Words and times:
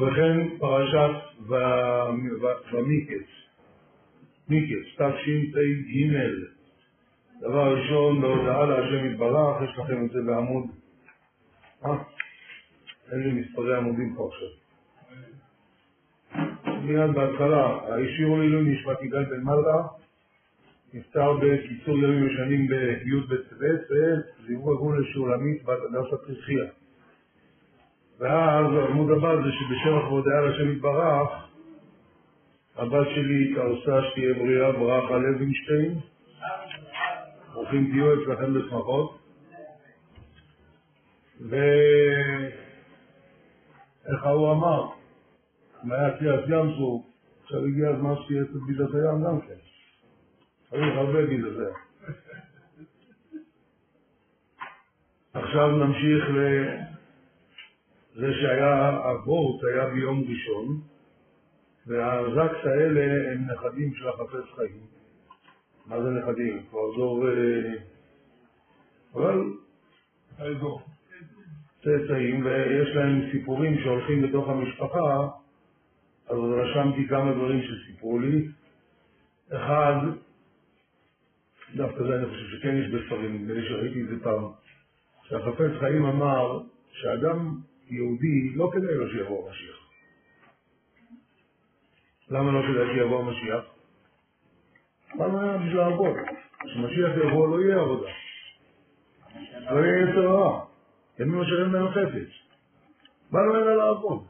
ובכן 0.00 0.58
פרשת 0.58 1.10
ומיקץ, 2.72 3.28
מיקץ, 4.48 4.86
תשפ"ג. 4.94 6.10
דבר 7.40 7.74
ראשון, 7.74 8.20
בהודעה 8.20 8.66
להשם 8.66 9.06
יתברך, 9.06 9.62
יש 9.62 9.78
לכם 9.78 10.04
את 10.04 10.10
זה 10.10 10.18
בעמוד... 10.26 10.64
אה? 11.84 11.96
אין 13.12 13.20
לי 13.20 13.32
מספרי 13.32 13.76
עמודים 13.76 14.14
פה 14.16 14.28
עכשיו. 14.28 14.48
מיד 16.82 17.10
בהתחלה, 17.14 17.78
השאירו 17.88 18.36
לעילוי 18.36 18.70
נשמת 18.70 19.02
יגאל 19.02 19.24
בן 19.24 19.40
מלכה, 19.40 19.86
נפטר 20.94 21.32
בקיצור 21.32 21.98
ימים 21.98 22.26
ושנים 22.26 22.66
בי' 22.66 23.20
בטבת, 23.28 23.80
וזיוו 23.90 24.72
הגבול 24.72 25.00
לשולמית 25.00 25.64
בת 25.64 25.78
הדסה 25.84 26.16
פרחיה. 26.26 26.79
ואז 28.20 28.66
העמוד 28.76 29.10
הבא 29.10 29.36
זה 29.36 29.50
שבשבח 29.52 30.04
והודיה 30.08 30.40
לשם 30.40 30.72
יתברך, 30.72 31.30
הבת 32.76 33.06
שלי 33.14 33.52
התארסה 33.52 34.08
שתהיה 34.10 34.34
בריאה 34.34 34.72
ברכה 34.72 35.18
לוינשטיין. 35.18 35.98
ברוכים 37.52 37.90
תהיו 37.90 38.22
אצלכם 38.22 38.54
בשמחות. 38.54 39.18
ואיך 41.40 42.60
ההוא 44.22 44.52
אמר, 44.52 44.88
אם 45.84 45.92
היה 45.92 46.18
קריאת 46.18 46.44
ים 46.48 46.74
סוף, 46.78 47.06
עכשיו 47.42 47.64
הגיע 47.64 47.88
הזמן 47.88 48.14
שתהיה 48.22 48.42
את 48.42 48.48
בידת 48.66 48.94
הים 48.94 49.24
גם 49.24 49.40
כן. 49.40 49.54
צריך 50.70 50.96
הרבה 50.96 51.26
בידת 51.26 51.56
הים. 51.58 51.74
עכשיו 55.34 55.68
נמשיך 55.68 56.24
לזה 58.20 58.32
שהיה, 58.40 58.88
הוורט 58.90 59.64
היה 59.64 59.86
ביום 59.86 60.24
ראשון, 60.28 60.80
והזקס 61.86 62.64
האלה 62.64 63.32
הם 63.32 63.46
נכדים 63.50 63.94
של 63.94 64.08
החפץ 64.08 64.44
חיים. 64.56 64.80
מה 65.86 66.02
זה 66.02 66.10
נכדים? 66.10 66.62
כבר 66.70 66.96
דור... 66.96 67.28
אה, 67.28 67.72
אבל... 69.14 69.42
צאצאים, 71.82 72.46
ויש 72.46 72.88
להם 72.88 73.30
סיפורים 73.32 73.78
שהולכים 73.82 74.22
בתוך 74.22 74.48
המשפחה, 74.48 75.28
אז 76.28 76.36
רשמתי 76.38 77.08
כמה 77.08 77.32
דברים 77.32 77.60
שסיפרו 77.62 78.18
לי. 78.18 78.48
אחד, 79.52 79.96
דווקא 81.76 82.02
זה 82.02 82.16
אני 82.16 82.26
חושב 82.26 82.56
שכן 82.56 82.76
יש 82.76 82.90
בספרים, 82.90 83.34
נדמה 83.34 83.54
לי 83.54 83.68
שראיתי 83.68 84.02
את 84.02 84.08
זה 84.08 84.14
פעם, 84.22 84.44
שהחפץ 85.28 85.70
חיים 85.80 86.04
אמר 86.04 86.60
שאדם 86.92 87.69
יהודי 87.90 88.50
לא 88.54 88.70
כדאי 88.72 88.94
לו 88.94 89.10
שיבוא 89.10 89.48
המשיח. 89.48 89.76
למה 92.28 92.52
לא 92.52 92.62
כדאי 92.62 92.94
שיבוא 92.94 93.20
המשיח? 93.20 93.64
למה 95.14 95.58
בשביל 95.58 95.76
לעבוד? 95.76 96.16
כשמשיח 96.64 97.10
יבוא 97.26 97.48
לא 97.48 97.62
יהיה 97.62 97.80
עבודה. 97.80 98.08
לא 99.70 99.80
יהיה 99.80 100.10
יצר 100.10 100.26
רע. 100.26 100.64
ימים 101.18 101.40
אשר 101.40 101.62
אין 101.62 101.72
בהם 101.72 101.88
חפץ. 101.88 102.30
באנו 103.30 103.54
הנה 103.54 103.74
לעבוד. 103.74 104.26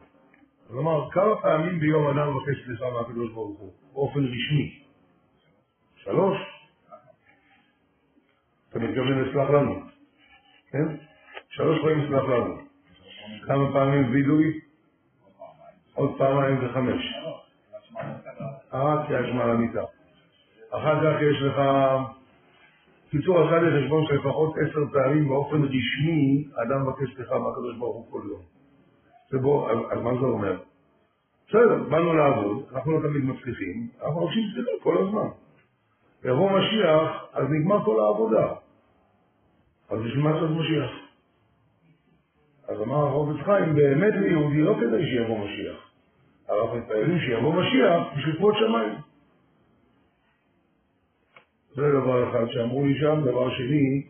כלומר, 0.68 1.10
כמה 1.10 1.42
פעמים 1.42 1.80
ביום 1.80 2.06
אדם 2.06 2.36
מבקש 2.36 2.66
סליחה 2.66 2.84
מהקדוש 2.90 3.32
ברוך 3.32 3.58
הוא, 3.58 3.72
באופן 3.92 4.20
רשמי? 4.20 4.82
שלוש? 5.96 6.36
אתה 8.68 8.78
מתכוון 8.78 9.22
לסלח 9.22 9.50
לנו, 9.50 9.80
כן? 10.70 10.96
שלוש 11.50 11.80
פעמים 11.82 12.08
סלח 12.08 12.22
לנו. 12.22 12.69
כמה 13.46 13.72
פעמים 13.72 14.10
וידוי? 14.12 14.60
עוד 15.94 16.18
פעמיים 16.18 16.60
זה 16.60 16.68
חמש. 16.74 17.02
אה, 18.74 19.06
קריאת 19.06 19.26
שמע 19.26 19.46
למיטה. 19.46 19.82
אחר 20.70 21.00
כך 21.00 21.22
יש 21.22 21.42
לך 21.42 21.60
קיצור, 23.10 23.40
עשה 23.40 23.60
לי 23.60 23.84
חשבון 23.84 24.06
שלפחות 24.06 24.54
עשר 24.58 24.80
פעמים 24.92 25.28
באופן 25.28 25.62
רשמי 25.62 26.48
אדם 26.62 26.82
מבקש 26.82 27.14
סליחה 27.16 27.38
מהקדוש 27.38 27.76
ברוך 27.78 27.96
הוא 27.96 28.06
כל 28.10 28.28
יום. 28.28 28.40
ובוא, 29.32 29.70
אז 29.70 30.02
מה 30.02 30.10
זה 30.20 30.26
אומר? 30.26 30.58
בסדר, 31.48 31.82
באנו 31.90 32.12
לעבוד, 32.12 32.64
אנחנו 32.72 32.92
לא 32.92 33.08
תמיד 33.08 33.24
מצליחים, 33.24 33.88
אנחנו 34.02 34.20
מבקשים 34.20 34.42
סליחה 34.54 34.70
כל 34.82 34.98
הזמן. 34.98 35.28
יבוא 36.24 36.50
משיח, 36.58 37.24
אז 37.32 37.46
נגמר 37.50 37.84
כל 37.84 38.00
העבודה. 38.00 38.52
אז 39.90 39.98
בשביל 39.98 40.24
מה 40.24 40.32
צריך 40.40 40.50
משיח? 40.50 41.09
אז 42.70 42.80
אמר 42.82 42.96
הרב 42.96 43.42
חיים, 43.42 43.74
באמת 43.74 44.14
ליהודי 44.14 44.60
לא 44.60 44.76
כדאי 44.80 45.06
שיבוא 45.06 45.38
משיח. 45.38 45.90
אנחנו 46.50 46.76
מתפללים 46.76 47.20
שיבוא 47.20 47.54
משיח 47.54 48.02
בשביל 48.16 48.36
כבוד 48.36 48.54
שמיים. 48.58 48.94
זה 51.74 51.90
דבר 51.90 52.30
אחד 52.30 52.52
שאמרו 52.52 52.84
לי 52.86 53.00
שם. 53.00 53.20
דבר 53.24 53.50
שני, 53.50 54.06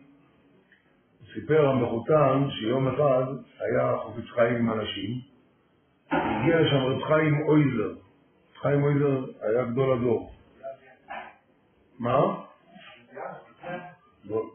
סיפר 1.33 1.69
המחותן 1.69 2.47
שיום 2.49 2.87
אחד 2.87 3.23
היה 3.59 3.97
חופץ 3.97 4.25
חיים 4.35 4.55
עם 4.55 4.71
אנשים, 4.71 5.19
הגיע 6.11 6.61
לשם 6.61 6.75
רב 6.75 7.03
חיים 7.03 7.41
אויזר. 7.47 7.93
חיים 8.61 8.83
אויזר 8.83 9.25
היה 9.41 9.63
גדול 9.63 9.93
הדור. 9.93 10.31
מה? 11.99 12.19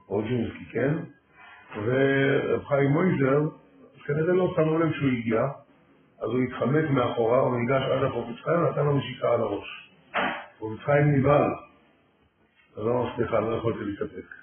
רוג'ינסקי, 0.06 0.64
כן? 0.72 0.94
ורב 1.84 2.64
חיים 2.64 2.96
אויזר, 2.96 3.40
כנראה 4.06 4.32
לא 4.32 4.54
שמו 4.56 4.78
לב 4.78 4.92
שהוא 4.92 5.08
הגיע, 5.08 5.42
אז 6.18 6.28
הוא 6.28 6.42
התחמק 6.42 6.90
מאחורה, 6.90 7.38
הוא 7.38 7.56
ניגש 7.56 7.82
עד 7.82 8.04
החופץ 8.04 8.42
חיים 8.44 8.58
ונתן 8.60 8.84
לו 8.84 8.96
נשיקה 8.96 9.32
על 9.32 9.40
הראש. 9.40 9.90
חופץ 10.58 10.80
חיים 10.84 11.12
נבהל. 11.12 11.50
לא, 12.76 13.10
סליחה, 13.16 13.40
לא 13.40 13.56
יכולתי 13.56 13.84
להתאפק. 13.84 14.34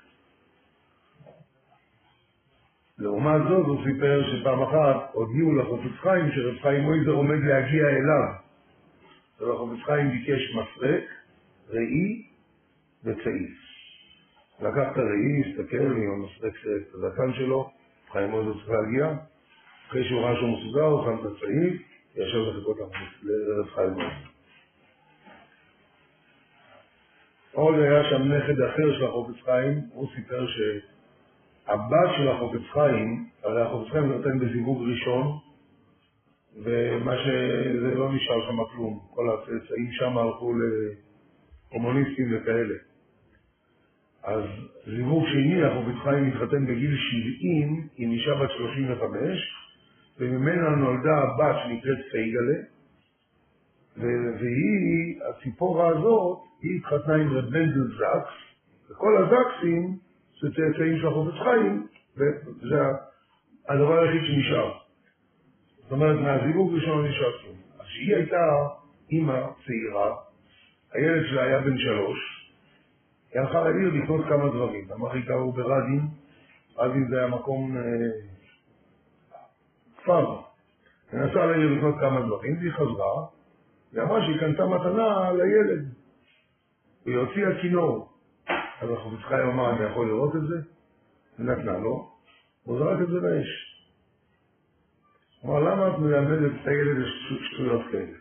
לעומת 2.98 3.42
זאת, 3.50 3.66
הוא 3.66 3.84
סיפר 3.86 4.22
שפעם 4.32 4.62
אחת 4.62 5.10
הודיעו 5.12 5.56
לחופץ 5.56 6.00
חיים 6.02 6.32
שרב 6.32 6.56
חיים 6.62 6.84
מויזר 6.84 7.12
עומד 7.12 7.40
להגיע 7.44 7.90
אליו. 7.90 8.34
והחופץ 9.40 9.84
חיים 9.86 10.10
ביקש 10.10 10.56
מסרק, 10.56 11.04
ראי 11.70 12.24
וצעיף. 13.04 13.58
לקח 14.60 14.92
את 14.92 14.98
הראי, 14.98 15.42
הסתכל 15.50 15.78
עם 15.78 16.12
המסרק 16.12 16.54
את 16.66 16.94
הזקן 16.94 17.34
שלו, 17.34 17.72
חיים 18.12 18.30
מויזר 18.30 18.54
צריך 18.54 18.70
להגיע. 18.70 19.14
אחרי 19.88 20.08
שהוא 20.08 20.22
ראה 20.22 20.36
שהוא 20.36 20.58
מסוגר, 20.58 20.84
הוא 20.84 21.06
שם 21.06 21.16
את 21.20 21.32
הצעיף, 21.32 21.82
ישב 22.16 22.38
לחכות 22.38 22.78
לרב 23.24 23.70
חיים 23.76 23.90
מויזר. 23.90 24.34
עוד 27.54 27.76
היה 27.76 28.10
שם 28.10 28.22
נכד 28.22 28.62
אחר 28.62 28.98
של 28.98 29.06
החופץ 29.06 29.42
חיים, 29.46 29.82
הוא 29.94 30.08
סיפר 30.16 30.48
שהבת 30.48 32.10
של 32.18 32.28
החופץ 32.28 32.62
חיים, 32.74 33.30
הרי 33.44 33.62
החופץ 33.62 33.92
חיים 33.92 34.06
נותן 34.06 34.40
בזיווג 34.40 34.90
ראשון, 34.90 35.38
ומה 36.64 37.16
שזה 37.18 37.96
לא 37.96 38.14
נשאר 38.14 38.48
שם 38.48 38.76
כלום, 38.76 39.00
כל 39.10 39.30
הצאצאים 39.30 39.92
שם 39.92 40.18
הלכו 40.18 40.54
לקומוניסטים 41.70 42.28
וכאלה. 42.32 42.76
אז 44.24 44.44
זיווג 44.86 45.26
שני, 45.28 45.64
החופץ 45.64 46.04
חיים 46.04 46.28
מתחתן 46.28 46.66
בגיל 46.66 46.98
70 46.98 47.88
עם 47.98 48.12
אישה 48.12 48.36
בת 48.36 48.50
35, 48.58 49.63
וממנה 50.20 50.70
נולדה 50.70 51.18
הבת 51.18 51.56
שנקראת 51.64 51.98
פייגלה, 52.12 52.58
והיא, 53.98 55.20
הציפורה 55.30 55.88
הזאת, 55.88 56.40
היא 56.62 56.80
התחתנה 56.80 57.16
עם 57.16 57.38
רב 57.38 57.46
מנדל 57.46 57.88
זקס, 57.98 58.34
וכל 58.92 59.18
הזקסים 59.18 59.98
זה 60.42 60.48
צאצאים 60.50 60.98
של 60.98 61.08
החופץ 61.08 61.34
חיים, 61.44 61.88
וזה 62.18 62.82
הדבר 63.70 64.00
היחיד 64.00 64.22
שנשאר. 64.24 64.74
זאת 65.78 65.92
אומרת, 65.92 66.20
מהזיווג 66.20 66.74
ראשון 66.74 67.06
נשאר 67.06 67.32
כלום. 67.42 67.56
אז 67.80 67.86
כשהיא 67.86 68.16
הייתה 68.16 68.68
אימא 69.12 69.42
צעירה, 69.66 70.16
הילד 70.94 71.26
שלה 71.30 71.44
היה 71.44 71.60
בן 71.60 71.78
שלוש, 71.78 72.20
היא 73.34 73.42
הלכה 73.42 73.70
לעיר 73.70 73.90
לקנות 73.94 74.26
כמה 74.26 74.50
דברים. 74.50 74.88
אמר 74.92 75.12
היא 75.12 75.26
גרו 75.26 75.52
ברדין, 75.52 76.08
רדין 76.78 77.08
זה 77.08 77.18
היה 77.20 77.28
מקום 77.28 77.78
אה, 80.04 80.26
כפר. 80.26 80.42
היא 81.12 81.20
נסעה 81.20 81.46
לעיר 81.46 81.74
לקנות 81.74 81.96
כמה 82.00 82.22
דברים, 82.22 82.58
והיא 82.58 82.72
חזרה, 82.72 83.26
היא 83.94 84.02
אמרה 84.02 84.22
שהיא 84.26 84.40
קנתה 84.40 84.66
מתנה 84.66 85.32
לילד. 85.32 85.86
והיא 87.06 87.18
הוציאה 87.18 87.62
כינור. 87.62 88.10
אז 88.82 88.90
החופץ 88.90 89.20
חיים 89.28 89.50
אמר, 89.50 89.70
אני 89.70 89.84
יכול 89.84 90.08
לראות 90.08 90.36
את 90.36 90.42
זה? 90.42 90.56
נתנה 91.40 91.78
לו, 91.78 92.12
הוא 92.64 92.80
זרק 92.80 93.02
את 93.02 93.08
זה 93.08 93.20
באש. 93.20 93.74
אמר, 95.46 95.60
למה 95.60 95.88
את 95.88 96.00
מלמדת 96.00 96.52
את 96.62 96.68
הילד 96.68 97.06
שטויות 97.52 97.82
כאלה? 97.92 98.18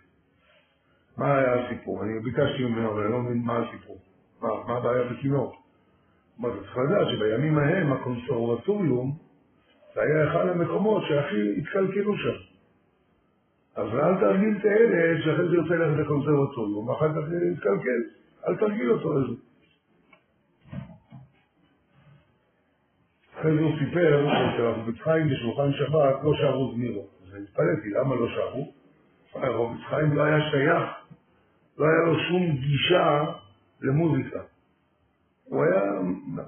מה 1.17 1.37
היה 1.37 1.67
הסיפור? 1.67 2.03
אני 2.03 2.21
ביקשתי 2.21 2.65
ממנו, 2.65 2.93
אבל 2.93 3.03
אני 3.03 3.13
לא 3.13 3.19
מבין 3.19 3.43
מה 3.45 3.59
הסיפור. 3.59 3.99
מה, 4.41 4.49
מה 4.67 4.77
הבעיה 4.77 5.05
בכינור? 5.13 5.63
אמר, 6.41 6.55
אתה 6.55 6.61
צריך 6.61 6.77
לדעת 6.77 7.07
שבימים 7.11 7.59
ההם 7.59 7.93
הקונסרבטוריום 7.93 9.19
זה 9.95 10.01
היה 10.03 10.31
אחד 10.31 10.49
המקומות 10.49 11.03
שהכי 11.09 11.59
התקלקלו 11.59 12.17
שם. 12.17 12.53
אז 13.75 13.89
אל 13.95 14.21
תרגיל 14.21 14.57
את 14.61 14.65
הילד 14.65 15.23
שאחרי 15.25 15.49
זה 15.49 15.55
יוצא 15.55 15.75
ללכת 15.75 16.01
לקונסרבטוריום, 16.01 16.89
ואחר 16.89 17.09
כך 17.09 17.29
יתקלקל, 17.53 18.01
אל 18.49 18.57
תרגיל 18.57 18.91
אותו 18.91 19.19
לזה. 19.19 19.35
אחרי 23.41 23.55
זה 23.55 23.61
הוא 23.61 23.73
סיפר 23.79 24.27
שרבי 24.57 24.99
חיים 24.99 25.29
בשולחן 25.29 25.73
שבת 25.73 26.17
לא 26.25 26.33
שרו 26.35 26.73
זמירות. 26.75 27.11
אז 27.27 27.43
התפלאתי, 27.43 27.91
למה 27.91 28.15
לא 28.15 28.29
שרו? 28.29 28.73
רבי 29.35 29.83
חיים 29.89 30.13
לא 30.13 30.23
היה 30.23 30.51
שייך, 30.51 30.83
לא 31.79 31.85
היה 31.85 32.03
לו 32.07 32.19
שום 32.29 32.57
גישה 32.57 33.25
למוזיקה. 33.81 34.41
הוא 35.45 35.65
היה 35.65 35.83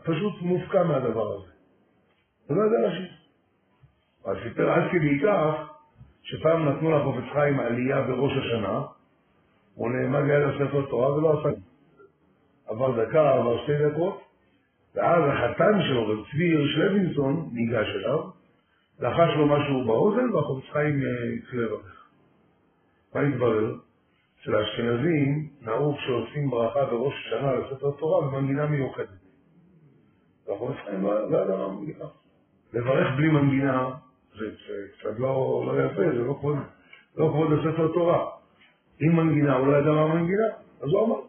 פשוט 0.04 0.42
מופקע 0.42 0.82
מהדבר 0.82 1.36
הזה. 1.36 1.52
הוא 2.46 2.56
לא 2.56 2.62
ידע 2.66 2.88
לשיר. 2.88 3.23
אז 4.24 4.36
סיפר 4.42 4.70
עד 4.70 4.90
כדי 4.92 5.20
כך, 5.24 5.74
שפעם 6.22 6.68
נתנו 6.68 6.90
לחופץ 6.90 7.32
חיים 7.32 7.60
עלייה 7.60 8.02
בראש 8.02 8.32
השנה, 8.32 8.82
הוא 9.74 9.90
נעמד 9.90 10.20
ליד 10.20 10.42
הספר 10.42 10.86
תורה 10.90 11.14
ולא 11.14 11.40
עשה. 11.40 11.48
עבר 12.66 13.04
דקה, 13.04 13.34
עבר 13.34 13.62
שתי 13.62 13.72
דקות, 13.88 14.22
ואז 14.94 15.22
החתן 15.26 15.80
שלו, 15.88 16.08
רב 16.08 16.24
צבי 16.30 16.44
הירש 16.44 16.76
לוינסון, 16.76 17.50
ניגש 17.52 17.86
אליו, 17.96 18.20
לחש 19.00 19.36
לו 19.36 19.46
משהו 19.46 19.84
באוזן, 19.84 20.32
והחופץ 20.34 20.64
חיים 20.72 21.02
אה, 21.02 21.32
התחיל 21.38 21.60
לברך. 21.60 22.06
מה 23.14 23.20
התברר? 23.20 23.74
שלאשכנזים 24.40 25.48
נהוג 25.62 25.96
שעושים 25.98 26.50
ברכה 26.50 26.84
בראש 26.84 27.14
השנה 27.26 27.54
לספר 27.54 27.90
תורה 27.90 28.26
במנגינה 28.26 28.66
מיוחדת. 28.66 29.08
והחופץ 30.46 30.76
חיים 30.84 31.02
לא, 31.02 31.42
ידע 31.42 31.56
מה 31.56 31.68
מנגינה. 31.68 32.04
לברך 32.72 33.16
בלי 33.16 33.28
מנגינה 33.28 33.90
קצת 34.34 35.18
לא, 35.18 35.64
לא 35.66 35.84
יפה, 35.84 36.02
זה 36.02 36.24
לא 36.24 36.36
כבוד, 36.40 36.56
לא 37.16 37.28
כבוד 37.28 37.50
לספר 37.52 37.88
תורה. 37.94 38.30
אם 39.02 39.16
מנגינה, 39.16 39.56
הוא 39.56 39.66
לא 39.66 39.76
ידע 39.76 39.90
מה 39.90 40.14
מנגינה, 40.14 40.46
אז 40.82 40.88
הוא 40.88 41.06
אמר. 41.06 41.20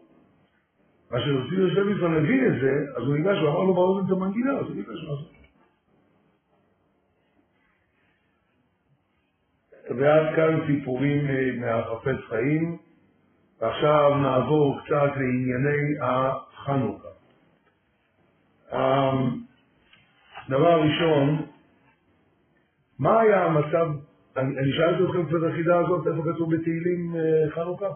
מה 1.10 1.20
שרציתי 1.20 1.56
לוינסון 1.56 2.16
הבין 2.16 2.46
את 2.46 2.60
זה, 2.60 2.72
אז 2.96 3.02
הוא 3.02 3.16
ניגש 3.16 3.38
ואמר 3.42 3.60
לו 3.60 3.74
באוזן 3.74 4.06
את 4.06 4.12
המנגינה, 4.12 4.52
אז 4.52 4.66
הוא 4.66 4.76
ניגש 4.76 4.88
לעשות. 4.88 5.36
ועד 9.98 10.36
כאן 10.36 10.66
סיפורים 10.66 11.26
אה, 11.26 11.50
מהחפץ 11.60 12.24
חיים, 12.28 12.78
ועכשיו 13.60 14.14
נעבור 14.22 14.80
קצת 14.84 15.10
לענייני 15.16 15.98
החנוכה. 16.02 17.08
דבר 20.48 20.80
ראשון, 20.82 21.46
מה 22.98 23.20
היה 23.20 23.44
המצב, 23.44 23.88
אני, 24.36 24.58
אני 24.58 24.72
שאלתי 24.72 25.04
אתכם 25.04 25.26
קצת 25.26 25.52
החידה 25.52 25.78
הזאת, 25.78 26.06
איפה 26.06 26.22
כתוב 26.32 26.54
בתהילים 26.54 27.16
אה, 27.16 27.50
חנוכה? 27.50 27.88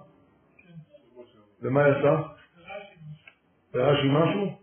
ומה 1.62 1.88
יצא? 1.88 2.16
ברש"י 3.72 4.08
משהו? 4.08 4.56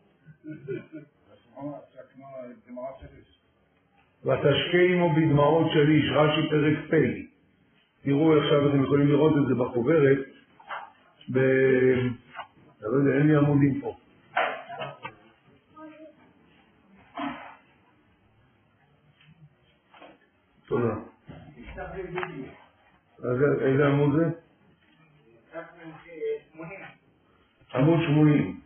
ותשקימו 4.26 5.10
בדמעות 5.16 5.68
של 5.74 5.90
איש, 5.90 6.06
רש"י 6.16 6.50
פרק 6.50 6.78
פ'. 6.90 7.28
תראו 8.04 8.38
עכשיו, 8.38 8.70
אתם 8.70 8.84
יכולים 8.84 9.08
לראות 9.08 9.34
את 9.38 9.48
זה 9.48 9.56
בחוברת, 9.56 10.18
ב... 11.34 11.38
אני 11.38 12.94
לא 12.94 12.98
יודע, 12.98 13.18
אין 13.18 13.28
לי 13.28 13.36
עמודים 13.36 13.82
פה. 13.82 13.96
תודה. 20.68 20.96
איזה 23.62 23.88
עמוד 23.88 24.16
זה? 24.16 24.30
עמוד 27.74 28.00
80. 28.08 28.60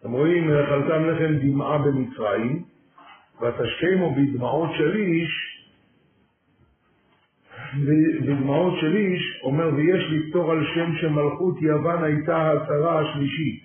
אתם 0.00 0.12
רואים, 0.12 0.50
אכלתם 0.50 1.04
לחם 1.04 1.34
דמעה 1.42 1.78
במצרים, 1.78 2.64
ותשכמו 3.40 4.14
בדמעות 4.14 4.70
של 4.78 4.96
איש, 4.96 5.30
בדמעות 8.20 8.74
של 8.80 8.96
איש, 8.96 9.40
אומר, 9.42 9.74
ויש 9.74 10.04
לפתור 10.10 10.52
על 10.52 10.64
שם 10.74 10.92
שמלכות 11.00 11.62
יוון 11.62 12.04
הייתה 12.04 12.52
הצהרה 12.52 13.00
השלישית. 13.00 13.64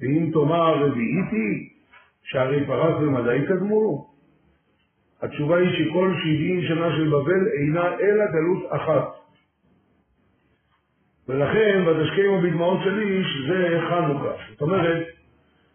ואם 0.00 0.30
תאמר 0.32 0.84
רביעיתי, 0.84 1.68
שהרי 2.22 2.66
פרס 2.66 3.02
ומדי 3.02 3.46
קדמו, 3.48 4.09
התשובה 5.22 5.56
היא 5.56 5.68
שכל 5.78 6.14
שבעים 6.22 6.62
שנה 6.62 6.96
של 6.96 7.08
בבל 7.08 7.48
אינה 7.58 7.98
אלא 8.00 8.24
גלות 8.32 8.64
אחת. 8.68 9.20
ולכן, 11.28 11.84
ותשקיעו 11.86 12.40
בדמעות 12.40 12.80
של 12.84 12.98
איש, 12.98 13.26
זה 13.48 13.80
חנוכה. 13.88 14.32
זאת 14.50 14.62
אומרת, 14.62 15.06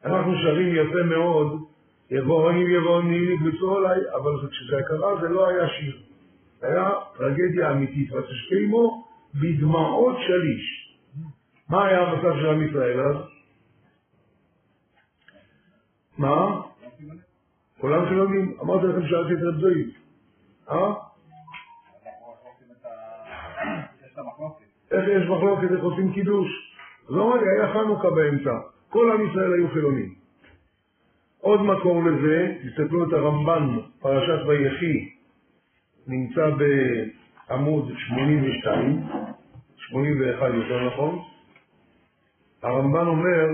אנחנו 0.06 0.34
שרים 0.44 0.76
יפה 0.76 1.04
מאוד, 1.04 1.62
יבואנים 2.12 2.68
יבואנים 2.70 3.34
נקבצו 3.34 3.78
עליי, 3.78 4.00
אבל 4.16 4.50
כשזה 4.50 4.82
קרה 4.88 5.22
זה 5.22 5.30
לא 5.30 5.48
היה 5.48 5.68
שיר. 5.68 5.98
זה 6.60 6.68
היה 6.68 6.90
טרגדיה 7.18 7.72
אמיתית, 7.72 8.14
ותשקיעו 8.14 9.04
בדמעות 9.36 10.16
של 10.28 10.42
איש. 10.42 10.98
מה 11.70 11.86
היה 11.86 12.02
המצב 12.02 12.36
של 12.40 12.50
עם 12.50 12.64
ישראל 12.64 13.00
אז? 13.00 13.16
מה? 16.18 16.62
כולם 17.80 18.06
חילונים. 18.06 18.58
אמרתי 18.62 18.88
לכם 18.88 19.08
שאלתי 19.08 19.34
את 19.34 19.40
רב 19.44 19.60
זויד. 19.60 19.90
אה? 20.70 20.94
איך 24.92 25.06
יש 25.08 25.30
מחלוקת, 25.30 25.72
איך 25.72 25.84
עושים 25.84 26.14
קידוש? 26.14 26.48
אמר 27.12 27.36
לי, 27.36 27.46
היה 27.50 27.74
חנוכה 27.74 28.10
באמצע. 28.10 28.60
כל 28.90 29.12
עם 29.12 29.30
ישראל 29.30 29.54
היו 29.54 29.70
חילונים. 29.70 30.16
עוד 31.40 31.62
מקור 31.62 32.04
לזה, 32.04 32.56
תסתכלו 32.64 33.08
את 33.08 33.14
הרמב"ן, 33.14 33.78
פרשת 34.00 34.46
ויחי, 34.48 35.10
נמצא 36.08 36.50
בעמוד 37.48 37.92
82, 38.08 39.04
81 39.78 40.54
יותר 40.54 40.88
נכון. 40.88 41.20
הרמב"ן 42.64 43.08
אומר, 43.08 43.46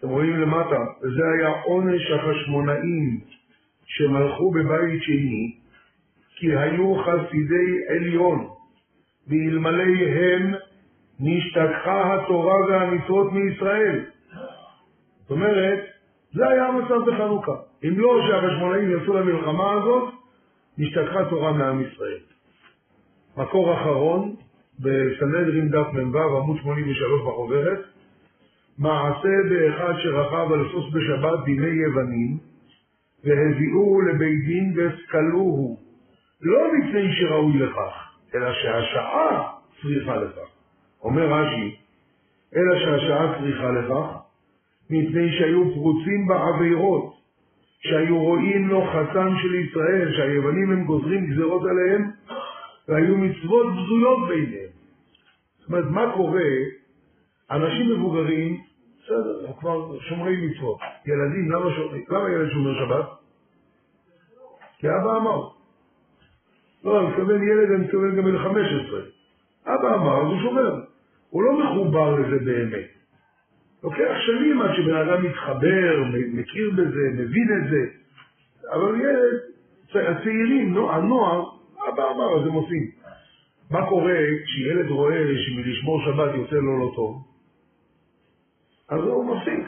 אתם 0.00 0.08
רואים 0.08 0.40
למטה, 0.40 0.78
וזה 1.02 1.22
היה 1.38 1.48
עונש 1.64 2.10
החשמונאים 2.10 3.20
שמלכו 3.84 4.50
בבית 4.50 5.02
שני, 5.02 5.56
כי 6.36 6.56
היו 6.56 6.94
חסידי 7.04 7.78
עליון, 7.88 8.48
ואלמלא 9.28 9.82
הם 9.82 10.54
נשתכחה 11.20 12.14
התורה 12.14 12.54
והמצוות 12.68 13.32
מישראל. 13.32 14.04
זאת 15.20 15.30
אומרת, 15.30 15.78
זה 16.32 16.48
היה 16.48 16.66
המצב 16.66 17.10
בחנוכה. 17.10 17.54
אם 17.84 17.98
לא 17.98 18.20
שהחשמונאים 18.28 18.90
יצאו 18.90 19.14
למלחמה 19.14 19.72
הזאת, 19.72 20.14
נשתכחה 20.78 21.24
תורה 21.30 21.52
מעם 21.52 21.82
ישראל. 21.82 22.18
מקור 23.36 23.74
אחרון, 23.74 24.34
בסנהדרין 24.78 25.68
דף 25.68 25.86
מ"ו, 25.92 26.38
עמוד 26.38 26.58
83 26.62 27.22
בחוברת, 27.26 27.78
מעשה 28.80 29.28
באחד 29.48 29.92
שרכב 30.02 30.52
על 30.52 30.68
סוס 30.72 30.94
בשבת 30.94 31.44
בימי 31.44 31.66
יוונים, 31.66 32.38
והביאוהו 33.24 34.00
לבית 34.00 34.44
דין 34.44 34.74
וסקלוהו, 34.76 35.76
לא 36.40 36.58
מפני 36.74 37.12
שראוי 37.12 37.58
לכך, 37.58 37.92
אלא 38.34 38.52
שהשעה 38.52 39.52
צריכה 39.82 40.16
לכך. 40.16 40.48
אומר 41.02 41.32
רש"י, 41.32 41.76
אלא 42.56 42.78
שהשעה 42.78 43.40
צריכה 43.40 43.70
לכך, 43.70 44.06
מפני 44.90 45.38
שהיו 45.38 45.74
פרוצים 45.74 46.26
בעבירות, 46.26 47.14
שהיו 47.80 48.18
רואים 48.18 48.68
לו 48.68 48.84
חסם 48.84 49.34
של 49.42 49.54
ישראל, 49.54 50.12
שהיוונים 50.16 50.72
הם 50.72 50.84
גוזרים 50.84 51.26
גזרות 51.26 51.62
עליהם, 51.62 52.10
והיו 52.88 53.16
מצוות 53.16 53.66
בזויות 53.66 54.28
ביניהם. 54.28 54.70
זאת 55.58 55.68
אומרת, 55.68 55.84
מה 55.90 56.12
קורה? 56.14 56.50
אנשים 57.50 57.92
מבוגרים 57.92 58.69
בסדר, 59.10 59.46
הם 59.46 59.52
כבר 59.60 59.98
שומרי 59.98 60.36
מצוות. 60.46 60.78
ילדים, 61.06 61.50
למה, 61.50 61.70
שומרים? 61.76 62.04
למה 62.10 62.30
ילד 62.30 62.50
שומר 62.50 62.74
שבת? 62.74 63.06
כי 64.78 64.86
אבא 64.88 65.16
אמר. 65.16 65.48
לא, 66.84 67.00
אני 67.00 67.08
מתכוון 67.08 67.42
ילד, 67.42 67.70
אני 67.70 67.84
מתכוון 67.84 68.16
גם 68.16 68.24
בן 68.24 68.38
15. 68.38 69.00
אבא 69.66 69.94
אמר, 69.94 70.22
אז 70.22 70.26
הוא 70.26 70.40
שומר. 70.42 70.74
הוא 71.30 71.42
לא 71.42 71.58
מחובר 71.58 72.14
לזה 72.14 72.44
באמת. 72.44 72.86
לוקח 73.82 74.14
שנים 74.26 74.62
עד 74.62 74.70
שבן 74.76 74.96
אדם 74.96 75.22
מתחבר, 75.22 76.04
מכיר 76.32 76.70
בזה, 76.70 77.08
מבין 77.12 77.48
את 77.56 77.70
זה. 77.70 77.86
אבל 78.72 79.00
ילד, 79.00 79.40
הצעירים, 79.88 80.76
הנוער, 80.76 81.44
אבא 81.88 82.02
אמר, 82.10 82.40
אז 82.40 82.46
הם 82.46 82.52
עושים. 82.52 82.90
מה 83.70 83.86
קורה 83.86 84.18
כשילד 84.44 84.90
רואה 84.90 85.24
שמלשמור 85.46 86.02
שבת 86.04 86.34
יוצא 86.34 86.56
לו 86.56 86.78
לא 86.78 86.92
טוב? 86.96 87.29
אז 88.90 89.00
הוא 89.00 89.36
מפסיק. 89.36 89.64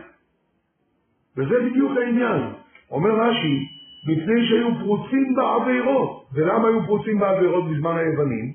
וזה 1.37 1.55
בדיוק 1.71 1.93
העניין. 1.99 2.43
אומר 2.91 3.11
רש"י, 3.11 3.69
מפני 4.09 4.47
שהיו 4.49 4.69
פרוצים 4.79 5.35
בעבירות. 5.35 6.25
ולמה 6.33 6.69
היו 6.69 6.87
פרוצים 6.87 7.19
בעבירות 7.19 7.65
בזמן 7.71 7.97
היוונים? 7.97 8.53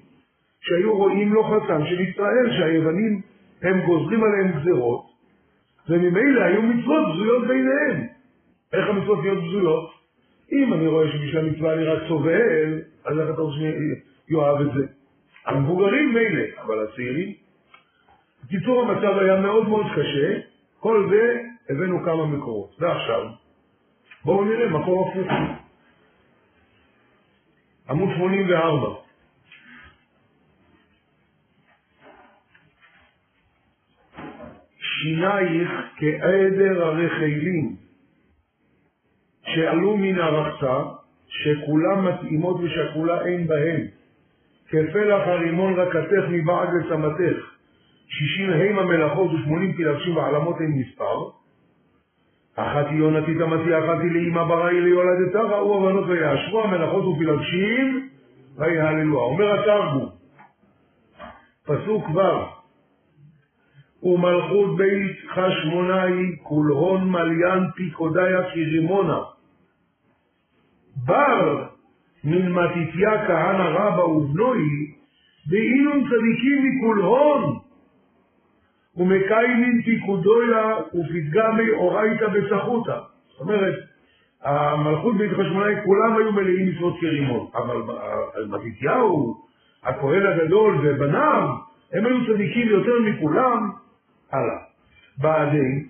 שהיו 0.62 0.98
רואים 0.98 1.34
לו 1.34 1.44
חתם 1.44 1.86
של 1.86 2.00
ישראל, 2.02 2.52
שהיוונים 2.58 3.22
הם 3.62 3.86
גוזרים 3.86 4.24
עליהם 4.24 4.60
גזרות, 4.60 5.06
וממילא 5.90 6.42
היו 6.42 6.62
מצוות 6.62 7.06
בזויות 7.14 7.48
ביניהם. 7.48 8.08
איך 8.74 8.90
המצוות 8.90 9.20
נהיות 9.20 9.44
בזויות? 9.44 9.90
אם 10.52 10.74
אני 10.74 10.88
רואה 10.88 11.08
שבשביל 11.12 11.38
המצווה 11.38 11.74
אני 11.74 11.84
רק 11.84 12.04
סובל, 12.08 12.82
אז 13.06 13.20
איך 13.20 13.30
אתה 13.34 13.42
רוצה 13.42 13.58
שיאהב 14.28 14.62
את 14.62 14.74
זה? 14.74 14.86
המבוגרים 15.46 16.14
מילא, 16.14 16.44
אבל 16.66 16.84
הצעירים? 16.84 17.34
בקיצור, 18.46 18.82
המצב 18.82 19.18
היה 19.18 19.42
מאוד 19.42 19.70
מאוד 19.70 19.86
קשה, 19.96 20.40
כל 20.80 21.08
זה 21.10 21.44
הבאנו 21.70 22.04
כמה 22.04 22.26
מקורות. 22.26 22.76
ועכשיו, 22.80 23.30
בואו 24.26 24.46
נראה 24.46 24.70
מקור 24.70 25.10
הפוך. 25.10 25.28
עמוד 27.90 28.10
84. 28.18 29.08
שינייך 34.80 35.70
כעדר 35.98 36.86
הרחלים 36.86 37.76
שעלו 39.46 39.98
מן 39.98 40.20
הרחצה, 40.20 40.78
שכולם 41.28 42.08
מתאימות 42.08 42.58
ושכולה 42.60 43.26
אין 43.26 43.48
בהן, 43.48 43.88
כפלח 44.68 45.28
הרימון 45.28 45.80
רקתך 45.80 46.26
מבעד 46.30 46.70
לצמתך, 46.74 47.57
שישים 48.08 48.50
המה 48.50 48.84
מלאכות 48.84 49.32
ושמונים 49.32 49.74
פלגשים 49.74 50.18
ועלמות 50.18 50.62
אין 50.62 50.72
מספר, 50.72 51.30
אחת 52.56 52.86
היא 52.90 52.98
יונתית 52.98 53.38
אמתי, 53.42 53.78
אחת 53.78 54.00
היא 54.02 54.12
לאמא 54.12 54.44
בראי 54.44 54.82
ליולדתה, 54.82 55.42
ראו 55.42 55.78
הבנות 55.78 56.06
ויאשרו 56.08 56.64
המלאכות 56.64 57.06
ופלגשים 57.06 58.10
ויהללוה. 58.58 59.24
אומר 59.24 59.60
התרגום, 59.60 60.10
פסוק 61.66 62.10
ו' 62.10 62.58
ומלכות 64.04 64.78
בית 64.78 65.18
חשמונאי 65.30 66.36
כולהון 66.44 67.10
מליין 67.12 67.64
פיקודיה 67.76 68.44
כרימונה 68.54 69.20
בר 70.96 71.68
מן 72.24 72.52
מתתיה 72.52 73.28
כהנא 73.28 73.64
רבא 73.64 74.02
ובנוי 74.02 74.60
דהינון 75.48 76.04
צדיקים 76.10 76.66
מכולהון 76.66 77.67
ומקיימים 78.98 79.82
פיקודויה 79.86 80.76
ופתגמי 80.96 81.70
אורייתא 81.74 82.28
בסחותא. 82.28 83.00
זאת 83.28 83.42
אומרת, 83.42 83.76
המלכות 84.44 85.18
בית 85.18 85.32
חשמונאי 85.32 85.74
כולם 85.86 86.18
היו 86.18 86.32
מלאים 86.32 86.68
מצוות 86.68 87.00
כרימון, 87.00 87.48
אבל 87.56 87.78
מתתיהו, 88.48 89.36
הכהן 89.84 90.26
הגדול 90.26 90.78
ובניו, 90.84 91.50
הם 91.94 92.06
היו 92.06 92.26
צדיקים 92.26 92.68
יותר 92.68 93.00
מכולם, 93.06 93.70
הלאה. 94.32 94.58
בעדי, 95.18 95.84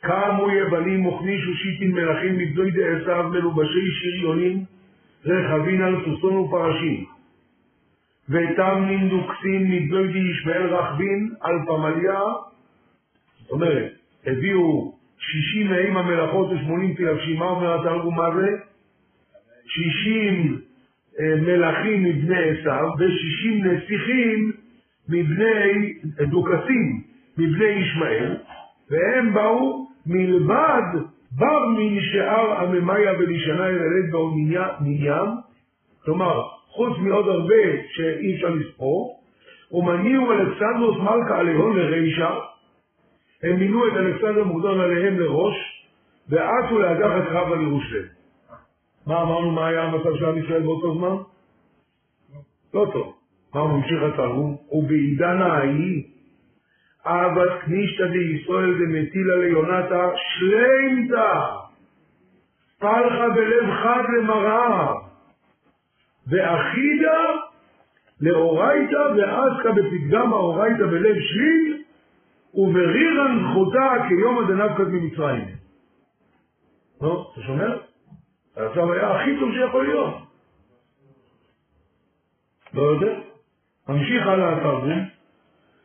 קמו 0.00 0.50
יבלים 0.50 1.00
מוכניש 1.00 1.48
ושיטין 1.48 1.92
מלכים 1.92 2.38
מבדוי 2.38 2.70
דעשיו 2.70 3.30
מלובשי 3.30 3.86
שריונים 4.00 4.64
רחבין 5.24 5.82
על 5.82 5.96
סוסון 6.04 6.36
ופרשים. 6.36 7.15
ואיתם 8.28 8.84
נינדוקסין 8.86 9.70
מבדוי 9.70 10.12
דישמעאל 10.12 10.74
רחבין 10.74 11.34
על 11.40 11.54
פמליה, 11.66 12.20
זאת 13.38 13.50
אומרת, 13.50 13.92
הביאו 14.26 14.94
שישים 15.18 15.70
מהם 15.70 15.96
המלאכות 15.96 16.50
ושמונים 16.50 16.94
פלגשים, 16.94 17.38
מה 17.38 17.44
אומר 17.44 17.80
התרגום 17.80 18.16
מה 18.16 18.36
זה? 18.36 18.56
שישים 19.66 20.60
מלכים 21.20 22.04
מבני 22.04 22.50
עשיו 22.50 22.88
ושישים 22.98 23.64
נסיכים 23.64 24.52
מבני 25.08 25.94
דוכסים 26.30 27.02
מבני 27.38 27.64
ישמעאל, 27.64 28.36
והם 28.90 29.34
באו 29.34 29.88
מלבד 30.06 30.82
בר 31.32 31.68
משאר 31.78 32.52
עממיה 32.52 33.12
ולשנה 33.18 33.70
ילד 33.70 34.10
באו 34.10 34.34
מניין, 34.80 35.28
כלומר, 36.04 36.42
חוץ 36.76 36.98
מעוד 36.98 37.28
הרבה 37.28 37.62
שאי 37.88 38.34
אפשר 38.34 38.48
לספור, 38.48 39.20
ומניעו 39.72 40.32
אלכסנדרוס 40.32 40.96
מלכה 40.96 41.38
עליהון 41.38 41.76
לרישא, 41.76 42.30
הם 43.42 43.56
מינו 43.56 43.88
את 43.88 43.92
אלכסנדר 43.92 44.44
מוקדון 44.44 44.80
עליהם 44.80 45.20
לראש, 45.20 45.56
ועטו 46.28 46.78
לאגח 46.78 47.10
את 47.22 47.28
רב 47.28 47.52
על 47.52 47.60
ירושלים. 47.62 48.06
מה 49.06 49.22
אמרנו, 49.22 49.50
מה 49.50 49.66
היה 49.66 49.82
המצב 49.82 50.16
של 50.18 50.24
עם 50.24 50.38
ישראל 50.38 50.62
באותו 50.62 50.94
זמן? 50.94 51.16
לא 52.74 52.86
טוב. 52.92 53.14
מה 53.54 53.64
ממשיך 53.64 54.02
התרגום? 54.02 54.56
ובעידן 54.72 55.42
ההיא 55.42 56.04
אבס 57.04 57.50
קנישתא 57.64 58.06
דישראל 58.06 58.74
דמטילה 58.74 59.36
ליונתא 59.36 60.08
שלימתא 60.16 61.32
פלחה 62.78 63.28
בלב 63.34 63.70
חד 63.82 64.02
למראה 64.18 65.05
ואחידה 66.28 67.18
לאורייתא 68.20 68.96
ועסקה 69.16 69.72
בפתגם 69.72 70.32
האורייתא 70.32 70.86
בלב 70.86 71.16
שליל 71.20 71.82
וברירן 72.54 73.52
חוטא 73.54 74.08
כיום 74.08 74.38
הדנבקת 74.38 74.86
ממצרים. 74.86 75.44
נו, 77.00 77.24
אתה 77.32 77.40
שומע? 77.40 77.74
עכשיו 78.56 78.92
היה 78.92 79.20
הכי 79.20 79.36
טוב 79.40 79.52
שיכול 79.52 79.86
להיות. 79.86 80.14
לא 82.74 82.82
יודע. 82.82 83.18
ממשיך 83.88 84.26
הלאה 84.26 84.56
התרגום. 84.56 85.08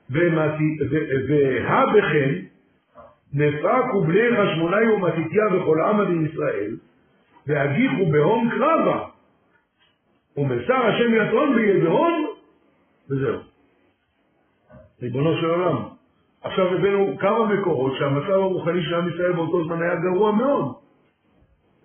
והא 0.10 1.86
בכן 1.94 2.34
נפקו 3.34 4.04
בני 4.04 4.30
חשמונאי 4.38 4.90
ומתתיה 4.90 5.44
וכל 5.54 5.82
עמד 5.82 6.08
ישראל 6.30 6.78
והגיחו 7.48 8.06
בהון 8.12 8.50
קרבה 8.50 9.01
ומסר 10.38 10.86
השם 10.86 11.16
יתרון 11.16 11.56
בידהון 11.56 12.28
וזהו. 13.10 13.40
ריבונו 15.02 15.38
של 15.42 15.46
עולם. 15.50 15.84
עכשיו 16.42 16.68
הבאנו 16.68 17.18
כמה 17.20 17.46
מקורות 17.46 17.94
שהמצב 18.00 18.30
הרוחני 18.30 18.84
של 18.84 18.96
עם 18.96 19.10
ישראל 19.10 19.34
באותו 19.34 19.64
זמן 19.64 19.82
היה 19.82 19.96
גרוע 19.96 20.32
מאוד 20.32 20.76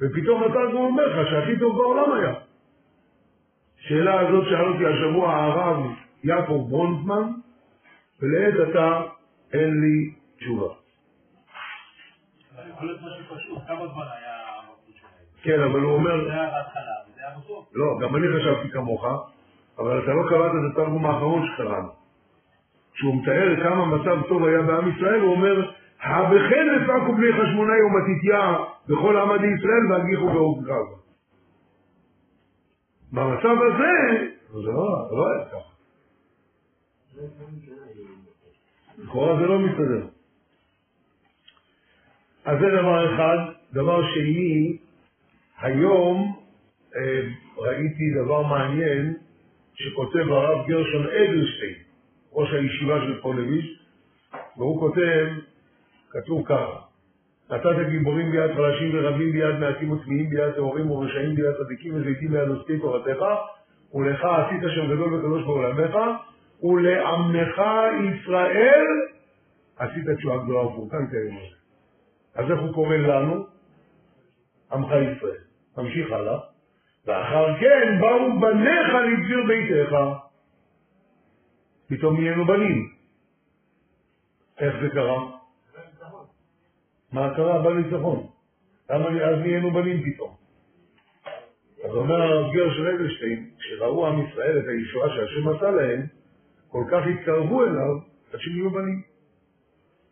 ופתאום 0.01 0.45
אתה 0.45 0.59
גם 0.71 0.77
אומר 0.77 1.07
לך 1.07 1.31
שהכי 1.31 1.59
טוב 1.59 1.77
בעולם 1.77 2.13
היה. 2.13 2.35
שאלה 3.79 4.21
הזאת 4.21 4.45
שאל 4.49 4.65
אותי 4.65 4.87
השבוע 4.87 5.35
הרב 5.35 5.87
יעקב 6.25 6.67
ברונדמן 6.71 7.33
ולעת 8.21 8.69
עתה 8.69 9.03
אין 9.53 9.81
לי 9.81 10.15
תשובה. 10.39 10.75
כן, 15.43 15.61
אבל 15.63 15.81
הוא 15.81 15.93
אומר... 15.95 16.25
זה 16.25 16.33
היה 16.33 16.51
בהתחלה. 16.51 17.16
לא, 17.73 17.99
גם 18.01 18.17
אני 18.17 18.27
חשבתי 18.37 18.69
כמוך, 18.73 19.05
אבל 19.79 20.03
אתה 20.03 20.13
לא 20.13 20.23
קראת 20.29 20.51
את 20.51 20.73
התרגום 20.73 21.07
האחרון 21.07 21.47
שקראנו. 21.47 21.89
כשהוא 22.95 23.23
מתאר 23.23 23.63
כמה 23.63 23.87
מצב 23.87 24.29
טוב 24.29 24.45
היה 24.45 24.63
בעם 24.63 24.91
ישראל, 24.91 25.21
הוא 25.21 25.33
אומר, 25.33 25.71
הבכן 26.03 26.67
נפקו 26.77 27.13
בני 27.13 27.33
חשמונאי 27.33 27.83
ומתתיה 27.83 28.57
בכל 28.89 29.17
עמד 29.17 29.41
ישראל 29.45 29.93
והגיחו 29.93 30.61
קרב. 30.67 30.87
במצב 33.13 33.57
הזה, 33.63 34.27
זה 34.53 34.73
לא, 34.73 35.09
לא 35.11 35.27
היה 35.29 35.45
ככה. 35.45 35.77
לכאורה 38.99 39.37
זה 39.37 39.47
לא 39.47 39.59
מסתדר. 39.59 40.07
אז 42.45 42.59
זה 42.59 42.67
דבר 42.81 43.15
אחד. 43.15 43.39
דבר 43.73 44.03
שני, 44.15 44.79
היום 45.59 46.46
ראיתי 47.59 48.05
דבר 48.25 48.43
מעניין 48.43 49.15
שכותב 49.75 50.29
הרב 50.31 50.67
גרשון 50.67 51.07
אדלשטיין, 51.07 51.75
ראש 52.33 52.53
הישיבה 52.53 53.01
של 53.01 53.21
פולביש, 53.21 53.83
והוא 54.57 54.81
כותב, 54.81 55.27
כתוב 56.11 56.43
ככה: 56.47 56.79
נתת 57.51 57.89
גיבורים 57.91 58.31
ביד 58.31 58.55
חלשים 58.55 58.91
ורבים 58.95 59.33
ביד 59.33 59.59
מעטים 59.59 59.91
וצמאים 59.91 60.31
ביד 60.31 60.53
טהורים 60.53 60.91
ורשעים 60.91 61.35
ביד 61.35 61.55
צדיקים 61.59 61.95
וזיתים 61.95 62.31
ביד 62.31 62.49
עוסקי 62.49 62.79
תורתך, 62.79 63.25
ולך 63.95 64.25
עשית 64.25 64.61
שם 64.75 64.87
גדול 64.95 65.15
וקדוש 65.15 65.43
בעולמך, 65.45 65.97
ולעמך 66.63 67.63
ישראל 68.15 68.87
עשית 69.77 70.05
תשועה 70.19 70.45
גדולה 70.45 70.67
ופורקן 70.67 70.97
הזה. 71.09 71.31
אז 72.35 72.51
איך 72.51 72.61
הוא 72.61 72.75
קורא 72.75 72.97
לנו? 72.97 73.47
עמך 74.73 74.89
ישראל. 74.89 75.41
ממשיך 75.79 76.13
הלאה. 76.13 76.56
ואחר 77.07 77.61
כן 77.61 78.01
באו 78.01 78.41
בניך 78.41 78.89
לגזיר 78.95 79.45
ביתך. 79.47 79.97
פתאום 81.89 82.21
נהיינו 82.21 82.45
בנים. 82.45 82.93
איך 84.59 84.75
זה 84.83 84.89
קרה? 84.91 85.31
מה 87.13 87.35
קרה? 87.37 87.63
בניצחון. 87.63 88.27
למה 88.91 89.09
אז 89.09 89.39
נהיינו 89.39 89.71
בנים 89.71 90.03
פתאום? 90.03 90.35
אז 91.85 91.91
אומר 91.91 92.23
הרב 92.23 92.53
גרשון 92.53 92.87
אדלשטיין, 92.87 93.51
כשראו 93.59 94.07
עם 94.07 94.23
ישראל 94.23 94.59
את 94.59 94.65
הישועה 94.69 95.09
שהשם 95.09 95.49
עשה 95.49 95.71
להם, 95.71 96.07
כל 96.69 96.85
כך 96.91 97.03
התקרבו 97.07 97.65
אליו, 97.65 97.99
עד 98.33 98.41
שהם 98.41 98.57
יהיו 98.57 98.71
בנים. 98.71 99.03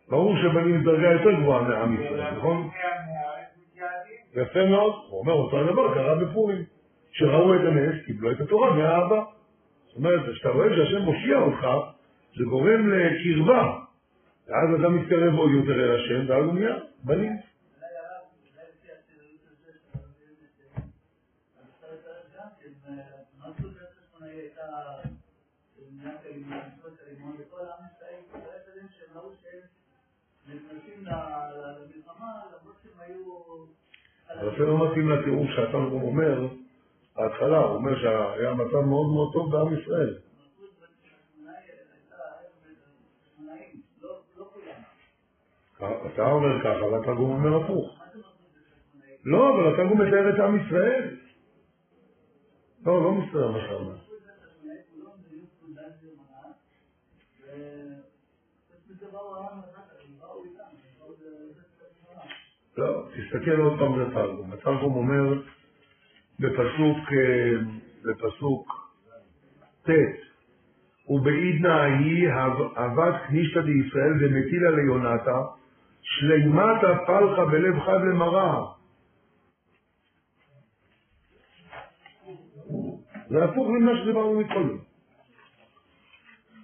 ברור 0.08 0.34
שבנים 0.42 0.84
דרגה 0.84 1.12
יותר 1.12 1.40
גבוהה 1.40 1.62
מעם 1.62 1.94
ישראל, 1.94 2.36
נכון? 2.36 2.70
יפה 4.34 4.66
מאוד, 4.66 4.92
הוא 5.08 5.20
אומר 5.20 5.32
אותו 5.32 5.60
הדבר 5.60 5.94
קרה 5.94 6.14
בפורים. 6.14 6.73
כשראו 7.14 7.54
את 7.54 7.60
הנס, 7.60 8.04
קיבלו 8.06 8.32
את 8.32 8.40
התורה 8.40 8.76
מהאהבה. 8.76 9.24
זאת 9.86 9.96
אומרת, 9.96 10.20
כשאתה 10.34 10.48
רואה 10.48 10.68
שהשם 10.76 11.02
מושיע 11.02 11.38
אותך, 11.38 11.66
זה 12.36 12.44
גורם 12.44 12.90
לקרבה. 12.90 13.78
ואז 14.48 14.80
אתה 14.80 14.88
מתקרב 14.88 15.34
עוד 15.34 15.50
יותר 15.50 15.84
אל 15.84 15.94
השם, 15.94 16.24
ואז 16.28 16.44
הוא 16.44 16.54
נהיה 16.54 16.74
בנים. 17.04 17.36
אבל 34.30 34.58
זה 34.58 34.64
לא 34.64 34.90
מתאים 34.90 35.10
לתיאור 35.10 35.46
שהתרגום 35.46 36.02
אומר, 36.02 36.48
בהתחלה, 37.16 37.58
הוא 37.58 37.74
אומר 37.74 37.98
שהיה 37.98 38.54
מצב 38.54 38.80
מאוד 38.80 39.06
מאוד 39.12 39.32
טוב 39.32 39.52
בעם 39.52 39.74
ישראל. 39.78 40.18
אתה 46.14 46.30
אומר 46.30 46.60
ככה, 46.64 46.84
והתרגום 46.84 47.30
אומר 47.30 47.64
הפוך. 47.64 47.98
לא, 49.24 49.54
אבל 49.54 49.72
התרגום 49.72 50.00
מתאר 50.00 50.34
את 50.34 50.40
עם 50.40 50.66
ישראל. 50.66 51.16
לא, 52.86 53.02
לא 53.02 53.12
מסתדר 53.12 53.50
מה 53.50 53.60
שאתה 53.60 53.74
אומר. 53.74 53.96
לא, 62.76 63.06
תסתכל 63.10 63.60
עוד 63.60 63.78
פעם 63.78 64.08
בתרגום. 64.08 64.52
התרגום 64.52 64.94
אומר 64.96 65.42
בפסוק, 66.40 66.98
אה, 67.12 67.52
בפסוק 68.04 68.90
ט' 69.82 69.90
ובעידנא 71.08 71.82
היא 71.82 72.28
אבת 72.76 73.14
כנישתא 73.28 73.60
דישראל 73.60 74.12
ומטילה 74.20 74.70
ליונתא 74.70 75.40
שלימתא 76.02 77.04
פלחה 77.06 77.44
בלב 77.44 77.80
חד 77.80 78.00
למראה. 78.10 78.64
זה 83.28 83.44
הפוך 83.44 83.68
ממה 83.68 83.92
שדיברנו 84.02 84.40
מקודם. 84.40 84.78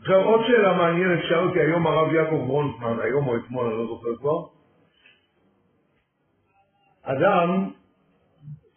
עכשיו 0.01 0.21
עוד 0.25 0.41
שאלה 0.47 0.77
מעניינת, 0.77 1.21
שאל 1.29 1.39
אותי 1.39 1.61
היום 1.61 1.87
הרב 1.87 2.13
יעקב 2.13 2.37
ברונפמן, 2.47 3.01
היום 3.01 3.27
או 3.27 3.37
אתמול, 3.37 3.67
אני 3.67 3.79
לא 3.79 3.87
זוכר 3.87 4.17
כבר. 4.17 4.47
אדם 7.03 7.71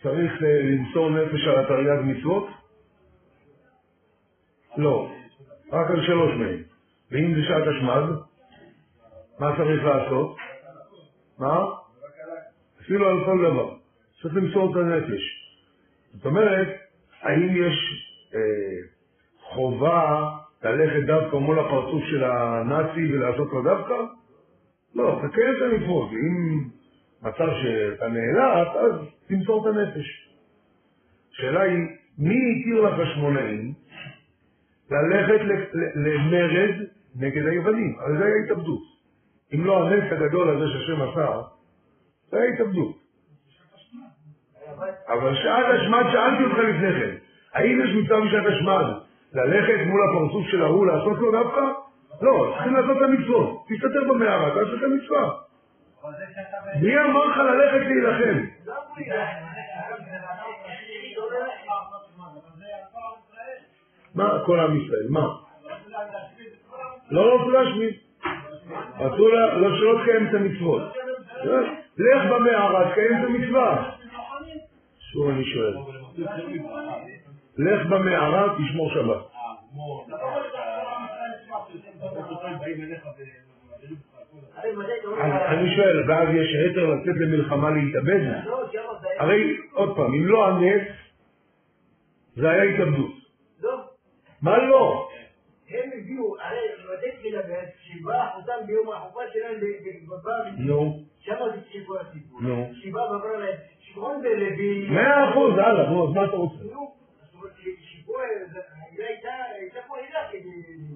צריך 0.03 0.43
אה, 0.43 0.61
למסור 0.63 1.09
נפש 1.09 1.47
על 1.47 1.59
התרי"ג 1.59 2.01
מצוות? 2.03 2.47
לא, 4.77 5.11
רק 5.71 5.91
על 5.91 6.05
שלוש 6.05 6.31
מהן. 6.37 6.63
ואם 7.11 7.35
זה 7.35 7.41
שעת 7.47 7.67
השמד, 7.67 8.03
מה 9.39 9.57
צריך 9.57 9.83
לעשות? 9.83 10.35
מה? 11.39 11.65
אפילו 12.81 13.09
על 13.09 13.25
כל 13.25 13.51
דבר. 13.51 13.75
צריך 14.21 14.35
למסור 14.35 14.71
את 14.71 14.75
הנפש. 14.75 15.21
זאת 16.13 16.25
אומרת, 16.25 16.67
האם 17.21 17.49
יש 17.55 17.75
אה, 18.35 18.39
חובה 19.41 20.29
ללכת 20.63 21.05
דווקא 21.05 21.35
מול 21.35 21.59
הפרצוף 21.59 22.03
של 22.03 22.23
הנאצי 22.23 23.13
ולעשות 23.13 23.47
לו 23.53 23.63
דווקא? 23.63 23.95
לא, 24.95 25.21
תקיים 25.27 25.53
את 25.57 25.61
המצוות. 25.61 26.09
אם 26.11 26.63
מצב 27.23 27.47
שאתה 27.61 28.07
נאלץ, 28.07 28.67
אז 28.75 28.91
תמסור 29.27 29.69
את 29.69 29.75
הנפש. 29.75 30.29
השאלה 31.31 31.61
היא, 31.61 31.87
מי 32.17 32.35
התיר 32.35 32.81
לחשמונאים 32.81 33.73
ללכת 34.91 35.41
למרד 35.95 36.75
נגד 37.15 37.47
היוונים? 37.47 37.95
הרי 37.99 38.17
זה 38.17 38.25
היה 38.25 38.35
התאבדות. 38.45 38.81
אם 39.53 39.65
לא 39.65 39.87
הנס 39.87 40.11
הגדול 40.11 40.49
הזה 40.49 40.65
שהשם 40.73 41.01
עשה, 41.01 41.41
זה 42.31 42.37
היה 42.37 42.53
התאבדות. 42.53 42.97
אבל 45.07 45.35
שעת 45.35 45.65
השמד, 45.69 46.03
שאלתי 46.11 46.43
אותך 46.43 46.57
לפני 46.57 46.91
כן, 46.99 47.15
האם 47.53 47.81
יש 47.81 47.89
מצב 47.95 48.15
בשעת 48.27 48.45
השמד 48.45 48.85
ללכת 49.33 49.87
מול 49.87 50.01
הפרצוף 50.03 50.47
של 50.47 50.61
ההוא 50.63 50.85
לעשות 50.85 51.17
לו 51.17 51.31
דווקא? 51.31 51.61
לא, 52.21 52.53
צריכים 52.55 52.73
לעשות 52.73 52.97
את 52.97 53.01
המצוות. 53.01 53.65
תסתתר 53.69 54.03
במערה, 54.09 54.49
תעשה 54.49 54.77
את 54.77 54.83
המצווה. 54.83 55.29
מי 56.81 56.99
אמר 56.99 57.25
לך 57.25 57.37
ללכת 57.37 57.85
להילחם? 57.87 58.39
מה 64.15 64.43
כל 64.45 64.59
עם 64.59 64.81
ישראל? 64.81 65.07
מה? 65.09 65.27
לא 67.11 67.35
רצו 67.35 67.49
להשמיד. 67.49 67.93
רצו 68.99 69.27
לא 69.27 69.77
שלא 69.77 70.01
תקיים 70.03 70.27
את 70.29 70.33
המצוות. 70.33 70.81
לך 71.97 72.31
במערה, 72.31 72.91
תקיים 72.91 73.11
את 73.11 73.23
המצווה. 73.27 73.91
שוב 74.99 75.29
אני 75.29 75.45
שואל. 75.45 75.75
לך 77.57 77.85
במערה, 77.85 78.55
תשמור 78.57 78.91
שבת. 78.93 79.33
אני 84.57 85.75
שואל, 85.75 86.09
ואז 86.09 86.29
יש 86.29 86.55
היתר 86.55 86.85
לצאת 86.85 87.15
למלחמה 87.15 87.69
להתאבד? 87.69 88.19
הרי, 89.19 89.57
עוד 89.71 89.95
פעם, 89.95 90.13
אם 90.13 90.27
לא 90.27 90.47
הנס, 90.47 90.87
זה 92.35 92.49
היה 92.49 92.63
התאבדות. 92.63 93.11
לא. 93.61 93.83
מה 94.41 94.57
לא? 94.57 95.09
הם 95.69 95.89
הביאו, 95.97 96.35
הרי 96.39 96.59
בבתי 96.83 97.29
תלבד, 97.29 97.65
שבעה 97.83 98.35
אותם 98.35 98.67
ביום 98.67 98.91
החופה 98.91 99.21
שלהם 99.33 99.55
בבבא 99.55 100.33
נו. 100.57 100.99
שם 101.19 101.35
זה 101.55 101.61
סיפור 101.71 101.97
הסיפור. 101.99 102.41
נו. 102.41 102.71
שבעה 102.73 103.11
ואמרה 103.11 103.37
להם, 103.37 103.55
שמעון 103.79 104.21
ולוי... 104.23 104.89
מאה 104.89 105.29
אחוז, 105.29 105.53
הלאה, 105.53 105.89
נו, 105.89 106.07
אז 106.07 106.15
מה 106.15 106.25
אתה 106.25 106.35
רוצה? 106.35 106.63
נו, 106.63 106.95
זאת 107.21 107.33
אומרת, 107.33 107.51
שיפור, 107.81 108.17
היא 108.91 109.05
הייתה 109.05 109.79
פה 109.87 109.97
עילה 109.97 110.19
כדי... 110.31 110.93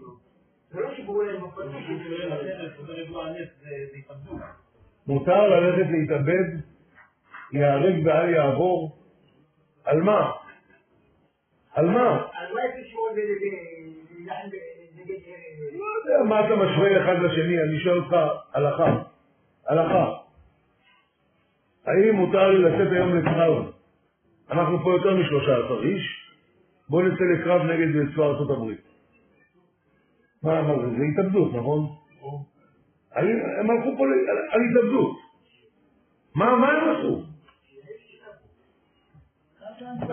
מותר 5.08 5.48
ללכת 5.48 5.92
להתאבד, 5.92 6.44
ייהרג 7.54 8.06
ואל 8.06 8.30
יעבור? 8.30 8.98
על 9.84 10.02
מה? 10.02 10.32
על 11.74 11.86
מה? 11.86 12.28
על 12.34 12.54
מה 12.54 12.62
יש 12.66 12.92
שמעון 12.92 13.12
ולוי? 13.12 13.78
נגד... 14.96 15.18
לא 15.74 15.86
יודע 16.00 16.24
מה 16.30 16.46
אתה 16.46 16.56
משווה 16.56 17.04
אחד 17.04 17.24
לשני, 17.24 17.62
אני 17.62 17.80
שואל 17.80 17.98
אותך 17.98 18.16
הלכה. 18.54 19.04
הלכה. 19.68 20.14
האם 21.86 22.16
מותר 22.16 22.48
לי 22.48 22.62
לצאת 22.62 22.92
היום 22.92 23.18
לקרב? 23.18 23.72
אנחנו 24.52 24.84
פה 24.84 24.92
יותר 24.92 25.16
משלושה 25.16 25.58
עשר 25.66 25.84
איש, 25.84 26.32
בואו 26.90 27.08
נצא 27.08 27.24
לקרב 27.24 27.62
נגד 27.62 28.14
צבא 28.14 28.26
ארצות 28.26 28.50
הברית. 28.50 28.97
מה, 30.44 30.62
מה 30.62 30.74
זה? 30.82 30.90
זה 30.98 31.04
התאבדות, 31.14 31.54
נכון? 31.54 31.88
הם 33.12 33.70
הלכו 33.70 33.98
פה 33.98 34.04
על- 34.52 34.62
התאבדות. 34.72 35.18
מה, 36.36 36.56
מה 36.56 36.68
הם 36.72 36.98
עשו? 36.98 37.24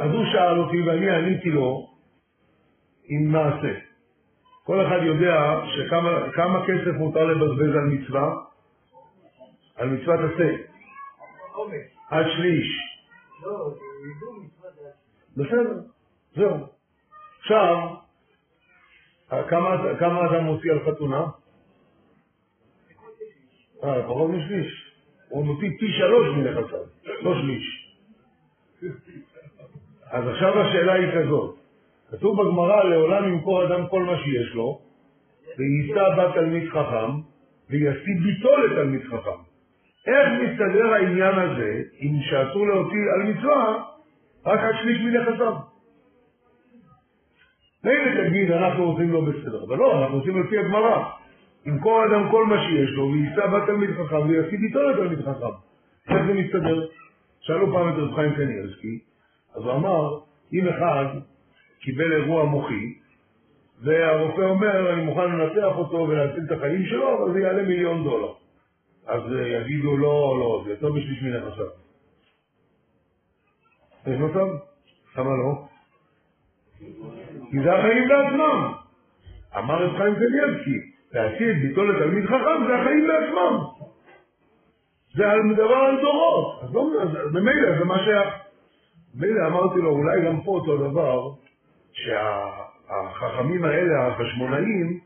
אז 0.01 0.11
הוא 0.13 0.25
שאל 0.33 0.59
אותי 0.61 0.83
ואני 0.83 1.11
עניתי 1.11 1.51
לו 1.51 1.91
עם 3.05 3.33
מעשה. 3.33 3.75
כל 4.65 4.87
אחד 4.87 4.99
יודע 5.03 5.61
שכמה 5.77 6.33
כמה 6.35 6.63
כסף 6.67 6.97
מותר 6.99 7.25
לבזבז 7.25 7.75
על 7.77 7.85
מצווה? 7.87 8.35
על 9.77 9.89
מצוות 9.91 10.21
עשה. 10.35 10.57
עד 12.11 12.27
שליש. 12.37 12.67
לא. 13.43 13.75
בסדר, 15.37 15.81
זהו. 16.37 16.57
עכשיו, 17.41 17.95
כמה, 19.99 20.31
אדם 20.31 20.45
מוציא 20.45 20.73
על 20.73 20.79
חתונה? 20.87 21.25
אה, 23.85 24.03
פחות 24.03 24.31
משליש. 24.31 24.95
הוא 25.29 25.47
מוציא 25.47 25.69
פי 25.81 25.87
שלוש 25.99 26.37
מנכסיו, 26.37 26.79
לא 27.23 27.35
שליש. 27.41 27.97
אז 30.11 30.29
עכשיו 30.29 30.61
השאלה 30.61 30.93
היא 30.93 31.07
כזאת, 31.15 31.57
כתוב 32.11 32.43
בגמרא, 32.43 32.85
לעולם 32.85 33.29
ימכור 33.29 33.67
אדם 33.67 33.87
כל 33.91 34.03
מה 34.03 34.17
שיש 34.17 34.55
לו, 34.55 34.81
ויישא 35.59 36.17
בת 36.19 36.35
תלמיד 36.35 36.69
חכם, 36.69 37.11
וישיא 37.71 38.15
ביתו 38.25 38.57
לתלמיד 38.57 39.03
חכם. 39.03 39.41
איך 40.07 40.29
מסתדר 40.43 40.93
העניין 40.93 41.39
הזה, 41.39 41.83
אם 42.01 42.21
שאסור 42.23 42.67
להוציא 42.67 43.01
על 43.15 43.33
מצווה, 43.33 43.85
רק 44.47 44.61
עד 44.61 44.75
שליש 44.83 44.99
מנכסיו? 45.01 45.74
מילא 47.85 48.29
תגיד, 48.29 48.51
אנחנו 48.51 48.85
עושים 48.85 49.13
לא 49.13 49.21
בסדר, 49.21 49.65
אבל 49.65 49.77
לא, 49.77 50.03
אנחנו 50.03 50.17
עושים 50.17 50.43
לפי 50.43 50.59
הגמרא. 50.59 51.05
ימכור 51.67 52.05
אדם 52.07 52.31
כל 52.31 52.47
מה 52.47 52.57
שיש 52.69 52.91
לו, 52.91 53.11
וייסע 53.13 53.47
בתלמיד 53.47 53.91
חכם 53.91 54.29
ויסיד 54.29 54.61
איתו 54.63 54.83
לתלמיד 54.83 55.21
חכם. 55.21 55.55
איך 56.09 56.27
זה 56.27 56.35
מסתדר? 56.35 56.87
שאלו 57.41 57.73
פעם 57.73 57.89
את 57.89 57.95
רב 57.99 58.15
חיים 58.15 58.35
קניאלסקי, 58.35 58.99
אז 59.55 59.63
הוא 59.63 59.73
אמר, 59.73 60.19
אם 60.53 60.69
אחד 60.69 61.05
קיבל 61.81 62.13
אירוע 62.13 62.45
מוחי, 62.45 62.95
והרופא 63.83 64.41
אומר, 64.41 64.93
אני 64.93 65.05
מוכן 65.05 65.33
לנתח 65.33 65.77
אותו 65.77 65.97
ולהציל 65.97 66.45
את 66.47 66.53
החיים 66.53 66.87
שלו, 66.87 67.25
אבל 67.25 67.33
זה 67.33 67.41
יעלה 67.41 67.63
מיליון 67.63 68.05
דולר. 68.05 68.33
אז 69.07 69.23
יגידו, 69.47 69.97
לא, 69.97 70.37
לא, 70.41 70.63
זה 70.65 70.71
יותר 70.71 70.93
בשליש 70.93 71.23
מנכסיו. 71.23 71.67
יש 74.07 74.21
מצב? 74.21 74.47
למה 75.17 75.31
לא? 75.31 75.69
כי 77.51 77.63
זה 77.65 77.75
החיים 77.75 78.09
בעצמם. 78.09 78.73
אמר 79.59 79.85
רב 79.85 79.97
חיים 79.97 80.15
קניאבסקי, 80.15 80.79
את 81.11 81.63
ביתו 81.63 81.85
לתלמיד 81.85 82.27
חכם 82.27 82.67
זה 82.67 82.75
החיים 82.75 83.07
בעצמם. 83.07 83.59
זה 85.15 85.25
מדבר 85.45 85.75
על 85.75 86.01
דורות. 86.01 86.63
אז 86.63 86.75
לא, 86.75 86.91
ממילא 87.33 87.79
זה 87.79 87.85
מה 87.85 87.99
שהיה. 87.99 88.31
ממילא 89.15 89.47
אמרתי 89.47 89.79
לו, 89.81 89.91
אולי 89.91 90.27
גם 90.27 90.41
פה 90.41 90.51
אותו 90.51 90.77
דבר, 90.77 91.31
שהחכמים 91.93 93.65
האלה, 93.65 94.07
החשמונאים, 94.07 95.01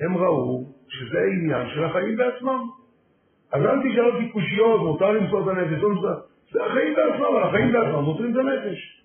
הם 0.00 0.16
ראו 0.16 0.64
שזה 0.88 1.18
העניין 1.18 1.68
של 1.74 1.84
החיים 1.84 2.16
בעצמם. 2.16 2.60
אז 3.52 3.62
אל 3.62 3.78
תשאל 3.78 4.10
אותי 4.10 4.28
קושיות, 4.28 4.80
מותר 4.80 5.10
למסור 5.10 5.42
את 5.42 5.56
הנפש, 5.56 5.82
לא. 5.82 6.12
זה 6.52 6.64
החיים 6.66 6.94
בעצמם, 6.94 7.36
החיים 7.42 7.72
בעצמם 7.72 8.00
מוסרים 8.00 8.32
את 8.32 8.36
הנפש. 8.36 9.04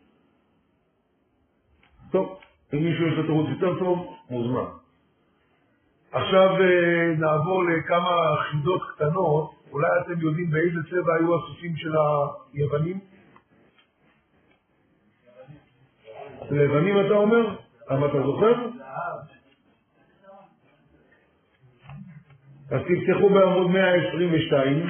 טוב, 2.12 2.39
אם 2.73 2.84
מישהו 2.84 3.08
יש 3.08 3.13
לו 3.13 3.23
תירוץ 3.23 3.47
יותר 3.49 3.80
טוב, 3.80 4.17
מוזמן. 4.30 4.69
עכשיו 6.12 6.49
אה, 6.62 7.15
נעבור 7.17 7.63
לכמה 7.63 8.36
חידות 8.51 8.82
קטנות. 8.95 9.51
אולי 9.71 9.88
אתם 10.01 10.21
יודעים 10.21 10.51
באיזה 10.51 10.80
צבע 10.89 11.15
היו 11.19 11.36
הסוסים 11.36 11.75
של 11.75 11.91
היוונים? 12.53 12.99
לבנים 16.51 17.06
אתה 17.06 17.13
אומר? 17.13 17.56
למה 17.89 18.06
אתה 18.06 18.23
זוכר? 18.25 18.53
אז 22.71 22.82
תפתחו 22.82 23.30
בעמוד 23.30 23.71
122. 23.71 24.88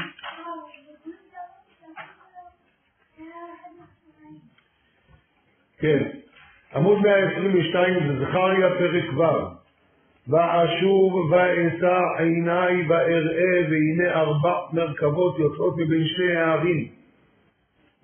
כן, 5.77 6.09
עמוד 6.77 6.97
122 7.01 7.93
זה 8.07 8.25
זכריה 8.25 8.69
פרק 8.69 9.17
ו' 9.17 9.23
ואשוב 10.27 11.13
ואשא 11.31 11.99
עיניי 12.17 12.87
ואראה 12.87 13.69
והנה 13.69 14.13
ארבע 14.13 14.53
מרכבות 14.73 15.39
יוצאות 15.39 15.77
מבין 15.77 16.05
שני 16.07 16.35
הערים 16.35 16.87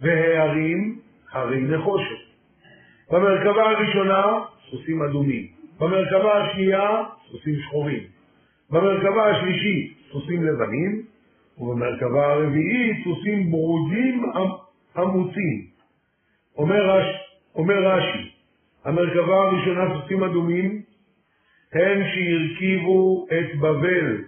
והערים 0.01 0.99
הרי 1.31 1.61
נחושת. 1.61 2.23
במרכבה 3.11 3.69
הראשונה 3.69 4.23
סוסים 4.69 5.01
אדומים, 5.01 5.47
במרכבה 5.79 6.43
השנייה 6.43 7.03
סוסים 7.31 7.55
שחורים, 7.61 8.03
במרכבה 8.69 9.31
השלישית 9.31 9.97
סוסים 10.11 10.45
לבנים. 10.45 11.13
ובמרכבה 11.57 12.33
הרביעית 12.33 13.03
סוסים 13.03 13.51
ברודים 13.51 14.23
עמוצים. 14.95 15.65
אומר, 16.57 16.89
רש, 16.89 17.05
אומר 17.55 17.87
רש"י, 17.87 18.32
המרכבה 18.83 19.35
הראשונה 19.35 19.83
סוסים 19.93 20.23
אדומים 20.23 20.81
הם 21.73 22.01
שהרכיבו 22.13 23.27
את 23.27 23.59
בבל, 23.59 24.23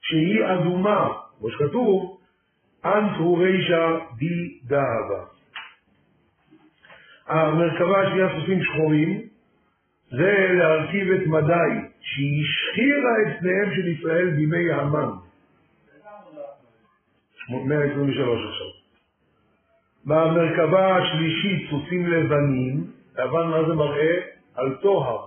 שהיא 0.00 0.44
אדומה, 0.44 1.08
כמו 1.38 1.50
שכתוב, 1.50 2.20
אנט 2.84 3.16
הוא 3.18 3.38
רישא 3.38 3.98
די 4.18 4.58
דהבה. 4.64 5.24
המרכבה 7.26 8.00
השנייה 8.00 8.28
סוסים 8.40 8.62
שחורים, 8.62 9.20
זה 10.10 10.48
להרכיב 10.58 11.12
את 11.12 11.26
מדי, 11.26 11.88
שהיא 12.00 12.44
השחירה 12.44 13.12
את 13.22 13.40
פניהם 13.40 13.74
של 13.76 13.88
ישראל 13.88 14.30
בימי 14.30 14.72
המן. 14.72 15.10
123 17.48 18.40
עכשיו. 18.48 18.66
במרכבה 20.04 20.96
השלישית 20.96 21.70
סוסים 21.70 22.06
לבנים, 22.06 22.84
לבן 23.18 23.46
מה 23.46 23.68
זה 23.68 23.74
מראה? 23.74 24.16
על 24.54 24.76
טוהר. 24.82 25.18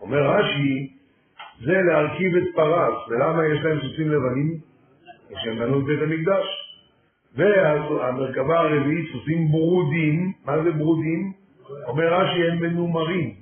אומר 0.00 0.30
רש"י, 0.30 0.96
זה 1.64 1.72
להרכיב 1.72 2.36
את 2.36 2.54
פרס, 2.54 3.08
ולמה 3.08 3.46
יש 3.46 3.64
להם 3.64 3.80
סוסים 3.80 4.10
לבנים? 4.10 4.60
כשהם 5.36 5.58
בנו 5.58 5.80
את 5.80 5.84
בית 5.84 6.02
המקדש. 6.02 6.46
והמרכבה 7.34 8.60
הרביעית 8.60 9.06
סוסים 9.12 9.48
ברודים, 9.48 10.32
מה 10.44 10.62
זה 10.62 10.70
ברודים? 10.70 11.32
אומר 11.86 12.14
רש"י, 12.14 12.48
הם 12.48 12.58
מנומרים. 12.58 13.34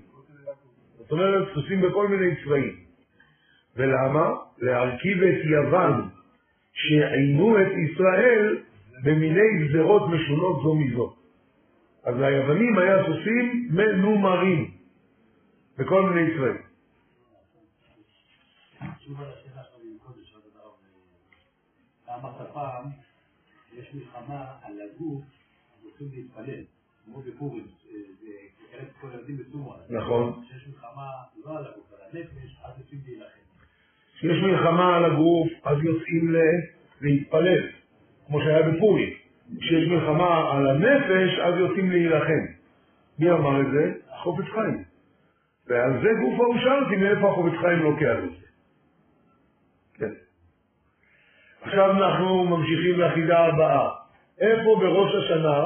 זאת 0.98 1.12
אומרת, 1.12 1.48
סוסים 1.54 1.80
בכל 1.80 2.08
מיני 2.08 2.44
צבעים. 2.44 2.76
ולמה? 3.76 4.30
להרכיב 4.58 5.22
את 5.22 5.44
יוון, 5.44 6.08
שעינו 6.72 7.60
את 7.62 7.72
ישראל 7.72 8.58
במיני 9.04 9.64
גזרות 9.64 10.02
משונות 10.08 10.62
זו 10.62 10.74
מזו. 10.74 11.23
אז 12.04 12.14
ליוונים 12.16 12.78
היה 12.78 13.04
סוסים 13.06 13.68
מנומרים 13.70 14.70
בכל 15.78 16.10
מיני 16.10 16.34
צבעים. 16.36 16.62
אמרת 22.08 22.50
פעם, 22.52 22.84
יש 23.72 23.94
מלחמה 23.94 24.46
על 24.62 24.72
הגוף, 24.80 25.22
רוצים 25.84 26.06
להתפלל, 26.14 26.64
כמו 27.04 27.22
בפורים, 27.22 27.66
לקרב 28.22 28.82
את 28.82 28.96
כל 29.00 29.08
הילדים 29.12 29.36
בסומרה. 29.36 29.76
נכון. 29.90 30.44
כשיש 30.44 30.68
מלחמה 30.68 31.10
לא 31.44 31.58
על 31.58 31.66
הגוף, 31.66 31.92
על 31.92 31.98
הנפש, 32.12 32.56
אז 32.64 32.78
יוצאים 32.78 33.00
להילחם. 33.06 33.40
כשיש 34.14 34.42
מלחמה 34.42 34.96
על 34.96 35.04
הגוף, 35.04 35.48
אז 35.64 35.76
יוצאים 35.82 36.34
להתפלל, 37.00 37.68
כמו 38.26 38.40
שהיה 38.40 38.70
בפורים. 38.70 39.13
כשיש 39.64 39.88
מלחמה 39.88 40.52
על 40.52 40.66
הנפש, 40.66 41.38
אז 41.38 41.54
יוצאים 41.58 41.90
להילחם. 41.90 42.44
מי 43.18 43.30
אמר 43.30 43.60
את 43.60 43.66
זה? 43.70 43.92
חופץ 44.22 44.44
חיים. 44.44 44.84
ועל 45.66 45.92
זה 46.02 46.08
גופו 46.20 46.44
הוא 46.44 46.58
שאל 46.58 46.84
אותי 46.84 46.96
מאיפה 46.96 47.30
החופץ 47.30 47.58
חיים 47.60 47.78
לוקח 47.78 48.16
את 48.24 48.30
זה. 48.30 48.46
כן. 49.94 50.10
עכשיו 51.62 51.90
אנחנו 51.90 52.44
ממשיכים 52.44 53.00
לחידה 53.00 53.38
הבאה. 53.38 53.90
איפה 54.40 54.76
בראש 54.80 55.14
השנה 55.14 55.64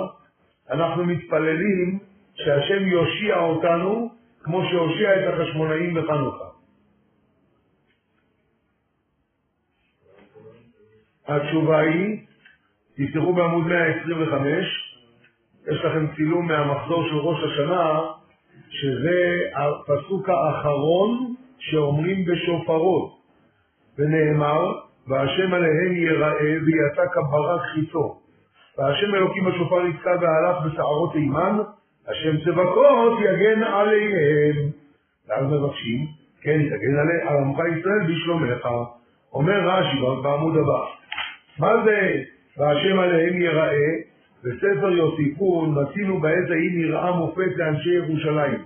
אנחנו 0.71 1.05
מתפללים 1.05 1.99
שהשם 2.35 2.87
יושיע 2.87 3.39
אותנו 3.39 4.11
כמו 4.43 4.63
שהושיע 4.71 5.11
את 5.21 5.35
החשמונאים 5.35 5.95
בחנוכה? 5.95 6.45
התשובה 11.29 11.79
היא, 11.79 12.28
תפתחו 12.99 13.33
בעמוד 13.33 13.67
125, 13.67 14.67
יש 15.73 15.85
לכם 15.85 16.07
צילום 16.17 16.49
מהמחזור 16.49 17.09
של 17.09 17.17
ראש 17.17 17.39
השנה, 17.45 18.01
שזה 18.71 19.41
הפסוק 19.55 20.29
האחרון 20.29 21.35
שאומרים 21.59 22.25
בשופרות, 22.25 23.11
ונאמר, 23.99 24.73
והשם 25.09 25.55
עליהם 25.55 25.93
ייראה 25.93 26.57
ויצא 26.67 27.03
כברק 27.13 27.61
חיצו. 27.75 28.21
והשם 28.79 29.15
אלוקים 29.15 29.45
בשופר 29.45 29.87
יתקע 29.87 30.15
והלך 30.21 30.57
בסערות 30.67 31.15
אימן, 31.15 31.59
השם 32.09 32.37
צבקות 32.45 33.19
יגן 33.21 33.63
עליהם. 33.63 34.57
ואז 35.29 35.45
מבקשים, 35.47 36.07
כן, 36.43 36.61
יגן 36.61 36.99
על 37.29 37.37
עמך 37.37 37.59
ישראל 37.79 38.13
בשלומך. 38.13 38.69
אומר 39.33 39.69
רש"י 39.69 40.01
בעמוד 40.23 40.57
הבא, 40.57 40.85
מה 41.59 41.85
זה 41.85 42.23
והשם 42.59 42.99
עליהם 42.99 43.35
ייראה? 43.35 44.09
בספר 44.45 44.91
יוסיפון 44.91 45.75
מצינו 45.83 46.21
בעת 46.21 46.51
ההיא 46.51 46.71
נראה 46.79 47.17
מופת 47.17 47.57
לאנשי 47.57 47.91
ירושלים. 47.91 48.65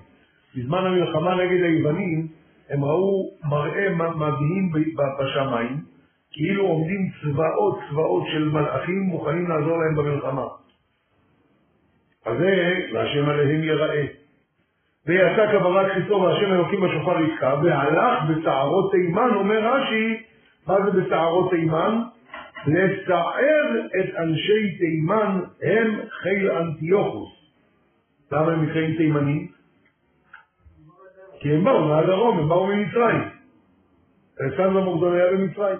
בזמן 0.57 0.87
המלחמה 0.87 1.35
נגד 1.35 1.62
היוונים 1.62 2.26
הם 2.70 2.85
ראו 2.85 3.31
מראה 3.50 3.88
מדהים 3.94 4.72
בשמיים, 5.18 5.81
כאילו 6.33 6.66
עומדים 6.66 7.11
צבאות 7.22 7.78
צבאות 7.90 8.22
של 8.33 8.48
מלאכים 8.48 9.00
מוכנים 9.00 9.48
לעזור 9.48 9.78
להם 9.78 9.94
במלחמה. 9.94 10.46
אז 12.26 12.38
זה 12.38 12.74
והשם 12.92 13.28
עליהם 13.28 13.62
ייראה. 13.62 14.07
ויצא 15.07 15.52
כברק 15.52 15.92
חיצו 15.92 16.14
והשם 16.14 16.52
אלוקים 16.52 16.81
בשופר 16.81 17.20
יתקע, 17.20 17.55
והלך 17.62 18.22
בסערות 18.28 18.92
תימן, 18.92 19.31
אומר 19.35 19.74
רש"י, 19.74 20.22
מה 20.66 20.76
זה 20.85 20.90
בסערות 21.00 21.50
תימן? 21.50 22.02
לסער 22.66 23.87
את 24.01 24.14
אנשי 24.16 24.79
תימן 24.79 25.40
הם 25.62 26.01
חיל 26.11 26.51
אנטיוכוס. 26.51 27.31
למה 28.33 28.53
הם 28.53 28.64
נקראים 28.64 28.96
תימנים? 28.96 29.48
כי 31.40 31.55
הם 31.55 31.64
באו 31.64 31.88
מהדרום, 31.88 32.38
הם 32.38 32.48
באו 32.48 32.66
ממצרים. 32.66 33.22
אלכסנדר 34.40 34.85
מוקדון 34.85 35.14
היה 35.14 35.33
במצרים. 35.33 35.79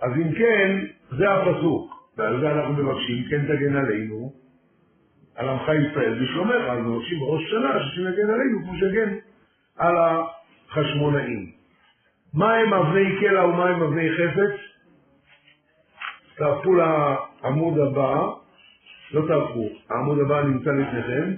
אז 0.00 0.12
אם 0.16 0.32
כן, 0.32 0.84
זה 1.18 1.32
הפסוק, 1.32 2.10
ועל 2.16 2.40
זה 2.40 2.52
אנחנו 2.52 2.72
מבקשים, 2.72 3.24
כן 3.30 3.44
תגן 3.46 3.76
עלינו, 3.76 4.32
על 5.34 5.48
עמך 5.48 5.62
ישראל 5.68 6.22
ושלומך, 6.22 6.62
אז 6.70 6.78
מבקשים 6.78 7.18
בראש 7.18 7.50
שנה 7.50 7.72
שיגן 7.94 8.30
עלינו 8.30 8.62
כמו 8.62 8.78
שהגן 8.78 9.14
על 9.76 9.94
החשמונאים. 9.96 11.50
מה 12.34 12.54
הם 12.54 12.74
אבני 12.74 13.20
קלע 13.20 13.44
ומה 13.44 13.68
הם 13.68 13.82
אבני 13.82 14.08
חפץ? 14.10 14.75
תהפכו 16.36 16.74
לעמוד 16.74 17.78
הבא, 17.78 18.22
לא 19.12 19.26
תהפכו, 19.28 19.68
העמוד 19.90 20.18
הבא 20.18 20.42
נמצא 20.42 20.70
לפניכם, 20.70 21.32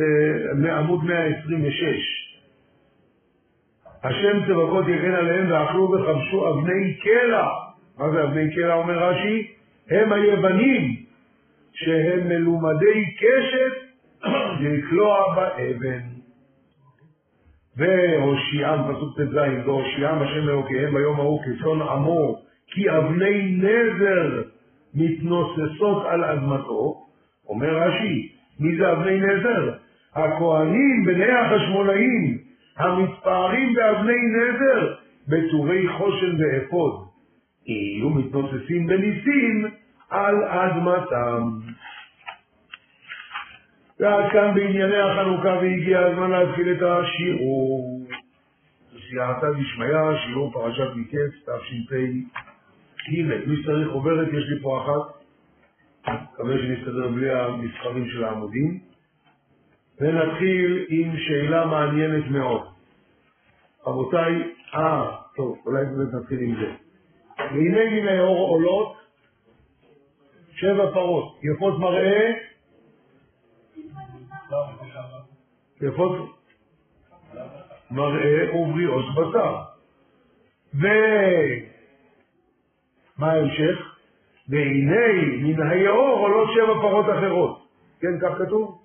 אה, 0.00 0.78
עמוד 0.78 1.04
126. 1.04 2.28
השם 4.02 4.40
צבקות 4.46 4.88
יגן 4.88 5.14
עליהם 5.14 5.50
ואכלו 5.50 5.92
וכבשו 5.92 6.48
אבני 6.50 6.94
קלע. 6.94 7.48
מה 7.98 8.10
זה 8.10 8.24
אבני 8.24 8.54
קלע 8.54 8.74
אומר 8.74 8.98
רש"י? 8.98 9.52
הם 9.90 10.12
היוונים 10.12 10.96
שהם 11.72 12.28
מלומדי 12.28 13.14
קשת 13.16 13.88
לקלוע 14.60 15.34
באבן. 15.34 16.00
והושיעם, 17.76 18.94
פסוק 18.94 19.20
ט"ז, 19.20 19.36
והושיעם 19.66 20.22
השם 20.22 20.48
אלוקיהם 20.48 20.94
ביום 20.94 21.20
ההוא 21.20 21.42
כצאן 21.42 21.82
עמו, 21.82 22.47
כי 22.70 22.90
אבני 22.90 23.52
נזר 23.52 24.42
מתנוססות 24.94 26.06
על 26.06 26.24
אדמתו, 26.24 27.06
אומר 27.48 27.76
רש"י, 27.76 28.32
מי 28.60 28.76
זה 28.76 28.92
אבני 28.92 29.20
נזר? 29.20 29.72
הכהנים, 30.14 31.04
בני 31.04 31.32
החשמונאים, 31.32 32.38
המתפארים 32.76 33.74
באבני 33.74 34.16
נזר, 34.16 34.94
בטורי 35.28 35.88
חושן 35.88 36.36
ואפוד, 36.38 37.08
יהיו 37.66 38.10
מתנוססים 38.10 38.86
בניסים 38.86 39.66
על 40.10 40.44
אדמתם. 40.44 41.50
ועד 44.00 44.32
כאן 44.32 44.54
בענייני 44.54 44.96
החנוכה 44.96 45.48
והגיע 45.48 46.00
הזמן 46.00 46.30
להתחיל 46.30 46.72
את 46.72 46.82
השיעור. 46.82 48.06
סייעתא 49.08 49.46
דשמיא, 49.50 50.16
שיעור 50.26 50.52
פרשת 50.52 50.96
מקץ, 50.96 51.48
תשפ"ג. 53.08 53.48
מי 53.48 53.56
שצריך 53.62 53.88
עוברת, 53.88 54.28
יש 54.28 54.44
לי 54.48 54.62
פה 54.62 54.82
אחת. 54.82 55.18
מקווה 56.32 56.58
שנסתדר 56.58 57.08
בלי 57.08 57.30
המסחרים 57.30 58.08
של 58.08 58.24
העמודים. 58.24 58.80
ונתחיל 60.00 60.86
עם 60.88 61.16
שאלה 61.16 61.66
מעניינת 61.66 62.30
מאוד. 62.30 62.62
רבותיי, 63.86 64.52
אה, 64.74 65.16
טוב, 65.36 65.58
אולי 65.66 65.84
באמת 65.84 66.14
נתחיל 66.14 66.40
עם 66.40 66.54
זה. 66.54 66.72
והנה 67.38 67.90
מן 67.90 68.08
האור 68.08 68.48
עולות 68.48 68.96
שבע 70.54 70.90
פרות, 70.92 71.38
יפות 71.42 71.78
מראה, 71.78 72.32
יפות 75.80 76.12
מראה 77.90 78.54
ובריאות 78.54 79.04
בשר. 79.16 79.62
ומה 83.18 83.32
ההמשך? 83.32 83.94
והנה 84.48 85.06
מן 85.42 85.62
היאור 85.62 86.18
עולות 86.18 86.48
שבע 86.54 86.74
פרות 86.80 87.06
אחרות. 87.18 87.62
כן, 88.00 88.18
כך 88.22 88.38
כתוב? 88.38 88.78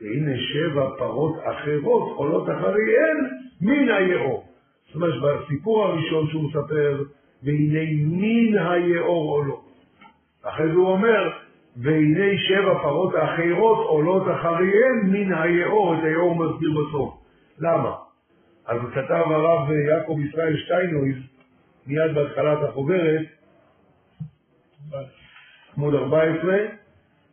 והנה 0.00 0.32
שבע 0.38 0.90
פרות 0.98 1.36
אחרות 1.44 2.16
עולות 2.16 2.48
אחריהן 2.48 3.16
מן 3.60 3.88
היאור. 3.88 4.44
זאת 4.86 4.94
אומרת, 4.94 5.14
בסיפור 5.44 5.84
הראשון 5.84 6.28
שהוא 6.30 6.42
מספר, 6.44 7.02
והנה 7.42 7.80
מן 8.06 8.58
היאור 8.58 9.30
עולות. 9.30 9.70
אחרי 10.42 10.66
זה 10.66 10.72
הוא 10.72 10.88
אומר, 10.88 11.30
והנה 11.76 12.38
שבע 12.38 12.82
פרות 12.82 13.14
אחרות 13.14 13.86
עולות 13.86 14.22
אחריהן 14.22 15.00
מן 15.04 15.32
היאור, 15.32 15.94
את 15.94 16.04
היאור 16.04 16.34
מסביר 16.34 16.70
בסוף. 16.70 17.14
למה? 17.58 17.94
אז 18.66 18.78
כתב 18.94 19.24
הרב 19.26 19.70
יעקב 19.70 20.16
ישראל 20.28 20.56
שטיינויז, 20.56 21.16
מיד 21.86 22.14
בהתחלת 22.14 22.58
החוברת, 22.68 23.26
עמוד 25.76 25.94
14, 25.94 26.56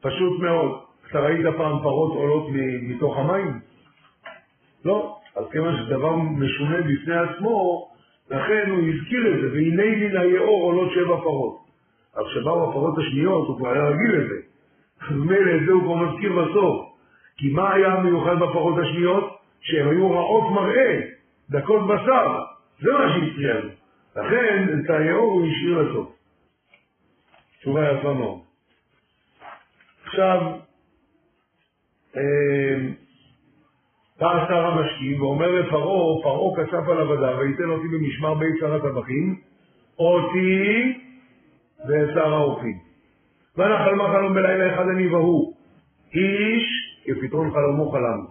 פשוט 0.01 0.39
מאוד. 0.39 0.79
אתה 1.09 1.19
ראית 1.19 1.45
פעם 1.57 1.79
פרות 1.83 2.15
עולות 2.15 2.47
מתוך 2.81 3.17
המים? 3.17 3.59
לא. 4.85 5.17
אז 5.35 5.43
כיוון 5.51 5.77
שזה 5.77 5.95
דבר 5.95 6.15
משונה 6.15 6.77
בפני 6.81 7.15
עצמו, 7.17 7.87
לכן 8.29 8.69
הוא 8.69 8.79
הזכיר 8.79 9.35
את 9.35 9.41
זה, 9.41 9.51
והנה 9.53 9.83
מן 9.95 10.17
היאור 10.17 10.63
עולות 10.63 10.91
שבע 10.93 11.17
פרות. 11.17 11.57
אז 12.15 12.23
כשבאו 12.31 12.69
הפרות 12.69 12.97
השניות, 12.97 13.47
הוא 13.47 13.57
כבר 13.57 13.69
היה 13.69 13.83
רגיל 13.83 14.11
לזה. 14.15 14.35
אז 15.01 15.15
מילא 15.15 15.55
את 15.55 15.65
זה 15.65 15.71
הוא 15.71 15.81
כבר 15.83 15.95
מזכיר 15.95 16.31
בסוף. 16.33 16.87
כי 17.37 17.49
מה 17.49 17.73
היה 17.73 17.93
המיוחד 17.93 18.39
בפרות 18.39 18.75
השניות? 18.77 19.37
שהן 19.61 19.87
היו 19.87 20.11
רעות 20.11 20.51
מראה, 20.51 20.99
דקות 21.49 21.87
בשר. 21.87 22.39
זה 22.79 22.91
מה 22.91 23.05
שהפריע 23.13 23.53
לו. 23.53 23.69
לכן 24.17 24.79
את 24.79 24.89
היאור 24.89 25.31
הוא 25.31 25.47
השאיר 25.47 25.81
לסוף. 25.81 26.15
תשובה 27.59 27.91
יפה 27.91 28.13
מאוד. 28.13 28.39
עכשיו, 30.05 30.59
בא 34.19 34.45
שר 34.47 34.65
המשקים 34.65 35.21
ואומר 35.21 35.47
לפרעה, 35.47 36.23
פרעה 36.23 36.55
כסף 36.57 36.87
על 36.89 36.97
עבדיו 36.97 37.37
וייתן 37.39 37.69
אותי 37.69 37.87
במשמר 37.87 38.33
בית 38.33 38.55
שר 38.59 38.75
הטבחים, 38.75 39.41
אותי 39.99 40.93
ואת 41.87 42.09
שר 42.13 42.33
האופים. 42.33 42.79
ונחל 43.57 43.95
מה 43.95 44.07
חלום 44.07 44.33
בלילה 44.33 44.73
אחד 44.75 44.85
אני 44.95 45.07
והוא, 45.07 45.53
איש 46.13 46.63
כפתרון 47.05 47.51
חלומו 47.51 47.91
חלם. 47.91 48.25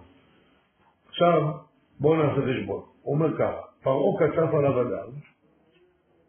עכשיו, 1.09 1.51
בואו 1.99 2.15
נעשה 2.15 2.41
חשבון. 2.41 2.81
הוא 3.01 3.15
אומר 3.15 3.37
ככה, 3.37 3.61
פרעה 3.83 4.19
כסף 4.19 4.53
על 4.53 4.65
עבדיו, 4.65 5.07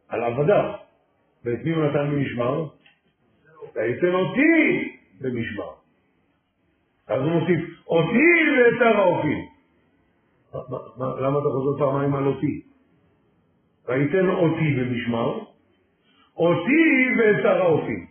על 0.08 0.24
עבדיו, 0.24 0.72
ואת 1.44 1.64
מי 1.64 1.70
הוא 1.70 1.84
נתן 1.84 2.10
במשמר? 2.10 2.64
ויתן 3.74 4.14
אותי 4.14 4.94
במשמר. 5.20 5.70
אז 7.06 7.22
הוא 7.22 7.30
מוסיף, 7.30 7.60
אותי 7.86 8.28
ואת 8.58 8.78
שר 8.78 8.96
האופים. 8.96 9.46
למה 10.98 11.38
אתה 11.38 11.48
חוזר 11.48 11.78
פעמיים 11.78 12.14
על 12.14 12.26
אותי? 12.26 12.62
ויתן 13.88 14.28
אותי 14.28 14.74
במשמר, 14.76 15.38
אותי 16.36 17.06
ואת 17.18 17.42
שר 17.42 17.62
האופים. 17.62 18.06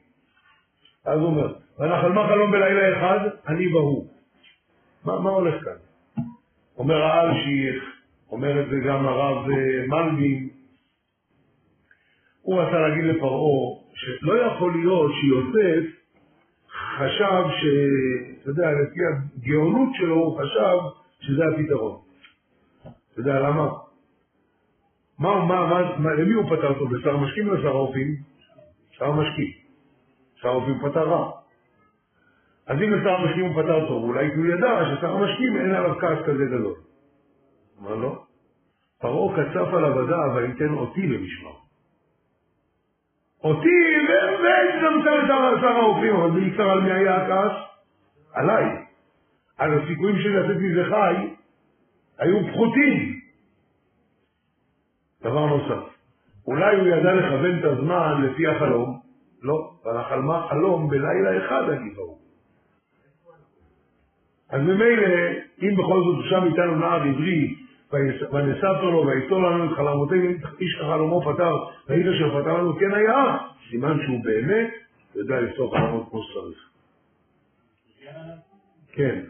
אז 1.06 1.20
הוא 1.20 1.28
אומר, 1.28 1.54
ונחל 1.80 2.12
מה 2.12 2.28
חלום 2.28 2.52
בלילה 2.52 2.98
אחד, 2.98 3.20
אני 3.48 3.74
והוא. 3.74 4.08
מה, 5.06 5.20
מה 5.20 5.30
הולך 5.30 5.64
כאן? 5.64 6.24
אומר 6.78 7.04
האלשיך, 7.04 7.84
אומר 8.32 8.62
את 8.62 8.70
זה 8.70 8.76
גם 8.88 9.06
הרב 9.06 9.50
אה, 9.50 9.88
מלבין, 9.88 10.50
הוא 12.48 12.62
רצה 12.62 12.80
להגיד 12.80 13.04
לפרעה 13.04 13.80
שלא 13.94 14.34
יכול 14.46 14.74
להיות 14.74 15.12
שיוסף 15.22 15.84
חשב 16.72 17.44
ש... 17.50 17.66
אתה 18.42 18.50
יודע, 18.50 18.72
לפי 18.72 19.00
הגאונות 19.06 19.90
שלו, 19.94 20.16
הוא 20.16 20.40
חשב 20.40 20.78
שזה 21.20 21.44
הפתרון. 21.46 22.00
אתה 22.82 23.20
יודע 23.20 23.40
למה? 23.40 23.70
מה, 25.20 25.46
מה, 25.46 25.68
מה, 25.68 25.98
מה, 26.00 26.14
למי 26.14 26.34
הוא 26.34 26.46
פתר 26.46 26.68
אותו? 26.68 26.86
לשר 26.96 27.10
המשקים 27.10 27.50
או 27.50 27.54
לשר 27.54 27.68
האופים? 27.68 28.16
שר 28.92 29.06
המשקים. 29.06 29.52
שר 30.36 30.50
האופים 30.50 30.80
פתר 30.80 31.10
רע. 31.10 31.32
אז 32.68 32.78
אם 32.78 32.94
לשר 32.94 33.10
המשקים 33.10 33.46
הוא 33.46 33.64
פתר 33.64 33.88
טוב, 33.88 34.04
אולי 34.04 34.32
כי 34.32 34.38
הוא 34.38 34.46
ידע 34.46 34.96
ששר 34.96 35.12
המשקים 35.12 35.58
אין 35.58 35.76
עליו 35.76 35.96
כעס 36.00 36.20
כזה 36.26 36.46
גדול. 36.46 36.76
אמר 37.82 37.96
לא? 37.96 38.24
פרעה 39.02 39.36
קצף 39.36 39.74
על 39.74 39.86
עבדיו 39.86 40.32
ויתן 40.36 40.74
אותי 40.74 41.08
למשמר. 41.08 41.67
אותי 43.44 44.08
והצטמצם 44.44 45.28
שר 45.62 45.68
האופים, 45.68 46.16
אבל 46.16 46.32
בעיקר 46.32 46.70
על 46.70 46.82
מי 46.82 46.92
היה 46.92 47.16
הכעס? 47.16 47.52
עליי. 48.34 48.66
אז 49.60 49.72
הסיכויים 49.84 50.16
שלי 50.20 50.34
לצאת 50.34 50.58
מזה 50.58 50.84
חי 50.86 51.16
היו 52.20 52.40
פחותים. 52.54 53.20
דבר 55.22 55.46
נוסף, 55.46 55.84
אולי 56.48 56.76
הוא 56.76 56.88
ידע 56.88 57.14
לכוון 57.14 57.60
את 57.60 57.64
הזמן 57.64 58.22
לפי 58.22 58.48
החלום, 58.48 59.00
לא, 59.42 59.72
אבל 59.84 59.98
החלמה 59.98 60.48
חלום 60.50 60.90
בלילה 60.90 61.46
אחד 61.46 61.70
הגבעו. 61.70 62.18
אז 64.50 64.62
ממילא, 64.62 65.08
אם 65.62 65.76
בכל 65.78 66.02
זאת 66.04 66.26
שם 66.30 66.44
איתנו 66.46 66.76
נער 66.76 67.04
עברי, 67.04 67.56
ונספר 67.94 68.90
לו 68.90 69.08
ויסתור 69.08 69.44
לנו 69.44 69.72
את 69.72 69.78
חלומותינו, 69.78 70.30
איש 70.60 70.76
כחלומו 70.76 71.22
פתר, 71.22 71.54
ראית 71.90 72.06
שפתר 72.20 72.58
לנו 72.58 72.76
כן 72.80 72.94
היה, 72.94 73.38
סימן 73.70 73.98
שהוא 74.06 74.24
באמת 74.24 74.70
יודע 75.16 75.42
לפתור 75.42 75.78
חלומות 75.78 76.10
כמו 76.10 76.22
שצריך. 76.24 76.70
כן, 78.92 79.24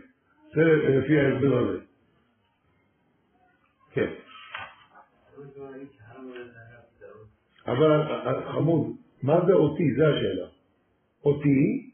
זה 0.54 0.63
לפי 0.63 1.20
ההסבר 1.20 1.58
הזה. 1.58 1.80
כן. 3.93 4.10
אבל 7.67 8.04
חמוד, 8.54 8.96
מה 9.24 9.46
זה 9.46 9.54
אותי? 9.54 9.93
זה 9.93 10.08
השאלה. 10.08 10.48
אותי 11.26 11.89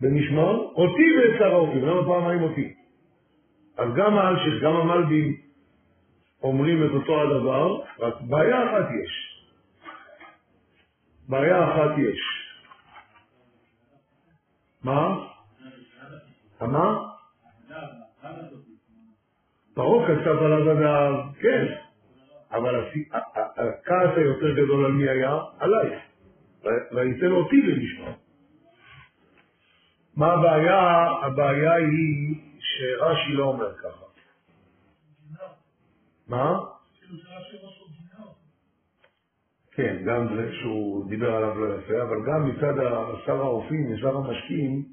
במשמר, 0.00 0.58
אותי 0.58 1.18
ואת 1.18 1.38
שר 1.38 1.52
האופים. 1.52 1.84
למה 1.84 2.04
פעמיים 2.06 2.42
אותי? 2.42 2.74
אז 3.76 3.88
גם 3.96 4.18
האלשיך, 4.18 4.62
גם 4.62 4.76
המלבים 4.76 5.43
אומרים 6.44 6.86
את 6.86 6.90
אותו 6.94 7.22
הדבר, 7.22 7.80
רק 7.98 8.14
בעיה 8.20 8.64
אחת 8.64 8.88
יש. 9.04 9.40
בעיה 11.28 11.64
אחת 11.64 11.98
יש. 11.98 12.20
מה? 14.82 15.28
מה? 16.60 16.98
פרעה 19.74 20.06
קצת 20.06 20.38
על 20.44 20.52
הזנב, 20.52 21.34
כן, 21.40 21.66
אבל 22.52 22.84
הכעס 23.56 24.16
היותר 24.16 24.52
גדול 24.52 24.84
על 24.84 24.92
מי 24.92 25.08
היה? 25.08 25.38
עליי. 25.58 25.98
וייתן 26.92 27.30
אותי 27.30 27.62
למשמע. 27.62 28.10
מה 30.16 30.32
הבעיה? 30.32 31.10
הבעיה 31.22 31.74
היא 31.74 32.34
שרש"י 32.58 33.32
לא 33.32 33.44
אומר 33.44 33.74
ככה. 33.74 34.13
מה? 36.28 36.58
כן, 39.72 40.02
גם 40.06 40.36
זה 40.36 40.52
שהוא 40.60 41.08
דיבר 41.08 41.34
עליו 41.34 41.58
לא 41.58 41.74
יפה, 41.74 42.02
אבל 42.02 42.16
גם 42.26 42.48
מצד 42.48 42.74
שר 43.26 43.40
האופים 43.40 43.92
ושר 43.92 44.16
המשקים, 44.16 44.84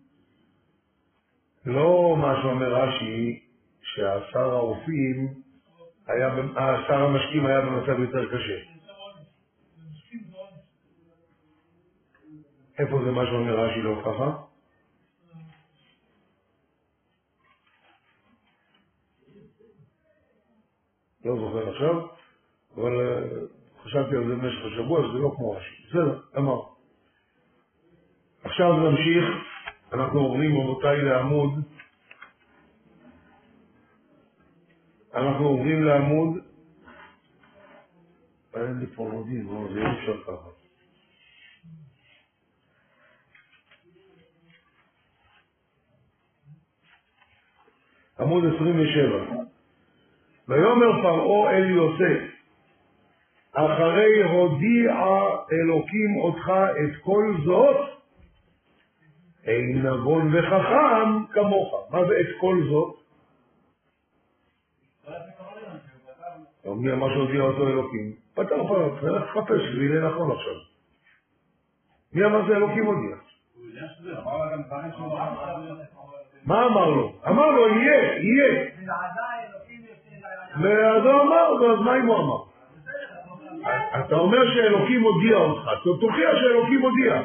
לא 1.66 2.18
מה 2.22 2.34
שאומר 2.42 2.74
רש"י, 2.74 3.46
שהשר 3.82 4.54
האופים, 4.54 5.34
שר 6.88 7.04
המשקים 7.04 7.46
היה 7.46 7.62
במצב 7.62 8.00
יותר 8.00 8.26
קשה. 8.26 8.72
איפה 12.80 13.02
זה 13.06 13.12
מה 13.12 13.26
שאומר 13.26 13.60
רש"י 13.60 13.82
לא 13.82 14.02
ככה? 14.06 14.51
לא 21.26 21.36
זוכר 21.36 21.70
עכשיו, 21.70 22.08
אבל 22.78 23.00
אה, 23.00 23.22
חשבתי 23.84 24.16
על 24.16 24.28
זה 24.28 24.36
במשך 24.36 24.66
השבוע, 24.66 25.08
שזה 25.08 25.20
לא 25.20 25.32
כמו 25.36 25.52
רש"י. 25.52 25.88
בסדר, 25.88 26.20
אמר. 26.38 26.62
עכשיו 28.44 28.78
נמשיך, 28.78 29.26
אנחנו 29.94 30.20
עוברים 30.20 30.58
רבותיי 30.58 31.02
לעמוד, 31.02 31.50
אנחנו 35.14 35.48
עוברים 35.48 35.84
לעמוד, 35.84 36.38
אין 38.56 38.80
לי 38.80 38.88
פה 38.96 39.08
עמודים, 39.08 39.48
זה 39.74 39.80
אי 39.80 40.00
אפשר 40.00 40.24
ככה. 40.24 40.50
עמוד 48.20 48.44
27. 48.56 49.51
ויאמר 50.52 51.02
פרעה 51.02 51.58
אל 51.58 51.70
יוסף, 51.70 52.22
אחרי 53.54 54.24
הודיע 54.24 54.96
אלוקים 55.52 56.18
אותך 56.22 56.52
את 56.84 57.04
כל 57.04 57.34
זאת, 57.46 57.78
אין 59.44 59.86
נבון 59.86 60.36
וחכם 60.36 61.26
כמוך. 61.32 61.88
מה 61.92 62.00
זה 62.06 62.14
את 62.20 62.40
כל 62.40 62.58
זאת? 62.70 62.96
מי 66.66 66.92
אמר 66.92 67.14
שהודיע 67.14 67.42
אותו 67.42 67.68
אלוקים? 67.68 68.14
פתר 68.34 68.68
פרעה, 68.68 69.04
נלך 69.04 69.36
לחפש, 69.36 69.62
זה 69.76 69.84
יהיה 69.84 70.10
נכון 70.10 70.32
עכשיו. 70.32 70.54
מי 72.14 72.26
אמר 72.26 72.48
שאלוקים 72.48 72.86
הודיע? 72.86 73.16
מה 76.46 76.66
אמר 76.66 76.90
לו? 76.90 77.14
אמר 77.28 77.48
לו, 77.48 77.68
יהיה, 77.68 78.18
יהיה. 78.22 78.72
ואדון 80.62 81.28
אמר, 81.28 81.74
אז 81.74 81.80
מה 81.86 81.96
אם 81.98 82.06
הוא 82.06 82.18
אמר? 82.18 82.52
אתה 84.06 84.16
אומר 84.16 84.38
שאלוקים 84.54 85.04
הודיע 85.04 85.38
אותך, 85.38 85.70
תוכיח 85.84 86.32
שאלוקים 86.42 86.82
הודיע. 86.82 87.22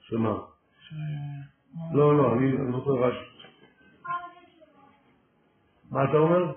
שמה? 0.00 0.34
לא, 1.92 2.16
לא, 2.18 2.32
אני 2.32 2.72
זוכר 2.72 2.90
רש"י. 2.90 3.38
מה 5.90 6.04
אתה 6.04 6.16
אומר? 6.16 6.52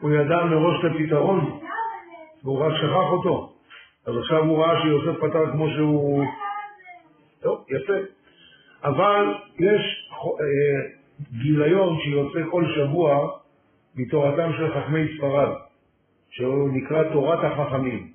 הוא 0.00 0.10
ידע 0.10 0.44
מראש 0.44 0.84
את 0.84 0.90
הפתרון, 0.90 1.60
והוא 2.44 2.58
רק 2.58 2.72
שכח 2.76 3.10
אותו. 3.12 3.52
אז 4.06 4.16
עכשיו 4.16 4.44
הוא 4.44 4.58
ראה 4.58 4.82
שיוסף 4.82 5.18
פתר 5.20 5.52
כמו 5.52 5.70
שהוא... 5.70 6.24
טוב, 7.40 7.64
יפה. 7.68 7.92
אבל 8.84 9.34
יש 9.58 10.10
אה, 10.24 10.80
גיליון 11.42 11.98
שיוצא 12.04 12.50
כל 12.50 12.64
שבוע 12.74 13.38
מתורתם 13.94 14.50
של 14.56 14.74
חכמי 14.74 15.18
ספרד, 15.18 15.52
שהוא 16.30 16.70
נקרא 16.72 17.12
תורת 17.12 17.44
החכמים. 17.44 18.12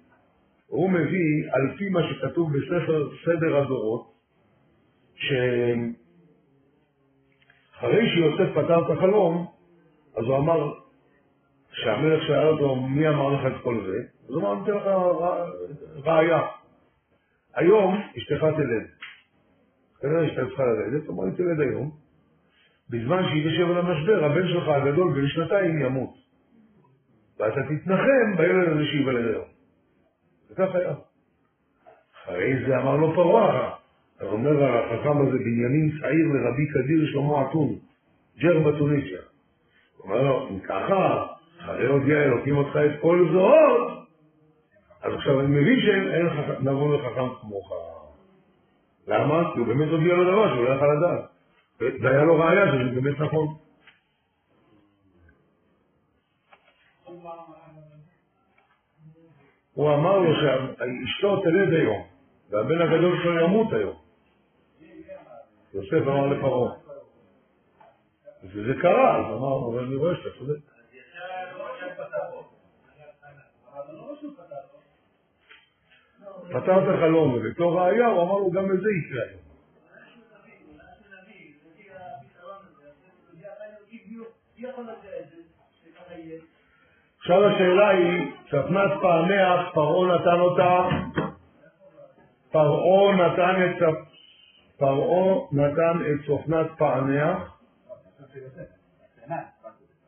הוא 0.67 0.89
מביא, 0.89 1.51
על 1.51 1.77
פי 1.77 1.89
מה 1.89 1.99
שכתוב 2.09 2.51
בספר 2.57 3.09
סדר 3.25 3.57
הדורות, 3.57 4.11
שאחרי 5.15 5.93
שיוסף 8.09 8.53
פתר 8.53 8.85
את 8.85 8.89
החלום, 8.97 9.47
אז 10.17 10.25
הוא 10.25 10.37
אמר, 10.37 10.73
כשהמלך 11.81 12.23
שאל 12.27 12.47
אותו, 12.47 12.75
מי 12.75 13.09
אמר 13.09 13.29
לך 13.29 13.55
את 13.55 13.61
כל 13.63 13.77
זה? 13.85 13.97
אז 14.23 14.29
הוא 14.29 14.41
אמר, 14.41 14.53
אני 14.53 14.61
אתן 14.63 14.71
לך 14.71 14.85
ראייה. 16.05 16.41
היום 17.55 18.01
אשתך 18.17 18.45
תלד. 18.57 18.85
כנראה 20.01 20.27
אשתך 20.27 20.43
צריכה 20.47 20.63
ללדת, 20.63 21.09
אמר, 21.09 21.23
היא 21.23 21.33
תלד 21.33 21.59
היום. 21.59 21.91
בזמן 22.89 23.23
שהיא 23.29 23.49
תשב 23.49 23.69
על 23.69 23.77
המשבר, 23.77 24.25
הבן 24.25 24.47
שלך 24.47 24.67
הגדול 24.67 25.13
בן 25.13 25.27
שנתיים 25.27 25.81
ימות. 25.81 26.13
ואתה 27.39 27.61
תתנחם 27.63 28.37
בילד 28.37 28.67
הזה 28.67 28.85
שייוולד 28.85 29.25
היום. 29.25 29.47
וכך 30.51 30.75
היה. 30.75 30.93
אחרי 32.23 32.65
זה 32.67 32.77
אמר 32.77 32.95
לו 32.95 33.13
פרעה, 33.15 33.75
אומר 34.21 34.63
החכם 34.63 35.21
הזה, 35.21 35.37
בנימין 35.37 35.91
צעיר 36.01 36.27
לרבי 36.33 36.67
קדיר 36.67 37.11
שלמה 37.11 37.49
אתון, 37.49 37.75
ג'ר 38.39 38.59
בתוניסיה. 38.59 39.21
הוא 39.97 40.03
אומר 40.03 40.21
לו, 40.21 40.49
אם 40.49 40.59
ככה, 40.59 41.27
אחרי 41.63 41.87
הודיע 41.87 42.23
אלוקים 42.23 42.57
אותך 42.57 42.75
את 42.75 43.01
כל 43.01 43.27
זאת, 43.33 43.91
אז 45.01 45.13
עכשיו 45.13 45.39
אני 45.39 45.47
מבין 45.47 45.79
שאין 45.81 46.27
נבון 46.59 46.93
וחכם 46.95 47.29
כמוך. 47.41 47.71
למה? 49.07 49.53
כי 49.53 49.59
הוא 49.59 49.67
באמת 49.67 49.89
הודיע 49.89 50.13
לו 50.13 50.31
דבר 50.31 50.55
שהוא 50.55 50.65
לא 50.65 50.69
יכל 50.69 50.85
לדעת. 50.85 51.31
והיה 52.01 52.23
לו 52.23 52.39
ראייה 52.39 52.65
שזה 52.67 53.01
באמת 53.01 53.19
נכון. 53.19 53.47
הוא 59.73 59.93
אמר 59.93 60.17
לו 60.17 60.33
שאשתו 60.35 61.41
תלד 61.41 61.73
היום, 61.73 62.03
והבן 62.49 62.81
הגדול 62.81 63.19
שלו 63.23 63.39
ימות 63.39 63.73
היום. 63.73 63.95
יוסף 65.73 66.07
אמר 66.07 66.27
לפרעה. 66.27 66.73
וזה 68.43 68.73
קרה, 68.81 69.19
אז 69.19 69.25
אמר, 69.25 69.69
אבל 69.69 69.83
אני 69.83 69.95
רואה 69.95 70.15
שאתה 70.15 70.29
צודק. 70.39 70.70
פתר 76.51 76.83
את 76.83 76.95
החלום, 76.95 77.33
ובתור 77.33 77.81
ראייה 77.81 78.07
הוא 78.07 78.23
אמר 78.23 78.37
לו 78.37 78.51
גם 78.51 78.71
לזה 78.71 78.89
יקרה. 78.91 79.41
עכשיו 87.19 87.47
השאלה 87.47 87.89
היא, 87.89 88.31
צפנת 88.47 88.91
פעמח, 89.01 89.73
פרעה 89.73 90.15
נתן 90.15 90.39
אותה, 90.39 90.87
פרעה 92.51 93.15
נתן 93.15 93.55
את 93.65 93.83
פרעה 94.77 95.47
נתן 95.51 95.97
את 96.05 96.25
צופנת 96.25 96.67
פענח, 96.77 97.59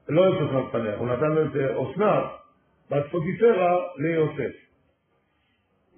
לא 0.09 0.29
את 0.29 0.33
צופנת 0.39 0.71
פענח, 0.71 0.99
הוא 0.99 1.07
נתן 1.07 1.37
את 1.37 1.55
אסנת, 1.55 2.23
בת 2.91 3.03
פוטיפרה 3.11 3.77
ליוסף. 3.97 4.62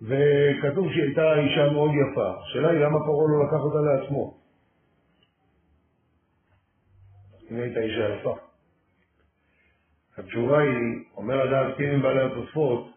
וכתוב 0.01 0.91
שהיא 0.91 1.03
הייתה 1.03 1.39
אישה 1.39 1.69
מאוד 1.73 1.91
יפה. 1.91 2.33
השאלה 2.41 2.69
היא 2.69 2.79
למה 2.79 2.99
פרעה 2.99 3.27
לא 3.27 3.45
לקח 3.45 3.59
אותה 3.59 3.79
לעצמו? 3.79 4.37
אם 7.51 7.55
הייתה 7.55 7.79
אישה 7.79 8.09
יפה. 8.09 8.37
התשובה 10.17 10.59
היא, 10.59 11.05
אומר 11.17 11.41
הדעת 11.41 11.77
פינים 11.77 12.01
בעלי 12.01 12.25
התוספות, 12.25 12.87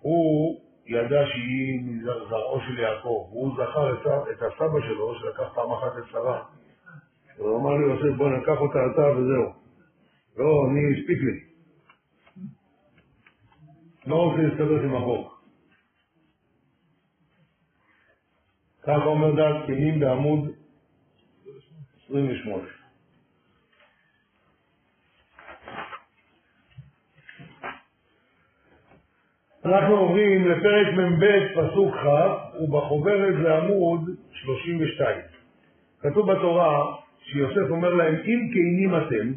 הוא 0.00 0.60
ידע 0.86 1.26
שהיא 1.26 1.80
מזרעו 1.84 2.60
של 2.60 2.78
יעקב, 2.78 3.28
והוא 3.30 3.52
זכר 3.56 3.92
את 4.30 4.42
הסבא 4.42 4.80
שלו 4.80 5.14
שלקח 5.14 5.54
פעם 5.54 5.72
אחת 5.72 5.98
את 5.98 6.04
שרה. 6.10 6.44
הוא 7.36 7.60
אמר 7.60 7.70
לי, 7.70 7.84
יוסף, 7.84 8.16
בוא 8.16 8.28
נקח 8.28 8.60
אותה 8.60 8.78
אתה 8.92 9.00
וזהו. 9.00 9.52
לא, 10.36 10.66
אני, 10.70 10.80
הספיק 11.00 11.18
לי. 11.22 11.40
לא 14.06 14.16
רוצה 14.16 14.42
להסתבך 14.42 14.84
עם 14.84 14.94
החוק. 14.94 15.37
ככה 18.88 19.04
אומר 19.04 19.34
דעת 19.34 19.66
פינים 19.66 20.00
בעמוד 20.00 20.48
28. 22.04 22.62
אנחנו 29.64 29.96
עוברים 29.96 30.50
לפרק 30.50 30.86
מ"ב, 30.94 31.24
פסוק 31.54 31.94
כ', 31.94 32.60
ובחוברת 32.60 33.34
לעמוד 33.34 34.10
32. 34.32 35.20
כתוב 36.00 36.32
בתורה 36.32 36.94
שיוסף 37.22 37.70
אומר 37.70 37.94
להם, 37.94 38.14
אם 38.14 38.48
כנים 38.52 38.96
אתם, 38.96 39.32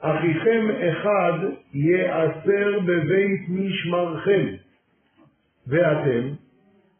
אחיכם 0.00 0.66
אחד 0.90 1.38
ייאסר 1.74 2.80
בבית 2.80 3.48
משמרכם, 3.48 4.46
ואתם, 5.66 6.43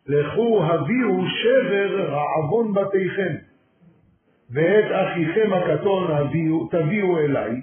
לכו 0.07 0.65
הביאו 0.65 1.25
שבר 1.29 2.11
רעבון 2.13 2.75
בתיכם, 2.75 3.35
ואת 4.51 4.85
אחיכם 4.85 5.53
הקטון 5.53 6.11
הביאו, 6.11 6.69
תביאו 6.69 7.19
אליי, 7.19 7.61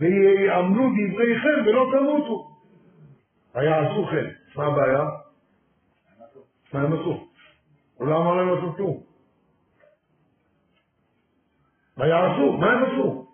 ויאמנו 0.00 0.90
דבריכם 0.90 1.66
ולא 1.66 1.90
תמותו. 1.92 2.48
ויעשו 3.54 4.06
כן. 4.06 4.30
מה 4.56 4.66
הבעיה? 4.66 5.04
מה 6.72 6.80
הם 6.80 6.92
עשו? 6.92 7.28
לא 8.00 8.16
אמר 8.16 8.34
להם 8.34 8.48
לעשות 8.48 8.76
כלום. 8.76 9.00
ויעשו, 11.96 12.52
מה 12.52 12.72
הם 12.72 12.84
עשו? 12.84 13.26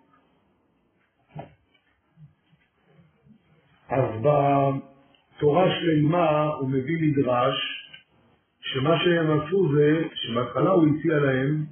אז 3.89 4.03
בתורה 4.21 5.65
שלמה 5.79 6.43
הוא 6.43 6.69
מביא 6.69 6.97
מדרש 7.01 7.78
שמה 8.73 8.99
שהם 9.03 9.39
עשו 9.39 9.75
זה 9.75 10.01
שבהתחלה 10.13 10.69
הוא 10.69 10.87
הציע 10.87 11.19
להם 11.19 11.63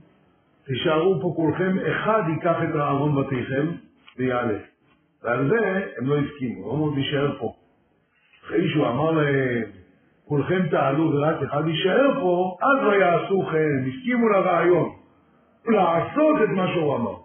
תישארו 0.66 1.22
פה 1.22 1.34
כולכם, 1.36 1.78
אחד 1.92 2.22
ייקח 2.30 2.56
את 2.70 2.76
הארון 2.76 3.24
בתיכם 3.24 3.68
ויעלה. 4.18 4.58
ועל 5.24 5.50
זה 5.50 5.86
הם 5.98 6.08
לא 6.10 6.18
הסכימו, 6.18 6.70
הם 6.70 6.76
אמרו 6.76 6.96
להישאר 6.96 7.40
פה. 7.40 7.54
אחרי 8.46 8.70
שהוא 8.70 8.88
אמר 8.88 9.12
להם, 9.12 9.64
כולכם 10.26 10.70
תעלו 10.70 11.12
ורק 11.12 11.36
אחד 11.44 11.68
יישאר 11.68 12.20
פה, 12.22 12.58
אז 12.62 12.88
ויעשו 12.88 13.46
כן, 13.52 13.90
הסכימו 13.90 14.30
לרעיון, 14.30 14.90
לעשות 15.66 16.36
את 16.44 16.50
מה 16.50 16.68
שהוא 16.74 16.96
אמר. 16.96 17.16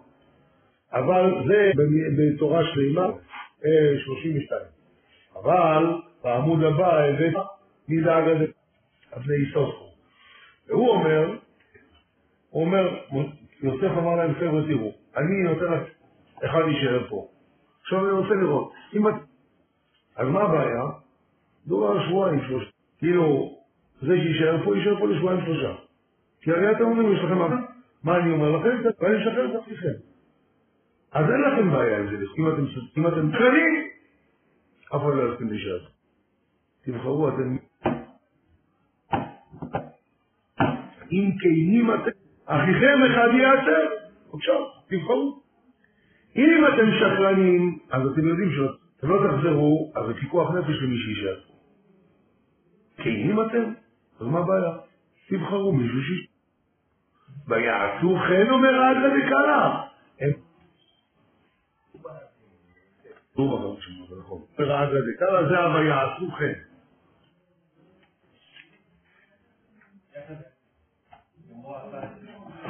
אבל 0.93 1.33
זה 1.47 1.71
בתורה 2.17 2.61
שלמה, 2.63 3.07
32. 4.05 4.61
אה, 4.61 5.41
אבל 5.41 5.85
בעמוד 6.23 6.63
הבא 6.63 7.03
הבאת 7.03 7.33
לזה? 7.89 8.62
אבני 9.17 9.35
איסוסקו. 9.35 9.89
והוא 10.67 10.89
אומר, 10.89 11.37
הוא 12.49 12.65
אומר, 12.65 12.99
יוסף 13.61 13.97
אמר 13.97 14.15
להם, 14.15 14.33
חבר'ה, 14.33 14.61
תראו, 14.67 14.91
אני 15.17 15.43
נותן 15.43 15.73
לך, 15.73 15.83
אחד 16.45 16.61
יישאר 16.67 17.09
פה. 17.09 17.27
עכשיו 17.81 18.05
אני 18.05 18.11
רוצה 18.11 18.35
לראות, 18.35 18.73
אם 18.95 19.07
את... 19.07 19.13
אז 20.15 20.27
מה 20.27 20.41
הבעיה? 20.41 20.83
דובר 21.67 21.87
על 21.87 22.07
שבועיים 22.07 22.41
שלושה. 22.47 22.69
כאילו, 22.97 23.57
זה 24.01 24.15
שיישאר 24.17 24.65
פה, 24.65 24.77
יישאר 24.77 24.99
פה 24.99 25.07
לשבועיים 25.07 25.45
שלושה. 25.45 25.75
כי 26.41 26.51
הרי 26.51 26.71
אתם 26.71 26.83
אומרים, 26.83 27.13
יש 27.13 27.19
לכם 27.19 27.37
מה? 27.37 27.47
מה 28.03 28.17
אני 28.17 28.31
אומר 28.31 28.51
לכם? 28.51 28.89
ואני 28.99 29.17
אשחרר 29.17 29.51
את 29.51 29.61
עצמכם. 29.61 29.93
אז 31.11 31.25
אין 31.29 31.41
לכם 31.41 31.71
בעיה 31.71 31.99
עם 31.99 32.07
זה, 32.07 32.25
אם 32.97 33.07
אתם 33.07 33.31
קטנים, 33.31 33.87
אף 34.95 35.01
אחד 35.01 35.13
לא 35.15 35.33
יסכים 35.33 35.49
להישאר. 35.49 35.79
תבחרו 36.85 37.29
אתם. 37.29 37.57
אם 41.13 41.31
כנים 41.39 41.91
אתם, 41.91 42.11
אחיכם 42.45 42.99
אחד 43.11 43.29
יעשר, 43.41 43.85
בבקשה, 44.33 44.53
תבחרו. 44.87 45.43
אם 46.35 46.65
אתם 46.67 46.85
שקרנים, 46.99 47.79
אז 47.91 48.01
אתם 48.11 48.27
יודעים 48.27 48.49
שאתם 48.51 49.07
לא 49.09 49.17
תחזרו, 49.27 49.93
אז 49.95 50.07
זה 50.07 50.13
פיקוח 50.13 50.51
נפש 50.51 50.81
למי 50.81 50.97
שישאר. 50.97 51.39
כנים 52.97 53.41
אתם? 53.41 53.73
אז 54.19 54.27
מה 54.27 54.39
הבעיה? 54.39 54.71
תבחרו 55.29 55.71
מישהו 55.71 56.01
ש... 56.01 56.27
ויעשו 57.47 58.15
חן 58.27 58.49
אומר 58.49 58.81
עד 58.81 58.97
דקלה. 58.97 59.81
הם... 60.19 60.31
אומר 63.37 64.71
עד 64.71 64.89
דקלה 64.89 65.49
זה 65.49 65.59
ה"ויעשו 65.59 66.31
חן". 66.31 66.73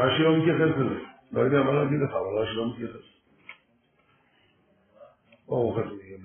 רש"י 0.03 0.23
לא 0.23 0.37
מתייחס 0.37 0.77
לזה. 0.77 0.99
לא 1.31 1.41
יודע 1.41 1.63
מה 1.63 1.71
להגיד 1.71 1.99
לך, 1.99 2.09
אבל 2.09 2.37
רש"י 2.41 2.55
לא 2.55 2.73
מתייחס. 2.73 3.13
ברוך 5.47 5.77
השם 5.77 5.95
יהיה. 6.03 6.17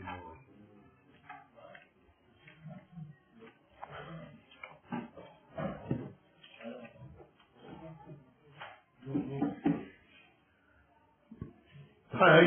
חי, 12.18 12.45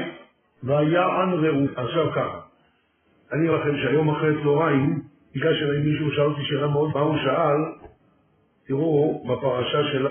ויען 0.63 1.29
רעות. 1.33 1.77
עכשיו 1.77 2.11
ככה, 2.11 2.39
אני 3.31 3.49
אומר 3.49 3.59
לכם 3.61 3.77
שהיום 3.77 4.09
אחרי 4.09 4.43
צהריים, 4.43 5.03
ניגש 5.35 5.61
אליי 5.61 5.79
מישהו, 5.79 6.11
שאל 6.11 6.25
אותי 6.25 6.41
שאלה 6.43 6.67
מאוד, 6.67 6.91
מה 6.93 6.99
הוא 6.99 7.17
שאל? 7.17 7.87
תראו, 8.67 9.23
בפרשה 9.27 9.83
של 9.91 10.07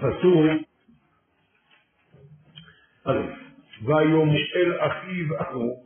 פסוק 0.00 0.46
א', 3.06 3.18
ויום 3.82 4.30
אל 4.56 4.78
אחיו 4.80 5.40
אחו, 5.42 5.82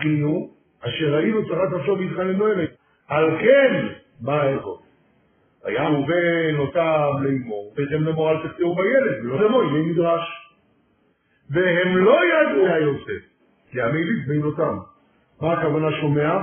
גינו, 0.00 0.50
אשר 0.80 1.14
ראינו 1.14 1.48
צרת 1.48 1.72
נפשו 1.72 1.98
והתחננו 1.98 2.52
אליהם. 2.52 2.68
על 3.08 3.38
כן 3.40 3.88
בא 4.20 4.42
האלוהים. 4.42 4.88
היה 5.64 5.88
ראובן 5.88 6.58
אותם 6.58 7.22
לאמור, 7.22 7.74
בהתאם 7.76 8.04
לאמור 8.04 8.30
אל 8.30 8.48
תקטעו 8.48 8.74
בילד, 8.74 9.24
ולא 9.24 9.40
לאמור, 9.40 9.62
הנה 9.62 9.92
נדרש. 9.92 10.22
והם 11.50 11.96
לא 11.96 12.20
ידעו 12.24 12.66
יוסף, 12.66 13.24
כי 13.70 13.80
המיליץ 13.80 14.28
בין 14.28 14.42
אותם. 14.42 14.78
מה 15.40 15.52
הכוונה 15.52 15.88
שומע? 16.00 16.38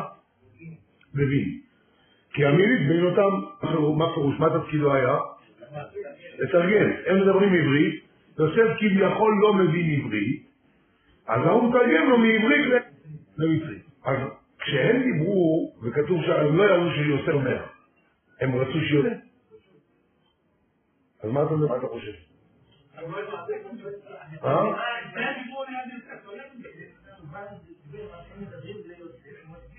מבין. 1.13 1.64
כי 2.36 2.45
המיליץ 2.45 2.88
בין 2.88 3.05
אותם, 3.05 3.31
מה 3.97 4.13
פירוש? 4.13 4.39
מה 4.39 4.47
תפקידו 4.59 4.93
היה? 4.93 5.17
לתרגם. 6.39 6.91
הם 7.05 7.21
מדברים 7.21 7.53
עברית, 7.53 8.03
יוסף 8.39 8.77
כביכול 8.79 9.33
לא 9.41 9.53
מבין 9.53 9.99
עברית, 9.99 10.45
אז 11.27 11.45
ההוא 11.45 11.69
מתרגם 11.69 12.09
לו 12.09 12.17
מעברית 12.17 12.83
למצרית. 13.38 13.86
אז 14.05 14.17
כשהם 14.59 15.01
דיברו, 15.03 15.73
וכתוב 15.83 16.21
שהם 16.25 16.57
לא 16.57 16.63
ידעו 16.63 16.91
שיוסף 16.91 17.33
אומר, 17.33 17.63
הם 18.41 18.55
רצו 18.55 18.79
שיוסף. 18.89 19.17
אז 21.23 21.29
מה 21.31 21.43
אתה 21.77 21.88
חושב? 21.88 22.11
אה? 24.43 24.63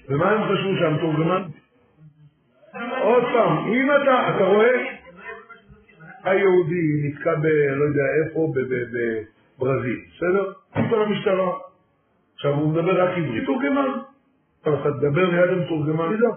ומה 0.09 0.31
הם 0.31 0.43
חשבו 0.45 0.77
שהמתורגמן? 0.79 1.43
עוד 3.03 3.23
פעם, 3.23 3.73
אם 3.73 3.89
אתה, 3.91 4.37
אתה 4.37 4.45
רואה, 4.45 4.97
היהודי 6.25 7.03
נתקע 7.05 7.35
ב... 7.35 7.47
לא 7.77 7.85
יודע 7.85 8.03
איפה, 8.25 8.53
בברזיל, 9.59 10.01
בסדר? 10.17 10.53
פתאום 10.71 11.03
המשטרה. 11.03 11.51
עכשיו 12.35 12.55
הוא 12.55 12.69
מדבר 12.69 13.03
רק 13.03 13.19
עברית, 13.19 13.45
תורגמן. 13.47 13.89
אתה 14.63 14.71
תדבר 14.71 15.31
ליד 15.31 15.51
המתורגמן, 15.51 16.17
תדע. 16.17 16.29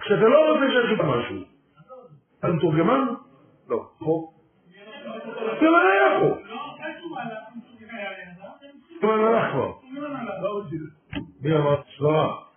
כשאתה 0.00 0.28
לא 0.28 0.52
רוצה 0.52 0.66
שיש 0.72 0.98
לך 0.98 1.06
משהו, 1.06 1.36
אתה 2.38 2.48
מתורגמן? 2.48 3.04
לא. 3.68 3.88
פה? 3.98 4.32
זה 5.60 5.66
לא 5.66 5.78
היה 5.78 6.20
פה. 6.20 6.38
לא 9.02 9.28
הלך 9.28 9.52
כבר. 9.52 9.72
מי 11.42 11.56
אמר? 11.56 11.82
סברה. 11.98 12.49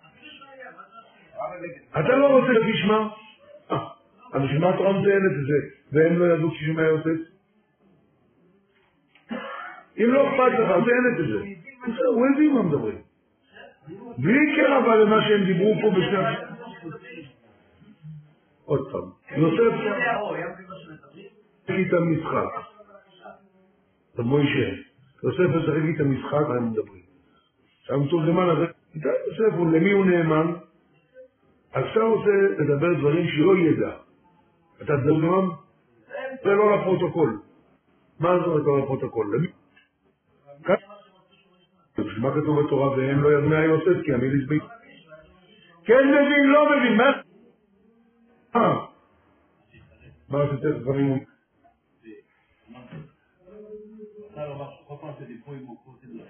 אתה 2.00 2.16
לא 2.16 2.38
רוצה 2.38 2.52
שתשמע? 2.54 3.08
אה, 3.70 3.86
אז 4.32 4.42
בשביל 4.42 4.60
מה 4.60 4.74
התורה 4.74 4.92
מציינת 4.92 5.32
את 5.32 5.46
זה? 5.46 5.58
והם 5.92 6.18
לא 6.18 6.34
ידעו 6.34 6.50
כששמע 6.50 6.82
יוסף? 6.82 7.20
אם 9.98 10.12
לא 10.12 10.28
אכפת 10.28 10.58
לך, 10.58 10.70
מציינת 10.70 11.20
את 11.20 11.26
זה. 11.28 11.38
בסדר, 11.82 12.06
הוא 12.06 12.26
הבין 12.34 12.52
מה 12.54 12.62
מדברים. 12.62 12.98
בלי 14.18 14.56
קרע 14.56 14.78
אבל 14.78 15.02
למה 15.02 15.28
שהם 15.28 15.44
דיברו 15.44 15.74
פה 15.82 15.90
בשני... 15.90 16.54
עוד 18.64 18.92
פעם, 18.92 19.10
יוסף 19.36 19.74
איתם 21.68 22.12
משחק. 22.12 22.48
רב 24.18 24.26
מוישה, 24.26 24.70
יוסף 25.24 25.56
משחק 25.56 25.82
איתם 25.88 26.10
משחק, 26.10 26.48
מה 26.48 26.54
הם 26.54 26.70
מדברים? 26.70 27.02
המתורגמן 27.88 28.50
הזה, 28.50 28.64
יוסף, 28.94 29.54
למי 29.72 29.92
הוא 29.92 30.06
נאמן? 30.06 30.52
אז 31.74 31.84
אתה 31.92 32.00
רוצה 32.00 32.30
לדבר 32.58 32.94
דברים 32.98 33.26
שלא 33.28 33.56
ידע. 33.56 33.96
אתה 34.76 34.92
תדבר 34.96 35.40
זה 36.44 36.50
לא 36.50 36.76
לפרוטוקול. 36.76 37.40
מה 38.20 38.38
זאת 38.38 38.46
אומרת 38.46 38.62
לא 38.66 38.78
לפרוטוקול? 38.78 39.36
למי? 39.36 39.48
מה 42.18 42.30
כתוב 42.30 42.60
בתורה 42.60 42.90
והם 42.90 43.22
לא 43.22 43.38
יבנה 43.38 43.64
יוסף 43.64 44.04
כי 44.04 44.12
המיל 44.12 44.42
יסביק? 44.42 44.62
כן 45.84 46.08
מבין, 46.08 46.46
לא 46.46 46.66
מבין, 46.70 46.96
מה? 46.96 47.10
מה 50.28 50.42
עשית 50.42 50.60
דברים? 50.60 51.24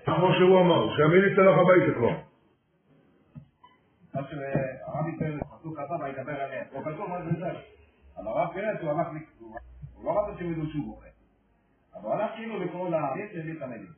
כמו 0.05 0.29
שהוא 0.39 0.61
אמר, 0.61 0.97
שהמיל 0.97 1.25
יצטרך 1.25 1.59
הביתה 1.59 1.99
כבר. 1.99 2.34
מה 4.15 4.21
שהרבי 4.29 5.19
פרץ, 5.19 5.41
פסוק 5.59 5.79
הבא, 5.79 6.05
וידבר 6.05 6.41
עליהם. 6.41 6.67
לא 6.75 6.81
כתוב 6.81 7.09
מה 7.09 7.23
זה 7.23 7.31
זה. 7.39 7.51
אבל 8.17 8.27
הרב 8.27 8.55
פרץ 8.55 8.79
הוא 8.81 8.91
הלך, 8.91 9.09
הוא 9.95 10.05
לא 10.05 10.21
רצה 10.21 10.39
שהם 10.39 10.53
ידעו 10.53 10.67
שהוא 10.71 10.85
בוכה. 10.87 11.07
אבל 11.95 12.03
הוא 12.03 12.13
הלך 12.13 12.31
כאילו 12.37 12.65
לקרוא 12.65 12.89
לערבים 12.89 13.27
שהביא 13.33 13.57
את 13.57 13.63
המילים. 13.63 13.93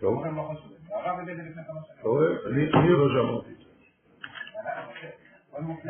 טוב. 0.00 0.24
לא 0.24 0.52
את 0.52 1.34
זה 1.34 1.42
רואה? 2.02 2.26
אני 2.46 2.90
לא 2.90 3.08
שאמרתי 3.08 3.50
את 3.52 3.58
זה. 3.58 3.64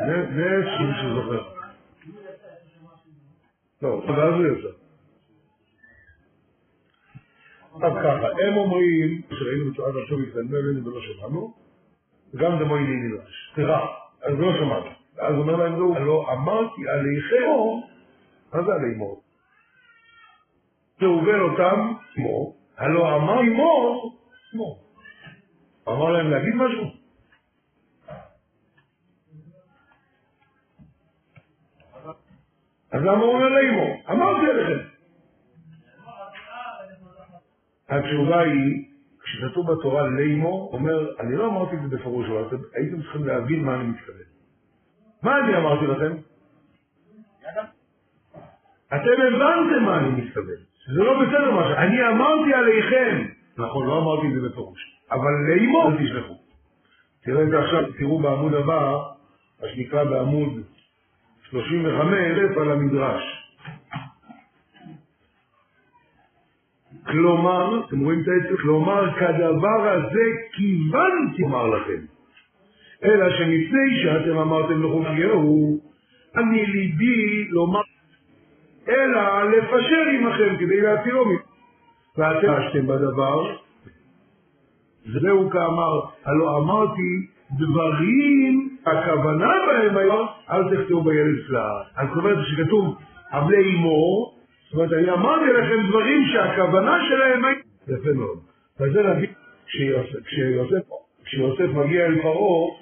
נס 0.05 0.65
שמישהו 0.77 1.15
זוכר. 1.15 1.55
לא, 3.81 3.89
ואז 3.89 4.33
הוא 4.33 4.45
יצא. 4.45 4.67
אז 7.75 7.93
ככה, 8.03 8.27
הם 8.47 8.57
אומרים, 8.57 9.21
שראינו 9.29 9.71
בצורת 9.71 9.95
עכשיו 10.03 10.19
התגלמל 10.19 10.55
אלינו 10.55 10.85
ולא 10.85 11.01
שמענו, 11.01 11.64
וגם 12.35 12.59
דמו 12.59 12.77
איני 12.77 12.95
נדרש. 12.95 13.51
סליחה, 13.55 13.79
אז 14.23 14.39
לא 14.39 14.53
שמענו. 14.57 14.89
הוא 15.35 15.41
אומר 15.41 15.55
להם, 15.55 15.75
זהו, 15.75 15.95
הלא 15.95 16.33
אמרתי 16.33 16.89
עליכם, 16.89 17.51
מה 18.53 18.63
זה 18.63 18.73
עלי 18.73 18.95
מור? 18.95 19.21
תעובל 20.99 21.41
אותם, 21.41 21.93
מור, 22.17 22.57
הלא 22.77 23.15
אמר 23.15 23.41
מור, 23.41 24.19
מור. 24.53 24.79
אמר 25.87 26.11
להם 26.11 26.31
להגיד 26.31 26.55
משהו? 26.55 26.85
אז 32.91 33.01
למה 33.01 33.23
הוא 33.23 33.33
אומר 33.33 33.49
לאמור? 33.49 33.95
אמרתי 34.09 34.51
עליכם. 34.51 34.87
התשובה 37.89 38.39
היא, 38.39 38.94
כשכתוב 39.25 39.71
בתורה 39.71 40.07
לימו, 40.07 40.69
אומר, 40.73 41.19
אני 41.19 41.35
לא 41.35 41.47
אמרתי 41.47 41.75
את 41.75 41.81
זה 41.81 41.97
בפירוש, 41.97 42.29
אבל 42.29 42.47
אתם 42.47 42.55
הייתם 42.73 43.01
צריכים 43.01 43.27
להבין 43.27 43.63
מה 43.63 43.75
אני 43.75 43.83
מתכוון. 43.83 44.17
מה 45.23 45.39
אני 45.39 45.57
אמרתי 45.57 45.85
לכם? 45.85 46.15
אתם 48.87 49.21
הבנתם 49.27 49.83
מה 49.85 49.97
אני 49.97 50.09
מתכוון. 50.09 50.61
זה 50.95 51.03
לא 51.03 51.21
בסדר 51.21 51.51
מה 51.51 51.63
ש... 51.67 51.77
אני 51.77 52.07
אמרתי 52.07 52.53
עליכם. 52.53 53.27
נכון, 53.57 53.87
לא 53.87 53.97
אמרתי 54.01 54.27
את 54.27 54.41
זה 54.41 54.49
בפירוש. 54.49 54.79
אבל 55.11 55.31
לאמו 55.47 55.89
אל 55.89 56.05
תשלחו. 56.05 56.33
תראה 57.23 57.43
את 57.43 57.49
זה 57.49 57.59
עכשיו, 57.59 57.93
תראו 57.97 58.19
בעמוד 58.19 58.53
הבא, 58.53 58.97
מה 59.61 59.67
שנקרא 59.75 60.03
בעמוד 60.03 60.49
35, 61.49 62.57
על 62.57 62.71
המדרש. 62.71 63.44
כלומר, 67.07 67.85
אתם 67.87 67.99
רואים 67.99 68.21
את 68.21 68.27
העצם? 68.27 68.61
כלומר, 68.61 69.13
כדבר 69.19 69.89
הזה 69.89 70.23
כיוונתי 70.53 71.41
לומר 71.41 71.67
לכם. 71.67 72.01
אלא 73.03 73.29
שמפני 73.29 74.03
שאתם 74.03 74.37
אמרתם 74.37 74.83
לחוקיהו, 74.83 75.79
אני 76.37 76.65
ליבי 76.65 77.47
לומר, 77.49 77.81
אלא 78.87 79.43
לפשר 79.51 80.03
עמכם 80.19 80.55
כדי 80.59 80.81
להצילו 80.81 81.25
ממנו. 81.25 81.39
ואתם 82.17 82.49
עשתם 82.49 82.87
בדבר, 82.87 83.55
זהו 85.05 85.49
כאמר, 85.49 85.99
הלא 86.25 86.57
אמרתי 86.57 87.27
דברים, 87.51 88.77
הכוונה 88.85 89.53
בהם 89.67 89.97
היום, 89.97 90.27
אל 90.49 90.75
תכתבו 90.75 91.01
בילד 91.01 91.47
סלעה. 91.47 91.81
אז 91.95 92.07
זאת 92.07 92.17
אומרת 92.17 92.37
שכתוב, 92.45 92.97
עבלי 93.31 93.75
אמו, 93.75 94.34
זאת 94.75 94.81
אומרת, 94.83 94.93
אני 94.93 95.11
אמרתי 95.11 95.45
לכם 95.45 95.89
דברים 95.89 96.25
שהכוונה 96.33 96.97
שלהם 97.07 97.45
הייתה... 97.45 97.61
יפה 97.87 98.13
מאוד. 98.13 98.39
וזה 98.79 99.01
להגיד, 99.01 99.29
כשיוסף, 101.25 101.69
מגיע 101.73 102.05
אל 102.05 102.21
פרעה, 102.21 102.75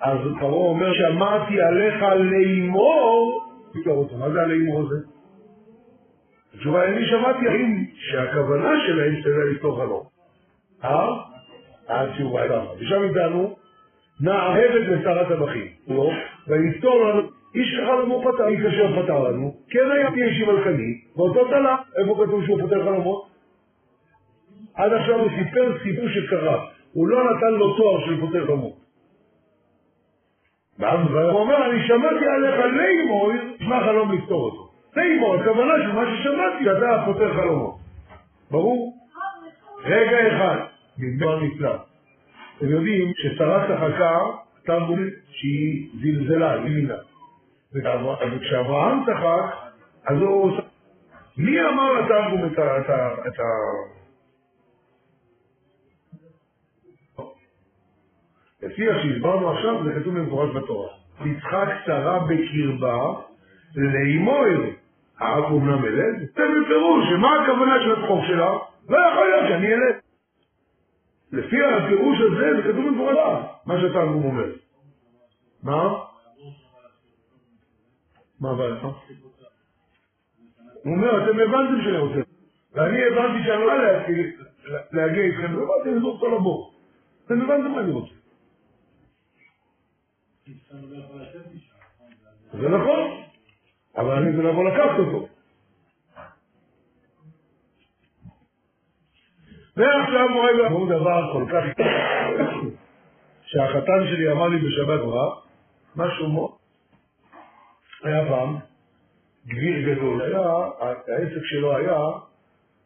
אז 0.00 0.18
פרעה 0.40 0.52
אומר 0.52 0.92
שאמרתי 0.92 1.60
עליך 1.60 2.02
לאמור, 2.02 3.44
פתאום 3.72 3.98
אותו, 3.98 4.16
מה 4.16 4.30
זה 4.30 4.42
הלאמור 4.42 4.80
הזה? 4.80 4.96
התשובה, 6.54 6.84
אני 6.84 7.06
שמעתי 7.06 7.48
האם 7.48 7.84
שהכוונה 7.94 8.72
שלהם 8.86 9.14
זה 9.24 9.30
לפתור 9.54 9.76
חלום. 9.76 10.04
אה? 10.84 11.08
התשובה 11.88 12.42
היא 12.42 12.50
ככה. 12.50 12.72
ושם 12.78 13.02
איתנו, 13.02 13.56
נע 14.20 14.42
עבד 14.46 14.70
לשרת 14.74 15.30
הבכים. 15.30 15.66
לא? 15.88 16.10
ויפתור 16.48 17.04
לנו 17.04 17.35
איש 17.56 17.74
אחד 17.74 18.08
לא 18.08 18.22
פתר, 18.24 18.48
איש 18.48 18.64
אשר 18.64 19.02
פתר 19.02 19.18
לנו, 19.18 19.54
כן 19.70 19.90
היה 19.90 20.10
פי 20.10 20.22
אישי 20.22 20.44
מלכני, 20.44 21.00
ואותו 21.16 21.44
תלה, 21.44 21.76
איפה 21.98 22.24
כתוב 22.24 22.44
שהוא 22.44 22.60
פותר 22.60 22.84
חלומות? 22.84 23.28
עד 24.74 24.92
עכשיו 24.92 25.20
הוא 25.20 25.30
סיפר 25.38 25.72
סיפור 25.82 26.08
שקרה, 26.08 26.66
הוא 26.92 27.08
לא 27.08 27.30
נתן 27.30 27.52
לו 27.52 27.76
תואר 27.76 28.06
של 28.06 28.20
פותר 28.20 28.46
חלומות. 28.46 28.76
ואז 30.78 30.98
הוא 31.10 31.40
אומר, 31.40 31.70
אני 31.70 31.86
שמעתי 31.86 32.26
עליך 32.26 32.64
לימור, 32.76 33.32
נשמע 33.60 33.84
חלום 33.84 34.12
לפתור 34.12 34.44
אותו. 34.44 34.70
לימור, 34.96 35.34
הכוונה 35.34 35.72
של 35.82 35.92
מה 35.92 36.04
ששמעתי, 36.16 36.70
אתה 36.70 37.02
פותר 37.04 37.34
חלומות. 37.34 37.76
ברור? 38.50 38.94
רגע 39.84 40.36
אחד, 40.36 40.56
מדבר 40.98 41.40
נפלא. 41.40 41.74
אתם 42.58 42.68
יודעים 42.68 43.12
ששרה 43.16 43.66
צחקה, 43.68 44.18
תרגום 44.64 44.98
שהיא 45.30 45.88
זלזלה, 46.00 46.52
היא 46.52 46.74
מינה. 46.74 46.94
וכשאברהם 47.74 49.04
צחק, 49.04 49.56
אז 50.04 50.18
הוא... 50.20 50.58
מי 51.38 51.60
אמר 51.60 51.92
לתרגום 51.92 52.52
את 52.52 53.38
ה... 53.38 53.44
לפי 58.62 58.86
שהסברנו 59.02 59.50
עכשיו, 59.50 59.84
זה 59.84 60.00
כתוב 60.00 60.18
במפורש 60.18 60.56
בתורה. 60.56 60.88
תצחק 61.16 61.68
שרה 61.86 62.18
בקרבה 62.18 63.12
לאמור, 63.76 64.44
האב 65.18 65.44
אומנם 65.44 65.84
ילד? 65.84 66.18
זה 66.18 66.42
בפירוש, 66.64 67.08
שמה 67.10 67.42
הכוונה 67.42 67.74
של 67.82 67.92
הצחוק 67.92 68.24
שלה? 68.26 68.50
לא 68.88 68.98
יכול 68.98 69.24
להיות 69.24 69.48
שאני 69.48 69.66
ילד. 69.66 69.94
לפי 71.32 71.56
הפירוש 71.64 72.18
הזה, 72.20 72.56
זה 72.56 72.62
כתוב 72.62 72.86
במפורש, 72.86 73.18
מה 73.66 73.80
שהתרגום 73.80 74.24
אומר. 74.24 74.52
מה? 75.62 75.94
מה 78.40 78.50
הבעיה? 78.50 78.82
הוא 78.82 78.92
אומר, 80.84 81.24
אתם 81.24 81.40
הבנתם 81.40 81.82
שאני 81.84 81.98
רוצה. 81.98 82.20
ואני 82.72 83.04
הבנתי 83.04 83.44
שאני 83.46 83.60
לא 83.60 83.82
להתחיל 83.82 84.32
להגיע 84.92 85.24
איתכם, 85.24 85.44
אני 85.44 85.56
לא 86.00 86.08
רוצה 86.08 86.26
לבוא. 86.26 86.70
אתם 87.26 87.40
הבנתם 87.40 87.72
מה 87.72 87.80
אני 87.80 87.92
רוצה. 87.92 88.14
זה 92.52 92.68
נכון, 92.68 93.22
אבל 93.96 94.12
אני 94.12 94.32
צריך 94.32 94.44
לבוא 94.44 94.64
לקחת 94.64 94.98
אותו. 94.98 95.28
ועכשיו 99.76 100.26
רגע, 100.44 100.68
הוא 100.68 100.88
דבר 100.88 101.32
כל 101.32 101.44
כך... 101.52 101.64
שהחתן 103.46 104.06
שלי 104.10 104.32
אמר 104.32 104.48
לי 104.48 104.58
בשבת 104.58 105.00
רע, 105.00 105.34
משהו 105.96 106.28
מאוד... 106.28 106.65
היה 108.06 108.28
פעם 108.28 108.56
גביר 109.46 109.94
גדול, 109.94 110.22
היה, 110.22 110.42
העסק 110.80 111.44
שלו 111.44 111.76
היה 111.76 111.98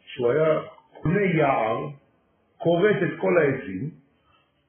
שהוא 0.07 0.31
היה 0.31 0.61
קונה 1.03 1.23
יער, 1.23 1.89
כורת 2.59 2.97
את 3.03 3.21
כל 3.21 3.39
העצים 3.39 3.91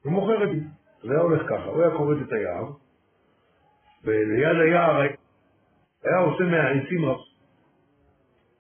ומוכר 0.06 0.44
את 0.44 0.50
זה. 0.50 0.62
זה 1.04 1.14
היה 1.14 1.22
הולך 1.22 1.42
ככה, 1.50 1.66
הוא 1.66 1.82
היה 1.82 1.98
כורת 1.98 2.18
את 2.28 2.34
היער, 2.34 2.66
וליד 4.04 4.58
היער 4.62 5.02
היה 6.04 6.18
עושה 6.18 6.44
מהעצים 6.44 7.06
רב. 7.06 7.18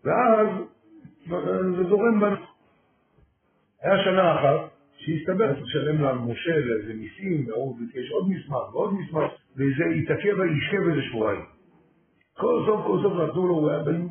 ואז 0.04 0.48
זה 1.78 1.84
זורם 1.90 2.20
בנו. 2.20 2.36
היה 3.82 4.04
שנה 4.04 4.36
אחת 4.36 4.72
שהסתבר 4.98 5.54
צריך 5.54 5.66
לשלם 5.66 6.02
למשה 6.02 6.56
איזה 6.56 6.94
מיסים, 6.94 7.46
ויש 7.94 8.12
עוד 8.12 8.30
מסמך 8.30 8.74
ועוד 8.74 8.94
מסמך, 8.94 9.32
וזה 9.56 9.86
התעכב 9.86 10.40
וישב 10.40 10.90
איזה 10.90 11.02
שבועיים. 11.02 11.61
כל 12.42 12.64
סוף 12.66 12.86
כל 12.86 13.00
סוף 13.04 13.14
נתנו 13.14 13.48
לו, 13.48 13.54
הוא 13.54 13.70
היה 13.70 13.80
בן... 13.80 14.08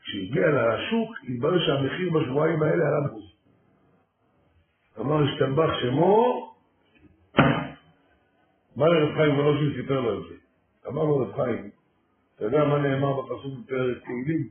כשהגיע 0.00 0.46
לשוק, 0.48 1.16
התברר 1.28 1.58
שהמחיר 1.66 2.10
בשבועיים 2.10 2.62
האלה 2.62 2.84
עלה 2.86 3.08
בחוז. 3.08 3.32
אמר, 5.00 5.22
השתבח 5.24 5.70
שמו, 5.82 6.54
בא 8.76 8.86
לרב 8.86 9.14
חיים 9.14 9.38
ולושין 9.38 9.82
סיפר 9.82 10.00
לו 10.00 10.18
את 10.18 10.28
זה. 10.28 10.34
אמר 10.88 11.02
לו 11.02 11.16
רב 11.18 11.32
חיים, 11.36 11.70
אתה 12.36 12.44
יודע 12.44 12.64
מה 12.64 12.78
נאמר 12.78 13.20
בפסוק 13.20 13.58
בפרק 13.58 13.96
תהילים? 14.04 14.48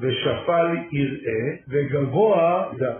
ושפל 0.00 0.76
יראה 0.92 1.56
וגבוה 1.68 2.72
דע. 2.78 2.98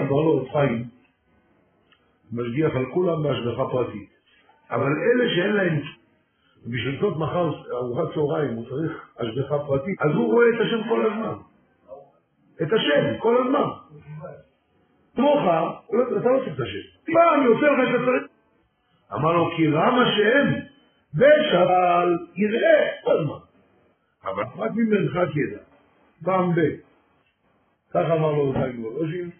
אמר 0.00 0.20
לו 0.20 0.36
רב 0.36 0.48
חיים, 0.52 0.84
משגיח 2.32 2.76
על 2.76 2.86
כולם 2.94 3.22
בהשגחה 3.22 3.64
פרטית. 3.70 4.19
אבל 4.70 4.92
אלה 5.02 5.24
שאין 5.34 5.52
להם, 5.52 5.80
בשביל 6.66 7.00
זאת 7.00 7.16
מחר 7.16 7.50
ארוחת 7.72 8.14
צהריים 8.14 8.54
הוא 8.54 8.64
צריך 8.68 9.08
השגחה 9.18 9.58
פרטית, 9.58 10.02
אז 10.02 10.10
הוא 10.14 10.32
רואה 10.32 10.46
את 10.56 10.60
השם 10.60 10.88
כל 10.88 11.06
הזמן. 11.06 11.34
את 12.62 12.72
השם 12.72 13.18
כל 13.18 13.36
הזמן. 13.42 13.68
כמוך, 15.16 15.40
אתה 15.42 15.96
לא 15.96 16.04
צריך 16.40 16.54
את 16.54 16.60
השם. 16.60 17.12
מה, 17.12 17.34
אני 17.34 17.46
עושה 17.46 17.66
לך 17.66 17.88
את 17.88 18.00
הצריך? 18.00 18.22
אמר 19.14 19.32
לו, 19.32 19.50
כי 19.56 19.68
רם 19.68 19.98
השם, 19.98 20.46
ושבל 21.14 22.18
יראה 22.36 22.88
כל 23.04 23.20
הזמן. 23.20 23.38
אבל 24.24 24.44
רק 24.56 24.70
ממרחק 24.74 25.36
ידע, 25.36 25.62
פעם 26.24 26.54
ב. 26.54 26.60
ככה 27.90 28.14
אמר 28.14 28.32
לו 28.32 28.52
חיים 28.52 28.82
גולוז'ין, 28.82 29.30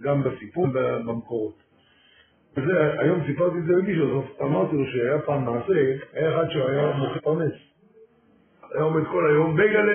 גם 0.00 0.22
בסיפור 0.22 0.66
במקורות. 0.72 1.63
וזה, 2.56 3.00
היום 3.00 3.20
סיפרתי 3.26 3.58
את 3.58 3.64
זה 3.64 3.72
למישהו, 3.72 4.22
אז 4.22 4.24
אמרתי 4.42 4.76
לו 4.76 4.86
שהיה 4.86 5.18
פעם 5.22 5.44
מעשה, 5.44 5.96
היה 6.12 6.34
אחד 6.34 6.50
שהיה 6.50 6.96
מוכר 6.96 7.20
פרנס. 7.20 7.52
היה 8.74 8.82
עומד 8.82 9.06
כל 9.06 9.30
היום 9.30 9.56
בגלה, 9.56 9.94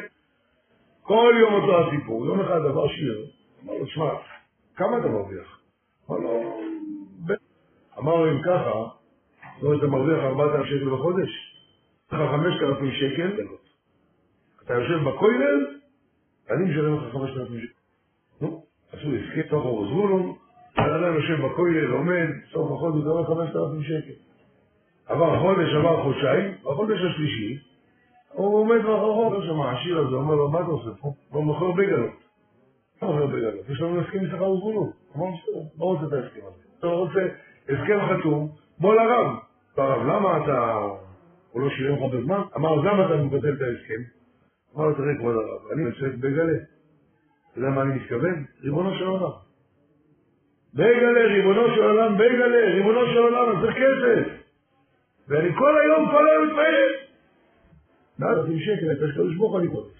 כל 1.01 1.33
יום 1.39 1.53
אותו 1.53 1.87
הסיפור. 1.87 2.25
יום 2.25 2.39
אחד 2.39 2.65
עבר 2.65 2.87
שיר, 2.87 3.25
אמר 3.63 3.73
לו, 3.73 3.87
שמע, 3.87 4.09
כמה 4.75 4.97
אתה 4.97 5.07
מרוויח? 5.07 5.61
אמר 6.09 6.17
לו, 6.17 6.61
אמר 7.99 8.15
לו, 8.15 8.31
אם 8.31 8.41
ככה, 8.41 8.71
זאת 9.55 9.63
אומרת, 9.63 9.79
אתה 9.79 9.87
מרוויח 9.87 10.19
4,000 10.23 10.65
שקל 10.65 10.89
בחודש? 10.89 11.29
לך 12.11 12.31
5,000 12.31 12.91
שקל, 12.91 13.47
אתה 14.63 14.73
יושב 14.73 15.09
בכולל, 15.09 15.79
אני 16.49 16.71
משלם 16.71 16.95
לך 16.95 17.13
5,000 17.13 17.59
שקל. 17.59 17.73
נו, 18.41 18.65
עשו 18.91 19.07
הסכם, 19.15 19.49
תוך 19.49 19.65
אור 19.65 19.87
זבולון, 19.87 20.35
האדם 20.77 21.13
יושב 21.13 21.45
בכולל, 21.45 21.85
לומד, 21.85 22.27
סוף 22.51 22.71
החודש 22.71 23.05
הוא 23.05 23.21
מקבל 23.21 23.47
5,000 23.47 23.83
שקל. 23.83 24.13
עבר 25.07 25.39
חודש, 25.39 25.73
עבר 25.73 26.03
חודשיים, 26.03 26.53
בחודש 26.63 26.99
השלישי, 26.99 27.59
הוא 28.33 28.57
עומד 28.57 28.77
מאחוריו, 28.77 29.33
לא 29.33 29.45
שם 29.45 29.61
העשיר 29.61 29.99
הזה, 29.99 30.15
אומר 30.15 30.35
לו, 30.35 30.49
מה 30.49 30.59
אתה 30.59 30.67
עושה 30.67 30.89
פה? 31.01 31.13
הוא 31.29 31.43
מוכר 31.43 31.71
בגלות. 31.71 32.11
מה 33.01 33.07
מוכר 33.07 33.25
בגלות? 33.25 33.69
יש 33.69 33.81
לנו 33.81 34.01
הסכם 34.01 34.27
שכר 34.27 34.49
וזבולון. 34.49 34.89
אמר, 35.15 35.25
בסדר, 35.25 35.61
לא 35.79 35.85
רוצה 35.85 36.05
את 36.05 36.13
ההסכם 36.13 36.39
הזה. 36.47 36.63
אתה 36.79 36.87
רוצה 36.87 37.19
הסכם 37.69 37.99
חתום, 38.09 38.49
בוא 38.79 38.95
לרב. 38.95 39.35
הרב, 39.77 40.07
למה 40.07 40.43
אתה... 40.43 40.79
הוא 41.51 41.61
לא 41.61 41.69
שילם 41.69 41.95
לך 41.95 42.13
בזמן? 42.13 42.41
אמר, 42.55 42.75
למה 42.75 43.05
אתה 43.05 43.15
מבטל 43.15 43.53
את 43.53 43.61
ההסכם? 43.61 44.01
אמר 44.75 44.85
לו, 44.85 44.95
תראה, 44.95 45.15
כבוד 45.17 45.35
הרב, 45.35 45.71
אני 45.73 45.81
יוצא 45.83 46.17
בגלה. 46.17 46.57
אתה 47.51 47.59
יודע 47.59 47.69
מה 47.69 47.81
אני 47.81 47.95
מתכוון? 47.95 48.45
ריבונו 48.63 48.95
של 48.95 49.07
עולם. 49.07 49.48
בגלה, 50.73 51.21
ריבונו 51.27 51.75
של 51.75 51.83
עולם, 51.83 52.17
בגלה, 52.17 52.73
ריבונו 52.73 53.05
של 53.05 53.17
עולם, 53.17 53.49
אני 53.51 53.61
צריך 53.61 53.75
כסף. 53.75 54.39
ואני 55.27 55.49
כל 55.55 55.77
היום, 55.81 56.11
כל 56.11 56.25
היום 56.29 56.47
מתפעל. 56.47 56.89
מעל 58.19 58.39
אלפים 58.39 58.59
שקל, 58.59 58.91
אתה 58.91 59.07
שקדוש 59.11 59.35
ברוך 59.35 59.59
אני 59.59 59.67
קודש. 59.67 59.99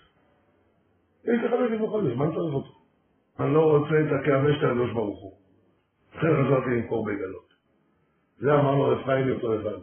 יש 1.25 1.43
לך 1.43 1.53
אלף 1.53 1.89
חודש, 1.89 2.13
מה 2.15 2.25
צריך 2.25 2.53
אותו? 2.53 2.71
אני 3.39 3.53
לא 3.53 3.77
רוצה 3.77 3.95
את 3.99 4.19
הכאבה 4.19 4.53
של 4.59 4.65
הקדוש 4.65 4.91
ברוך 4.91 5.21
הוא. 5.21 5.33
לכן 6.17 6.27
חזרתי 6.27 6.69
למכור 6.69 7.05
בגלות. 7.05 7.53
זה 8.37 8.53
אמר 8.53 8.75
לו 8.75 9.03
חיים 9.05 9.27
יותר 9.27 9.47
לבד. 9.47 9.79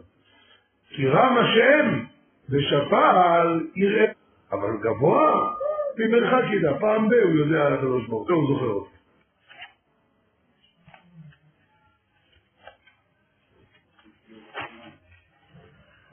כי 0.89 1.07
רם 1.07 1.37
השם 1.37 2.03
ושפל 2.49 3.65
יראה, 3.75 4.05
אבל 4.51 4.69
גבוה 4.83 5.53
ממרחק 5.97 6.43
ידע, 6.53 6.79
פעם 6.79 7.09
ב- 7.09 7.13
הוא 7.13 7.35
יודע 7.35 7.65
על 7.65 7.73
הקדוש 7.73 8.07
ברוך 8.07 8.29
הוא, 8.29 8.37
הוא 8.37 8.53
זוכר 8.53 8.65
אותו. 8.65 8.96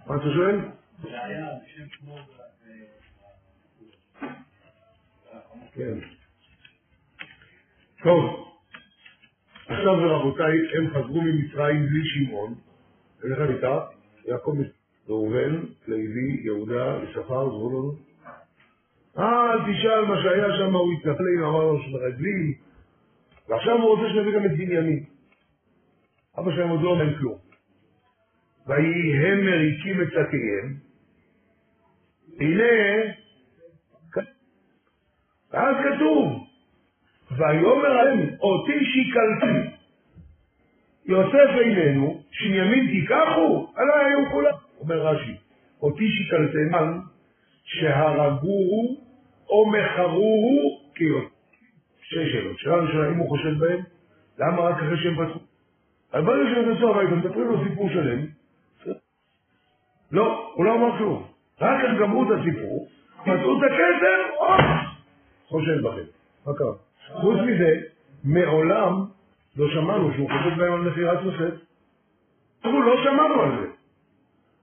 מה 0.07 0.16
אתה 0.16 0.24
שואל? 0.34 0.61
כן. 5.72 5.98
טוב, 8.02 8.48
עכשיו 9.68 9.92
רבותיי, 9.92 10.59
הם 10.76 10.90
חזרו 10.90 11.22
ממצרים 11.22 11.86
בלי 11.86 12.00
שמעון, 12.05 12.55
איך 13.24 13.38
הייתה? 13.38 13.80
יעקב, 14.28 14.57
ראובן, 15.09 15.61
לוי, 15.88 16.40
יהודה, 16.44 16.98
יששכר, 17.05 17.48
זבולון. 17.48 17.96
אה, 19.18 19.52
אל 19.52 19.59
תשאל 19.59 20.05
מה 20.05 20.22
שהיה 20.22 20.46
שם, 20.59 20.74
הוא 20.74 20.92
התנפל 20.92 21.24
עם 21.36 21.44
אמר 21.44 21.64
לו 21.64 21.82
שמרגלים, 21.82 22.55
ועכשיו 23.48 23.76
הוא 23.76 23.96
רוצה 23.96 24.09
שנביא 24.12 24.38
גם 24.38 24.44
את 24.44 24.50
בנימין. 24.50 25.05
אבא 26.38 26.50
שלהם 26.50 26.68
עוד 26.68 26.82
לא 26.82 26.90
אומר 26.90 27.18
כלום. 27.18 27.43
ויהי 28.66 29.26
הם 29.26 29.44
מריקים 29.44 30.02
את 30.02 30.08
שקיהם, 30.08 30.74
הנה, 32.40 33.12
ואז 35.52 35.76
כתוב, 35.84 36.46
ויאמר 37.30 37.86
עליהם, 37.86 38.28
אותי 38.40 38.84
שיקלתי, 38.84 39.76
יוסף 41.06 41.50
איננו, 41.60 42.22
שנימין 42.30 42.86
תיקחו, 42.86 43.72
עלי 43.76 43.92
היו 44.06 44.30
כולם. 44.30 44.54
אומר 44.80 45.06
רש"י, 45.06 45.36
אותי 45.82 46.08
שיקלתם, 46.08 47.00
שהרגוהו 47.64 49.00
או 49.48 49.70
מכרוהו 49.70 50.80
כיוסף. 50.94 51.34
שש 52.02 52.32
שאלות. 52.32 52.58
שאלה 52.58 52.76
ראשונה, 52.76 53.08
אם 53.08 53.14
הוא 53.14 53.28
חושד 53.28 53.58
בהם, 53.58 53.80
למה 54.38 54.60
רק 54.60 54.76
אחרי 54.76 54.96
שהם 55.02 55.14
פתחו? 55.14 55.38
אבל 56.12 56.24
ברגע 56.24 56.50
שהם 56.54 56.70
נכנסו 56.70 56.90
הביתה, 56.90 57.14
מספרים 57.14 57.46
לו 57.46 57.64
סיפור 57.68 57.88
שלם, 57.88 58.26
לא, 60.14 60.52
הוא 60.54 60.64
לא 60.64 60.74
אמר 60.74 60.98
כלום. 60.98 61.26
רק 61.60 61.84
הם 61.84 61.98
גמרו 61.98 62.22
את 62.22 62.28
הסיפור, 62.40 62.88
מצאו 63.20 63.58
את 63.58 63.62
הכסף, 63.70 64.38
או, 64.38 64.46
חושד 65.48 65.82
בכם. 65.82 66.06
מה 66.46 66.52
קרה? 66.54 66.72
חוץ 67.20 67.36
מזה, 67.36 67.80
מעולם 68.24 69.04
לא 69.56 69.70
שמענו 69.70 70.12
שהוא 70.14 70.30
חושד 70.30 70.58
בהם 70.58 70.72
על 70.72 70.80
מכירת 70.80 71.18
יוסף. 71.22 71.54
אנחנו 72.64 72.82
לא 72.82 73.04
שמענו 73.04 73.42
על 73.42 73.60
זה. 73.60 73.66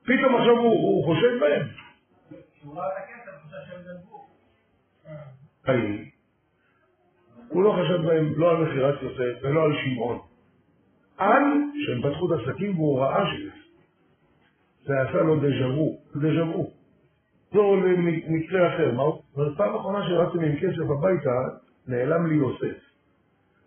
פתאום 0.04 0.36
עכשיו 0.36 0.58
הוא, 0.58 1.06
חושד 1.06 1.39
בהם. 1.39 1.68
הוא 7.49 7.64
לא 7.64 7.78
חשד 7.80 8.06
בהם 8.06 8.34
לא 8.38 8.52
על 8.52 8.58
מכירת 8.58 9.02
יוסף 9.02 9.43
ולא 9.43 9.64
על 9.64 9.72
שמעון. 9.84 10.20
עד 11.18 11.43
שהם 11.86 12.02
פתחו 12.02 12.34
את 12.34 12.39
הסכין 12.39 12.72
והוא 12.72 12.99
ראה 12.99 13.24
שזה. 13.34 13.61
זה 14.84 15.02
עשה 15.02 15.22
לו 15.22 15.40
דז'ה 15.40 15.68
וו, 15.68 16.00
דז'ה 16.16 16.44
וו. 16.44 16.72
זו 17.54 17.76
למקרה 17.76 18.76
אחר, 18.76 18.92
מה 18.92 19.04
הוא? 19.04 19.22
זאת 19.36 19.58
פעם 19.58 19.76
אחרונה 19.76 20.08
שרצתם 20.08 20.40
עם 20.40 20.56
כסף 20.56 20.90
הביתה, 20.90 21.32
נעלם 21.88 22.28
לי 22.28 22.36
יוסף. 22.36 22.78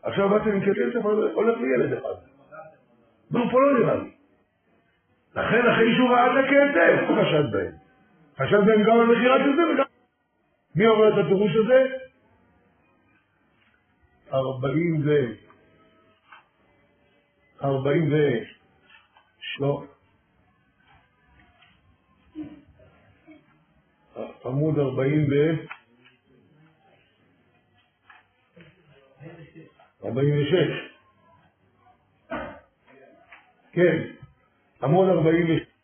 עכשיו 0.02 0.28
באתם 0.28 0.50
עם 0.50 0.60
כסף, 0.60 1.04
הולך 1.34 1.58
לי 1.60 1.66
ילד 1.74 1.92
אחד. 1.92 2.14
נו, 3.30 3.50
פה 3.50 3.60
לא 3.60 3.78
נראה 3.78 3.94
לי. 3.94 4.10
לכן 5.36 5.70
אחרי 5.72 5.94
שהוא 5.96 6.08
ראה 6.08 6.26
את 6.26 6.44
הכסף, 6.44 7.08
הוא 7.08 7.16
חשד 7.22 7.52
בהם. 7.52 7.72
חשד 8.38 8.60
בהם 8.66 8.82
גם 8.82 9.00
על 9.00 9.06
מכירת 9.06 9.40
יוסף 9.40 9.74
וגם... 9.74 9.84
מי 10.76 10.86
אומר 10.86 11.08
את 11.08 11.24
הפירוש 11.24 11.52
הזה? 11.56 11.86
ארבעים 14.32 15.02
ו... 15.04 15.10
ארבעים 17.64 18.12
ו... 18.12 18.16
לא. 19.60 19.84
עמוד 24.44 24.78
ארבעים 24.78 25.26
ו... 25.30 25.34
46. 30.04 30.94
כן, 33.72 34.02
עמוד 34.82 35.08
46. 35.08 35.74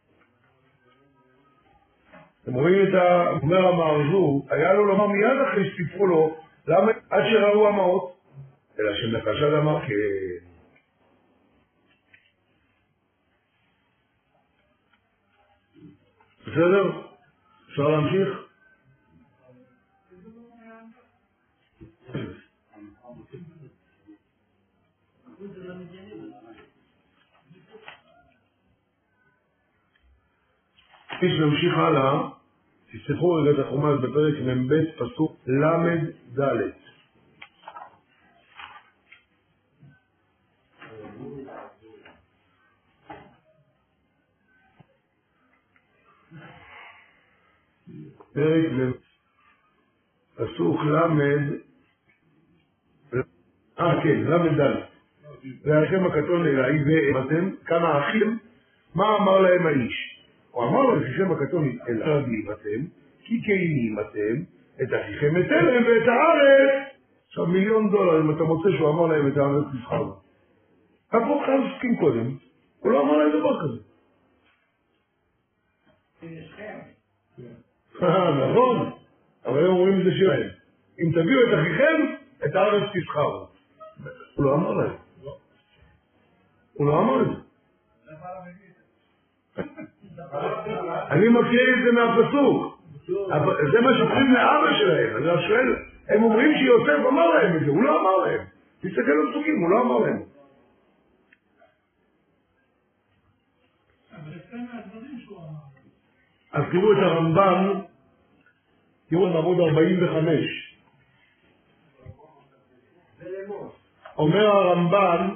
אתם 2.43 2.55
רואים 2.55 2.83
את. 2.83 2.95
אומר 3.43 3.69
המארזו, 3.69 4.47
היה 4.51 4.73
לו 4.73 4.85
לומר 4.85 5.07
מיד 5.07 5.41
אחרי 5.49 5.71
שסיפרו 5.71 6.07
לו, 6.07 6.37
למה 6.67 6.93
עד 7.11 7.23
שראו 7.31 7.69
המעות? 7.69 8.17
אלא 8.79 8.97
שנחשד 8.97 9.55
אמר 9.59 9.87
כן. 9.87 10.47
בסדר? 16.43 17.03
אפשר 17.71 17.89
להמשיך? 17.89 18.50
כפי 31.09 31.29
שנמשיך 31.37 31.77
הלאה, 31.77 32.29
תפתחו 32.87 33.33
רגע 33.35 33.51
את 33.51 33.67
החומש 33.67 34.01
בפרק 34.03 34.35
מ"ב 34.45 34.75
פסוק 34.99 35.37
ל"ד. 35.47 36.41
פרק 48.33 48.73
מ"ב 48.73 48.93
פסוק 50.35 50.81
ל' 50.81 50.97
אה 53.81 54.03
כן, 54.03 54.19
ל"ד. 54.21 54.90
והשם 55.65 56.05
הקטון 56.05 56.47
אליי 56.47 56.85
ואתם 57.15 57.51
כמה 57.65 57.99
אחים, 57.99 58.39
מה 58.95 59.17
אמר 59.17 59.41
להם 59.41 59.67
האיש? 59.67 60.21
הוא 60.51 60.65
אמר 60.65 60.83
לו 60.83 60.99
אחיכם 60.99 61.33
הקטון 61.33 61.79
אל 61.89 62.03
ארגלים 62.03 62.47
אתם, 62.53 62.85
כי 63.25 63.41
כהנים 63.45 63.99
אתם, 64.01 64.43
את 64.83 64.89
אחיכם 65.03 65.41
אתן 65.41 65.65
להם 65.65 65.83
ואת 65.83 66.09
הארץ. 66.09 66.91
עכשיו 67.29 67.47
מיליון 67.47 67.91
דולר 67.91 68.21
אם 68.21 68.31
אתה 68.31 68.45
מוצא 68.45 68.69
שהוא 68.77 68.91
אמר 68.91 69.07
להם 69.07 69.27
את 69.27 69.37
הארץ 69.37 69.65
נבחר. 69.75 70.05
הפוך 71.13 71.45
חייב 71.47 71.61
להסכים 71.61 71.97
קודם, 71.97 72.37
הוא 72.81 72.93
לא 72.93 73.01
אמר 73.03 73.17
להם 73.17 73.39
דבר 73.39 73.61
כזה. 73.61 73.81
אה, 78.03 78.51
נכון, 78.51 78.91
אבל 79.47 79.65
הם 79.65 79.71
אומרים 79.71 80.01
את 80.01 80.05
זה 80.05 80.11
שלהם. 80.19 80.49
אם 81.01 81.11
תביאו 81.11 81.41
את 81.43 81.59
אחיכם, 81.59 82.15
את 82.45 82.55
הארץ 82.55 82.83
תבחרו. 82.93 83.47
הוא 84.35 84.45
לא 84.45 84.55
אמר 84.55 84.73
להם. 84.73 85.10
הוא 86.81 86.87
לא 86.87 86.99
אמר 86.99 87.23
את 87.23 87.27
זה. 87.27 87.43
אני 91.11 91.29
מכיר 91.29 91.75
את 91.75 91.85
זה 91.85 91.93
מהפסוק. 91.93 92.81
זה 93.73 93.81
מה 93.81 93.91
שאומרים 93.99 94.33
לאבא 94.35 94.73
שלהם. 94.79 95.17
אני 95.17 95.49
שואל, 95.49 95.77
הם 96.09 96.23
אומרים 96.23 96.53
שיוסף 96.59 97.07
אמר 97.09 97.27
להם 97.29 97.57
את 97.57 97.61
זה, 97.61 97.71
הוא 97.71 97.83
לא 97.83 98.01
אמר 98.01 98.17
להם. 98.17 98.47
תסתכל 98.81 99.11
על 99.11 99.31
פסוקים, 99.31 99.61
הוא 99.63 99.71
לא 99.71 99.83
אמר 99.83 99.99
להם. 99.99 100.23
אז 106.53 106.65
תראו 106.73 106.93
את 106.93 106.99
הרמב"ם, 107.03 107.81
תראו 109.09 109.31
את 109.31 109.35
עמוד 109.35 109.61
45. 109.61 110.77
אומר 114.19 114.47
הרמב"ם, 114.47 115.35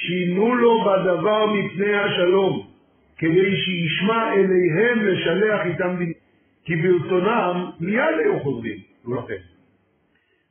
שינו 0.00 0.54
לו 0.54 0.84
בדבר 0.84 1.46
מפני 1.46 1.94
השלום. 1.94 2.66
כדי 3.18 3.56
שישמע 3.56 4.32
אליהם 4.32 5.02
לשלח 5.02 5.60
איתם 5.66 5.96
דין. 5.98 6.12
כי 6.64 6.76
ברצונם 6.76 7.70
מיד 7.80 8.14
היו 8.24 8.40
חוזרים, 8.40 8.78
לא 9.04 9.24
כן. 9.28 9.42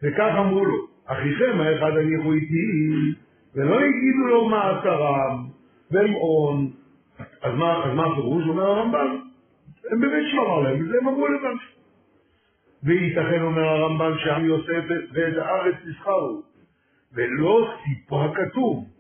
וכך 0.04 0.34
אמרו 0.38 0.66
לו, 0.66 0.88
אחיכם 1.06 1.60
האחד 1.60 1.98
הניחו 1.98 2.34
איתי, 2.34 2.66
ולא 3.56 3.80
הגידו 3.80 4.28
לו 4.28 4.50
מעצרם, 4.50 5.48
ולמעון. 5.91 6.72
אז 7.41 7.54
מה, 7.56 7.86
אז 7.86 7.93
מה 7.95 8.06
הפירוש? 8.06 8.43
אומר 8.48 8.64
הרמב"ם, 8.64 9.22
הם 9.91 10.02
באמת 10.02 10.24
שמרו 10.32 10.62
להם, 10.62 10.82
וזה 10.82 10.98
הם 11.02 11.08
אמרו 11.08 11.28
לבד. 11.28 11.56
וייתכן, 12.84 13.41
אומר 13.41 13.64
הרמב"ם, 13.64 14.14
שעם 14.18 14.45
יוסף 14.45 14.84
ואת 15.14 15.38
הארץ 15.38 15.76
תסחרו, 15.89 16.41
ולא 17.14 17.74
סיפו 17.84 18.24
הכתוב. 18.24 18.97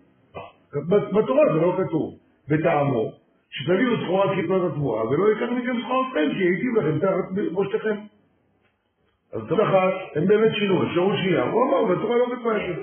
בתורה 1.11 1.53
זה 1.53 1.61
לא 1.61 1.77
כתוב. 1.77 2.17
וטעמו, 2.49 3.11
שתביאו 3.49 4.03
סחורת 4.03 4.29
כיפת 4.35 4.61
התבואה, 4.67 5.09
ולא 5.09 5.29
ייקח 5.29 5.51
מכם 5.51 5.81
סחורתכם, 5.83 6.29
כי 6.37 6.43
הייתי 6.43 6.67
לכם 6.77 6.99
תחת 6.99 7.51
בושתכם. 7.53 7.95
אז 9.33 9.41
טוב 9.49 9.59
אחת, 9.59 9.93
הם 10.15 10.27
באמת 10.27 10.51
שינו, 10.55 10.87
אפשרות 10.87 11.17
שנייה, 11.17 11.43
הוא 11.43 11.63
אמר, 11.63 11.83
והתורה 11.83 12.17
לא 12.17 12.33
מתפרשת. 12.33 12.81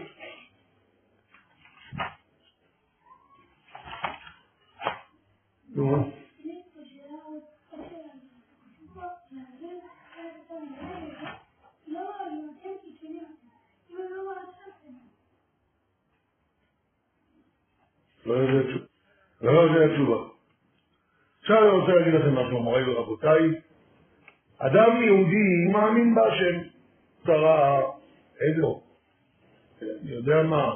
נו. 5.74 6.10
לא 18.26 18.34
יודע 19.50 19.94
תשובה. 19.94 20.16
עכשיו 21.40 21.58
אני 21.58 21.80
רוצה 21.80 21.92
להגיד 21.92 22.14
לכם 22.14 22.34
משהו, 22.34 22.60
מוריי 22.60 22.84
ורבותיי. 22.90 23.60
אדם 24.58 25.02
יהודי 25.02 25.72
מאמין 25.72 26.14
בהשם. 26.14 26.60
איזה 28.40 28.60
לא. 28.60 28.80
אני 29.82 30.10
יודע 30.10 30.42
מה, 30.42 30.74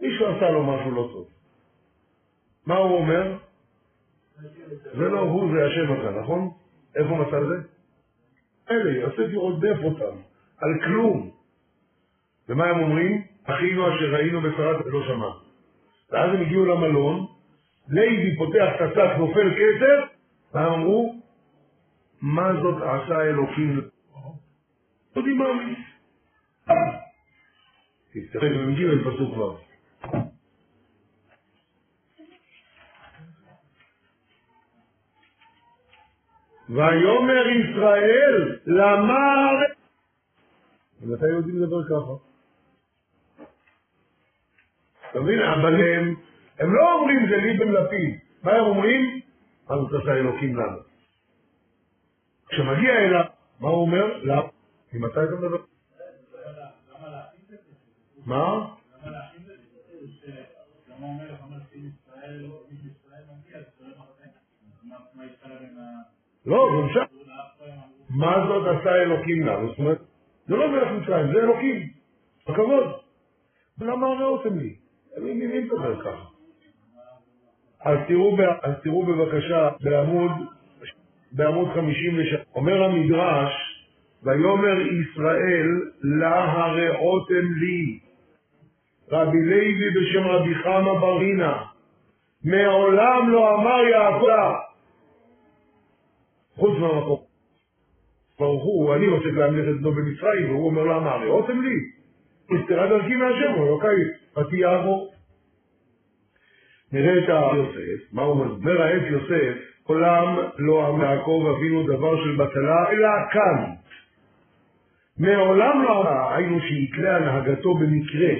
מישהו 0.00 0.26
עשה 0.26 0.50
לו 0.50 0.62
משהו 0.62 0.90
לא 0.90 1.08
טוב. 1.12 1.28
מה 2.66 2.76
הוא 2.76 2.98
אומר? 2.98 3.36
זה 4.82 5.08
לא 5.08 5.20
הוא, 5.20 5.52
זה 5.52 5.66
השם 5.66 5.92
הזה, 5.92 6.20
נכון? 6.20 6.50
איפה 6.96 7.14
מצא 7.14 7.40
זה? 7.40 7.54
אלה, 8.70 8.90
יוסף 8.90 9.34
רודף 9.34 9.76
אותם, 9.84 10.16
על 10.58 10.80
כלום. 10.84 11.30
ומה 12.48 12.64
הם 12.64 12.82
אומרים? 12.82 13.22
אחינו 13.44 13.88
אשר 13.88 14.14
ראינו 14.14 14.40
בצרת 14.40 14.86
ולא 14.86 15.06
שמע. 15.06 15.43
ואז 16.14 16.34
הם 16.34 16.40
הגיעו 16.40 16.64
למלון, 16.64 17.26
לוי 17.88 18.36
פותח 18.36 18.68
את 18.76 18.80
השק, 18.80 19.18
נופל 19.18 19.50
כסף, 19.50 20.14
והם 20.54 20.72
אמרו, 20.72 21.14
מה 22.22 22.52
זאת 22.62 22.82
עשה 22.82 23.22
אלוקים? 23.22 23.80
יודעים 25.16 25.38
מה 25.38 25.44
מאמין. 25.44 25.74
תסתכל 28.12 28.48
במ"ג 28.48 29.04
פסוק 29.04 29.36
ו'. 29.36 29.56
ויאמר 36.68 37.48
ישראל 37.48 38.58
למה... 38.66 39.18
ומתי 41.02 41.26
יהודים 41.26 41.62
לדבר 41.62 41.84
ככה? 41.84 42.33
אתה 45.14 45.22
מבין? 45.22 45.38
אבל 45.42 45.74
הם 45.74 46.14
הם 46.58 46.74
לא 46.74 46.94
אומרים 46.94 47.28
זה 47.28 47.36
לי 47.36 47.58
בן 47.58 47.68
לפיד. 47.68 48.18
מה 48.42 48.52
הם 48.52 48.64
אומרים? 48.64 49.20
מה 49.68 49.76
זאת 49.76 50.02
עשה 50.02 50.12
אלוקים 50.12 50.56
לנו? 50.56 50.78
כשמגיע 52.48 52.98
אליו, 52.98 53.24
מה 53.60 53.68
הוא 53.68 53.80
אומר? 53.80 54.22
למה? 54.22 54.42
ממתי 54.92 55.24
אתה 55.24 55.34
מדבר? 55.34 55.58
מה? 58.26 58.74
לא, 66.46 66.68
גם 66.72 66.88
שם. 66.94 67.04
מה 68.10 68.46
זאת 68.48 68.80
עשה 68.80 68.94
אלוקים 68.94 69.46
לנו? 69.46 69.68
זאת 69.68 69.78
אומרת, 69.78 69.98
זה 70.46 70.56
לא 70.56 70.68
מלך 70.68 70.88
מצרים, 71.02 71.32
זה 71.32 71.38
אלוקים. 71.38 71.88
בכבוד. 72.48 72.84
למה 73.80 74.06
הראותם 74.06 74.58
לי? 74.58 74.83
אני 75.16 75.34
מבין 75.34 75.66
לדבר 75.66 76.00
ככה. 76.00 76.24
אז 77.84 77.98
תראו, 78.08 78.36
אז 78.62 78.74
תראו 78.82 79.06
בבקשה 79.06 79.70
בעמוד, 79.80 80.30
בעמוד 81.32 81.68
56, 81.74 82.34
אומר 82.54 82.82
המדרש, 82.82 83.52
ויאמר 84.22 84.80
ישראל 84.80 85.66
לה 86.02 86.44
הרעותם 86.44 87.52
לי. 87.60 87.98
רבי 89.10 89.44
לוי 89.44 89.90
בשם 89.90 90.26
רבי 90.26 90.54
חמא 90.54 91.00
ברינה, 91.00 91.64
מעולם 92.44 93.30
לא 93.30 93.54
אמר 93.54 93.80
יעקב, 93.92 94.54
חוץ 96.54 96.78
מהמקום. 96.78 97.22
ברוך 98.38 98.64
הוא, 98.64 98.94
אני 98.94 99.08
רוצה 99.08 99.28
להמליך 99.28 99.68
את 99.68 99.80
בנו 99.80 99.92
במצרים, 99.92 100.50
והוא 100.50 100.66
אומר 100.66 100.82
לה, 100.82 101.00
מה, 101.00 101.10
הרעותם 101.10 101.62
לי? 101.62 102.03
נסתרה 102.50 102.86
דרכי 102.86 103.16
מהשם, 103.16 103.52
הוא 103.56 103.66
אלוקיי, 103.66 103.96
פתי 104.34 104.56
יעבור. 104.56 105.12
נראה 106.92 107.18
את 107.18 107.28
יוסף, 107.56 108.12
מה 108.12 108.22
הוא? 108.22 108.44
אומר 108.44 108.82
העץ 108.82 109.02
יוסף, 109.06 109.54
עולם 109.82 110.38
לא 110.58 110.88
אמר 110.88 111.04
יעקב 111.04 111.54
אבינו 111.56 111.82
דבר 111.82 112.24
של 112.24 112.36
בטלה, 112.36 112.90
אלא 112.90 113.08
כאן. 113.32 113.64
מעולם 115.18 115.82
לא 115.82 116.00
אמר, 116.00 116.34
היינו 116.34 116.60
שיתלה 116.60 117.16
הנהגתו 117.16 117.74
במקרה, 117.74 118.34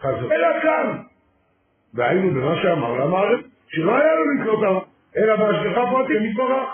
חס 0.00 0.32
אלא 0.32 0.60
כאן. 0.62 0.98
והיינו 1.94 2.30
במה 2.30 2.62
שאמר 2.62 2.92
למערכת, 3.04 3.44
שלא 3.68 3.96
היה 3.96 4.14
לו 4.14 4.32
לקנות 4.34 4.58
עליו, 4.58 4.80
אלא 5.16 5.36
בהשגחה 5.36 5.82
פרטית 5.90 6.16
מתברך. 6.22 6.68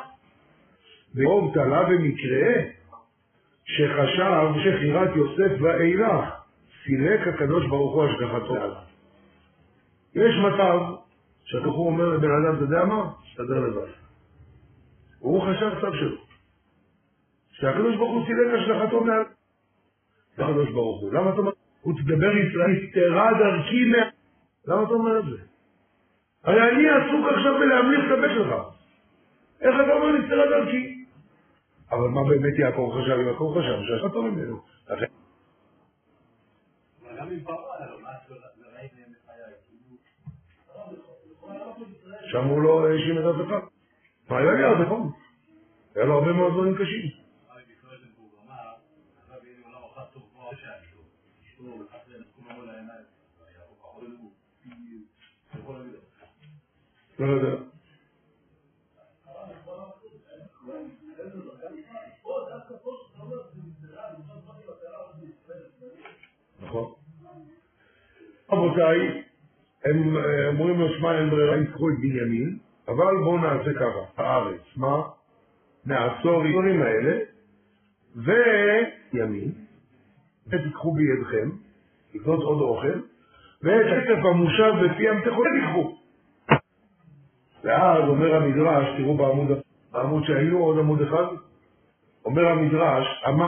ורוב 1.14 1.54
תלה 1.54 1.82
במקרה, 1.84 2.52
שחשב 3.64 4.52
שחירת 4.64 5.16
יוסף 5.16 5.60
ואילך, 5.60 6.43
סילק 6.84 7.28
הקדוש 7.28 7.66
ברוך 7.66 7.94
הוא 7.94 8.04
השגחתו. 8.04 8.56
יש 10.14 10.34
מצב 10.36 10.78
שהקדוש 11.44 11.74
אומר 11.76 12.08
לבן 12.08 12.30
אדם, 12.30 12.54
אתה 12.56 12.64
יודע 12.64 12.84
מה? 12.84 13.10
תסתדר 13.30 13.60
לבד. 13.60 13.92
הוא 15.18 15.42
חשב 15.42 15.70
צו 15.80 15.94
שלו. 15.94 16.16
שהקדוש 17.52 17.96
ברוך 17.96 18.12
הוא 18.12 18.26
סילק 18.26 18.46
השגחתו 18.54 19.04
מעל... 19.04 19.22
הקדוש 20.38 20.70
ברוך 20.70 21.00
הוא. 21.00 21.12
למה 21.12 21.30
אתה 21.30 21.38
אומר? 21.38 21.52
הוא 21.80 21.94
תדבר 21.98 22.36
ישראל, 22.36 22.70
נסתרה 22.70 23.30
דרכי 23.38 23.84
מה... 23.84 23.98
למה 24.66 24.82
אתה 24.82 24.92
אומר 24.92 25.18
את 25.18 25.24
זה? 25.24 25.36
הרי 26.44 26.70
אני 26.70 26.88
עסוק 26.88 27.26
עכשיו 27.36 27.54
בלהמליך 27.58 28.00
את 28.06 28.18
הבן 28.18 28.34
שלך. 28.34 28.54
איך 29.60 29.74
אתה 29.84 29.92
אומר 29.92 30.12
נסתרה 30.18 30.44
דרכי? 30.46 31.04
אבל 31.90 32.08
מה 32.08 32.28
באמת 32.28 32.58
יעקב 32.58 32.90
חשב? 32.94 33.18
יעקב 33.26 33.54
חשב 33.58 34.08
טוב 34.12 34.26
ממנו. 34.26 34.60
לכן 34.88 35.06
גם 37.16 37.23
עם 37.23 37.23
פרעה, 37.23 37.23
לא, 37.23 37.23
מה 37.23 37.23
ראיתם 37.23 37.23
בחיי? 37.23 37.23
שם 42.30 42.44
הוא 42.44 42.62
לא 42.62 42.86
האשים 42.86 43.18
את 43.18 43.24
אף 43.24 43.46
אחד. 43.46 43.66
מה 44.28 44.38
היה 44.38 44.52
ליד, 44.52 44.86
נכון? 44.86 45.12
היה 45.94 46.04
לו 46.04 46.14
הרבה 46.14 46.32
מאוד 46.32 46.52
דברים 46.52 46.74
קשים. 46.74 47.24
לא 57.18 57.26
יודע. 57.26 57.56
נכון. 66.60 67.03
רבותיי, 68.54 69.22
הם 69.84 70.16
אה, 70.16 70.48
אומרים 70.48 70.80
לו, 70.80 70.88
שמע, 70.98 71.18
אין 71.18 71.30
ברירה, 71.30 71.56
ייקחו 71.56 71.90
את 71.90 71.94
בנימין, 71.98 72.58
אבל 72.88 73.16
בואו 73.24 73.38
נעשה 73.38 73.74
ככה, 73.74 74.22
הארץ, 74.22 74.60
מה? 74.76 75.02
נעצור 75.86 76.42
הדברים 76.44 76.82
האלה, 76.82 77.18
וימין, 78.16 79.52
ותיקחו 80.48 80.92
בידכם, 80.92 81.50
לקנות 82.14 82.42
עוד 82.42 82.60
אוכל, 82.60 83.00
ואת 83.62 83.86
הכסף 83.86 84.24
המושב 84.24 84.72
בפיהם 84.84 85.20
תיקחו. 85.20 85.96
ואז 87.64 88.08
אומר 88.08 88.34
המדרש, 88.34 88.88
תראו 88.98 89.16
בעמוד, 89.16 89.58
בעמוד 89.92 90.24
שהיינו, 90.24 90.58
עוד 90.58 90.78
עמוד 90.78 91.02
אחד, 91.02 91.24
אומר 92.24 92.46
המדרש, 92.48 93.06
אמר, 93.28 93.46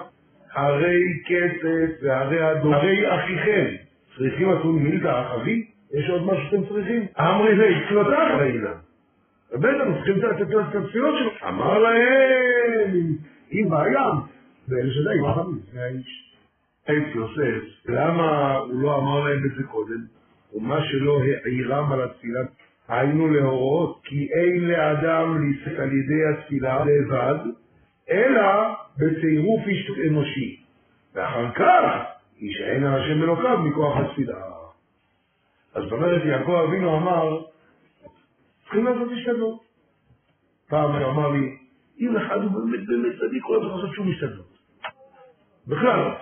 הרי 0.52 1.02
כסף 1.26 2.02
והרי 2.02 2.42
הדור, 2.42 2.74
הרי 2.74 3.14
אחיכם, 3.14 3.85
צריכים 4.18 4.50
עשו 4.50 4.72
מילתא 4.72 5.22
אחבי, 5.22 5.66
יש 5.94 6.10
עוד 6.10 6.26
משהו 6.26 6.44
שאתם 6.50 6.74
צריכים? 6.74 7.06
אמרי 7.20 7.56
לי, 7.56 7.84
תפילותיו 7.84 8.36
ראינה. 8.38 8.72
ובטח, 9.52 9.84
צריכים 9.96 10.16
לתת 10.16 10.42
את 10.42 10.74
התפילות 10.74 11.14
שלו. 11.18 11.48
אמר 11.48 11.78
להם, 11.78 13.16
אם 13.52 13.68
בעיה, 13.70 14.10
ואלה 14.68 14.92
שדי, 14.92 15.32
חכמים, 15.32 15.58
זה 15.72 15.82
האיש. 15.82 16.26
עץ 16.86 17.14
יוסף, 17.14 17.88
למה 17.88 18.56
הוא 18.56 18.82
לא 18.82 18.98
אמר 18.98 19.20
להם 19.24 19.44
את 19.46 19.56
זה 19.56 19.62
קודם? 19.62 20.04
ומה 20.54 20.78
שלא 20.84 21.20
העירם 21.44 21.92
על 21.92 22.02
התפילה, 22.02 22.40
היינו 22.88 23.28
להורות, 23.28 24.00
כי 24.04 24.28
אין 24.32 24.68
לאדם 24.68 25.38
להסתכל 25.42 25.82
על 25.82 25.92
ידי 25.92 26.24
התפילה 26.24 26.84
לבד, 26.84 27.38
אלא 28.10 28.74
בצירוף 28.98 29.66
איש 29.66 29.90
אנושי. 30.08 30.60
ואחר 31.14 31.50
כך, 31.54 32.15
יישען 32.38 32.84
על 32.84 33.00
השם 33.00 33.22
אלוקיו 33.22 33.58
מכוח 33.62 33.96
התפילה. 33.96 34.36
אז 35.74 35.82
זאת 35.82 35.92
אומרת, 35.92 36.22
יעקב 36.24 36.50
אבינו 36.50 36.96
אמר, 36.96 37.44
צריכים 38.62 38.84
לעשות 38.84 39.08
השתדלות. 39.12 39.60
פעם 40.68 40.96
הוא 40.96 41.10
אמר 41.10 41.28
לי, 41.30 41.58
אם 42.00 42.16
אחד 42.16 42.36
הוא 42.42 42.50
באמת 42.50 42.86
באמת 42.86 43.14
צדיק, 43.20 43.44
הוא 43.44 43.56
לא 43.56 43.60
צריך 43.60 43.74
לעשות 43.74 43.94
שום 43.94 44.10
השתדלות. 44.10 44.58
בכלל. 45.66 46.14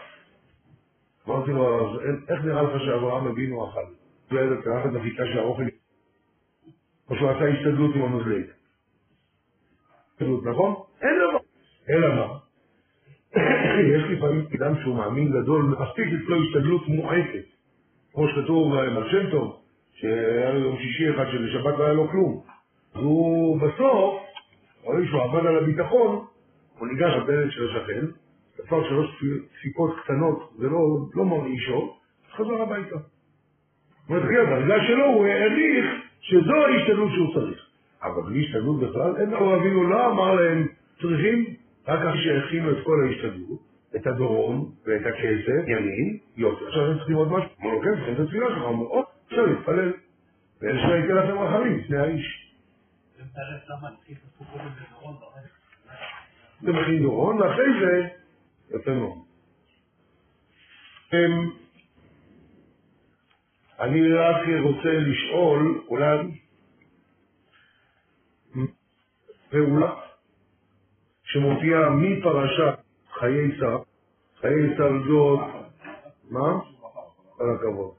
אמרתי 1.28 1.50
לו, 1.50 1.90
אז 1.90 2.00
איך 2.28 2.44
נראה 2.44 2.62
לך 2.62 2.82
שאברהם 2.82 3.26
אבינו 3.26 3.68
אכל? 3.68 3.80
הוא 4.30 4.38
היה 4.38 4.50
לקח 4.50 4.86
את 4.90 4.96
החיטה 5.00 5.22
של 5.32 5.38
האוכל, 5.38 5.62
או 7.10 7.16
שהוא 7.16 7.30
עשה 7.30 7.44
השתדלות 7.48 7.94
עם 7.94 8.02
המזלג. 8.02 8.44
נכון? 10.20 10.74
אין 11.02 11.16
דבר. 11.28 11.38
אלא 11.90 12.14
מה? 12.14 12.43
יש 13.94 14.02
לפעמים 14.10 14.46
אדם 14.56 14.74
שהוא 14.82 14.96
מאמין 14.96 15.32
גדול, 15.32 15.64
מספיק 15.64 16.06
אצלו 16.06 16.42
השתדלות 16.42 16.88
מועטת. 16.88 17.44
כמו 18.12 18.28
שכתוב 18.28 18.74
על 18.74 19.10
שם 19.10 19.30
טוב, 19.30 19.60
שהיה 19.94 20.52
לו 20.52 20.60
יום 20.60 20.76
שישי 20.76 21.10
אחד 21.10 21.24
שבשבת 21.32 21.78
לא 21.78 21.84
היה 21.84 21.92
לו 21.92 22.08
כלום. 22.08 22.40
והוא 22.94 23.60
בסוף, 23.60 24.22
רואה 24.82 25.06
שהוא 25.06 25.22
עבד 25.22 25.46
על 25.46 25.58
הביטחון, 25.58 26.24
הוא 26.78 26.88
ניגש 26.88 27.12
לבן 27.22 27.50
של 27.50 27.68
השכן, 27.68 28.06
תפר 28.56 28.88
שלוש 28.88 29.24
דפיקות 29.58 29.96
קטנות 30.04 30.52
ולא 30.58 30.78
לא 31.14 31.24
מרעישות, 31.24 31.98
חזר 32.36 32.62
הביתה. 32.62 32.96
זאת 32.96 34.10
אומרת, 34.10 34.22
ברגע 34.24 34.84
שלו 34.86 35.04
הוא 35.06 35.26
העריך 35.26 35.84
שזו 36.20 36.54
ההשתדלות 36.54 37.12
שהוא 37.12 37.34
צריך. 37.34 37.66
אבל 38.02 38.22
בלי 38.22 38.44
השתדלות 38.44 38.80
בכלל, 38.80 39.16
אין 39.16 39.30
לו 39.30 39.56
אבינו 39.56 39.90
לא 39.90 40.12
אמר 40.12 40.34
להם, 40.34 40.66
צריכים 41.00 41.44
רק 41.86 42.00
אחרי 42.00 42.24
שהכינו 42.24 42.70
את 42.70 42.84
כל 42.84 43.04
ההשתדלות, 43.04 43.60
את 43.96 44.06
הדורון 44.06 44.72
ואת 44.84 45.06
הכסף, 45.06 45.68
ימין, 45.68 46.18
יופי. 46.36 46.64
עכשיו 46.66 46.90
הם 46.90 46.96
צריכים 46.98 47.16
עוד 47.16 47.28
משהו? 47.28 47.50
אמרו 47.60 47.72
לו, 47.72 47.82
כן, 47.82 47.94
צריכים 47.96 48.14
את 48.14 48.20
התפילה 48.20 48.46
שלך. 48.48 48.58
אמרו, 48.58 48.86
או, 48.86 49.04
עכשיו 49.26 49.46
להתפלל. 49.46 49.92
ואין 50.60 50.76
שלא 50.78 50.94
ייתן 50.94 51.14
לכם 51.14 51.38
רחמים 51.38 51.78
לפני 51.78 51.96
האיש. 51.98 52.52
זה 56.62 56.72
מכין 56.72 57.02
דורון, 57.02 57.40
ואחרי 57.40 57.66
זה, 57.80 58.08
יפה 58.76 58.94
מאוד. 58.94 59.18
אמ, 61.12 61.50
אני 63.80 64.12
רק 64.12 64.36
רוצה 64.62 64.88
לשאול, 64.92 65.84
אולי, 65.88 66.18
פעולה 69.50 70.03
שמופיעה 71.34 71.90
מפרשת 71.90 72.74
חיי 73.18 73.58
שר, 73.58 73.78
חיי 74.40 74.76
שרדות, 74.76 75.40
מה? 76.30 76.60
כל 77.36 77.54
הכבוד. 77.54 77.94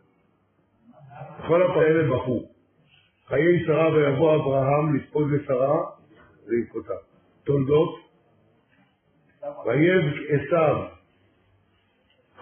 כל 1.48 1.64
הפרעה 1.64 1.86
האלה 1.86 2.16
בכו. 2.16 2.46
חיי 3.28 3.66
שרה 3.66 3.94
ויבוא 3.94 4.36
אברהם 4.36 4.96
לספוד 4.96 5.32
לשרה 5.32 5.84
ולבכותה. 6.48 6.94
תולדות, 7.44 8.00
ויבק 9.66 10.16
עשיו, 10.30 10.86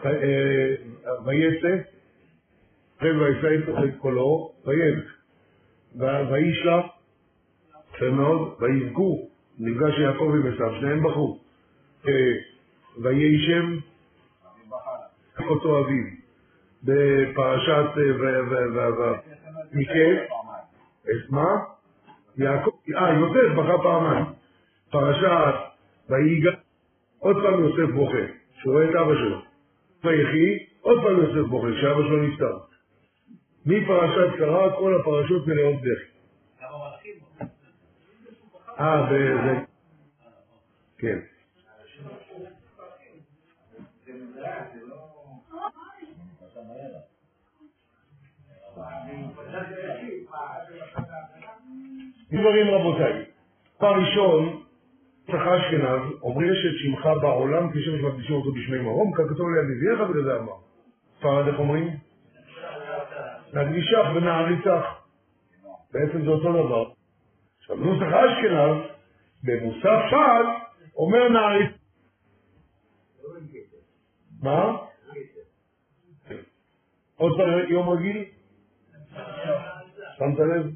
אה, 0.06 0.12
ויצא, 1.26 1.76
אחרי 2.98 3.12
וישא 3.12 3.70
את 3.84 3.96
קולו, 4.00 4.54
ויבק. 4.66 5.06
וישלח, 6.32 6.86
יפה 7.96 8.10
מאוד, 8.10 8.56
ויבכו, 8.60 9.33
נפגש 9.60 10.00
יעקב 10.00 10.34
עם 10.36 10.54
עשיו, 10.54 10.76
שניהם 10.80 11.04
בכו. 11.04 11.40
אה, 12.08 12.12
וישם 13.02 13.78
אותו 15.50 15.80
אביו 15.80 16.04
בפרשת 16.84 17.86
אה, 17.98 19.14
מקץ, 19.74 21.30
מה? 21.30 21.48
יעקב, 22.38 22.72
אה, 22.96 23.14
יוסף 23.14 23.56
בכה 23.58 23.84
פעמיים. 23.84 24.26
פרשת 24.92 25.56
ויגע, 26.10 26.52
עוד 27.20 27.36
פעם 27.44 27.60
יוסף 27.60 27.94
בוכה, 27.94 28.18
שהוא 28.62 28.74
רואה 28.74 28.90
את 28.90 28.96
אבא 28.96 29.16
שלו. 29.16 29.42
ויחי, 30.04 30.66
עוד 30.82 30.98
פעם 31.04 31.20
יוסף 31.20 31.50
בוכה, 31.50 31.68
שאבא 31.82 32.02
שלו 32.02 32.24
נפטר. 32.24 32.58
מפרשת 33.66 34.38
קרא 34.38 34.70
כל 34.80 35.00
הפרשות 35.02 35.48
מלאות 35.48 35.82
דחי. 35.82 36.13
אה, 38.80 39.06
זה... 39.10 39.66
כן. 40.98 41.20
דברים 52.32 52.68
רבותיי. 52.68 53.26
דבר 53.78 53.94
ראשון, 54.00 54.64
נוסח 55.28 55.48
אשכנז, 55.48 56.02
אומרים 56.22 56.52
יש 56.52 56.66
את 56.66 56.80
שמך 56.80 57.06
בעולם 57.22 57.72
כשם 57.72 57.98
שמקדישים 58.02 58.36
אותו 58.36 58.52
בשמי 58.52 58.78
מרום, 58.78 59.14
ככתוב 59.14 59.48
ליד 59.50 59.66
נביאך 59.70 60.10
ולזה 60.10 60.40
אמר. 60.40 60.54
ספרד 61.20 61.48
איך 61.48 61.60
אומרים? 61.60 61.90
נקדישך 63.54 64.06
ונעריצך. 64.16 64.86
בעצם 65.94 66.22
זה 66.24 66.30
אותו 66.30 66.54
דבר. 66.54 67.03
עכשיו, 67.64 67.76
נוסח 67.76 68.06
אשכנז, 68.06 68.92
במוסף 69.44 70.00
שד, 70.10 70.46
אומר 70.96 71.30
נעריץ. 71.30 71.72
מה? 74.42 74.78
עוד 77.16 77.38
פעם 77.38 77.72
יום 77.72 77.90
רגיל? 77.90 78.26
שמת 80.18 80.40
לב? 80.40 80.72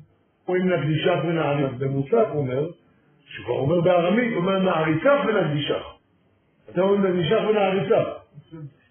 אומרים 0.47 0.69
נקדישך 0.69 1.19
ונעריצך. 1.23 1.73
במוסף 1.77 2.27
אומר, 2.35 2.71
שכבר 3.25 3.53
אומר 3.53 3.81
בארמית, 3.81 4.33
אומר 4.35 4.59
נעריצך 4.59 5.19
ונקדישך. 5.27 5.83
אתם 6.69 6.81
אומרים 6.81 7.05
נקדישך 7.05 7.39
ונעריצך. 7.49 8.07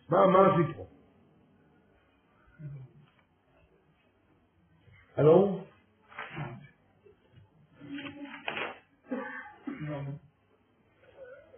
מה 0.09 0.47
הסיפור? 0.47 0.86
הלו? 5.16 5.66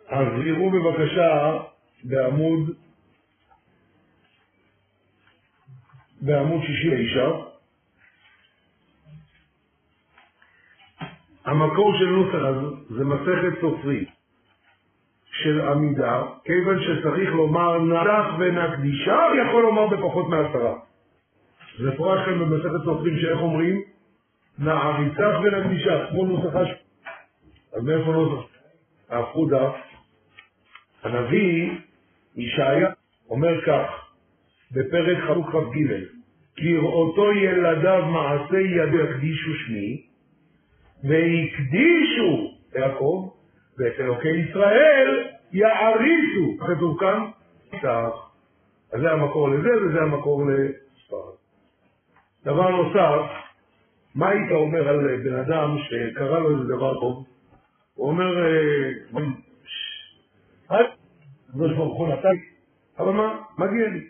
אז 0.08 0.26
תראו 0.44 0.70
בבקשה 0.70 1.58
בעמוד 2.04 2.70
בעמוד 6.20 6.62
69 6.62 7.48
המקור 11.44 11.98
של 11.98 12.06
נוסח 12.06 12.38
זה 12.90 13.04
מסכת 13.04 13.60
סופרי 13.60 14.04
של 15.30 15.60
עמידה, 15.60 16.22
כיוון 16.44 16.78
שצריך 16.82 17.30
לומר 17.30 17.78
נדח 17.78 18.26
ונקדישה, 18.38 19.18
יכול 19.42 19.62
לומר 19.62 19.86
בפחות 19.86 20.28
מעשרה. 20.28 20.74
זה 21.78 21.96
פורש 21.96 22.24
כאן 22.24 22.38
במסכת 22.38 22.84
סופרים 22.84 23.18
שאיך 23.18 23.38
אומרים? 23.38 23.82
נעריצך 24.58 25.34
ונקדישה, 25.42 26.06
כמו 26.10 26.24
נוסח 26.26 26.56
הש... 26.56 26.68
אז 27.72 27.84
מאיפה 27.84 28.12
נוסח? 28.12 28.48
הפכו 29.10 29.46
דף. 29.46 29.74
הנביא 31.02 31.70
ישעיה 32.36 32.88
אומר 33.30 33.64
כך, 33.66 34.12
בפרק 34.72 35.18
חלוק 35.26 35.46
כ"ג, 35.50 36.04
כראותו 36.56 37.32
ילדיו 37.32 38.04
מעשי 38.06 38.60
ידו 38.60 38.96
יקדישו 38.96 39.50
שמי, 39.66 40.02
והקדישו 41.04 42.54
יעקב, 42.74 43.30
ואת 43.78 44.00
אלוקי 44.00 44.28
ישראל 44.28 45.28
יעריצו. 45.52 46.66
כתוב 46.66 47.00
כאן, 47.00 47.30
כך. 47.82 48.28
אז 48.92 49.00
זה 49.00 49.12
המקור 49.12 49.48
לזה 49.48 49.68
וזה 49.82 50.02
המקור 50.02 50.42
לספרד. 50.46 51.34
דבר 52.44 52.70
נוסף, 52.70 53.30
מה 54.14 54.28
היית 54.28 54.50
אומר 54.50 54.88
על 54.88 55.16
בן 55.16 55.34
אדם 55.34 55.76
שקרה 55.78 56.38
לו 56.38 56.50
איזה 56.50 56.64
דבר 56.74 57.00
טוב? 57.00 57.27
הוא 57.98 58.08
אומר, 58.08 58.24
הקדוש 60.70 61.76
ברוך 61.76 61.98
הוא 61.98 62.08
נתן, 62.08 62.36
אבל 62.98 63.12
מה, 63.12 63.42
מגיע 63.58 63.88
לי. 63.88 64.08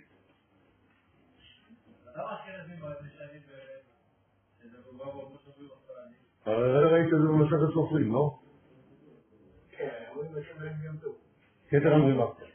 הרי 6.47 6.85
ראית 6.93 7.07
את 7.07 7.11
זה 7.11 7.29
במסכת 7.29 7.75
סופרים, 7.75 8.13
לא? 8.13 8.39
כתר 11.69 11.93
אומרים 11.93 12.21
אף 12.21 12.29
פעם. 12.39 12.49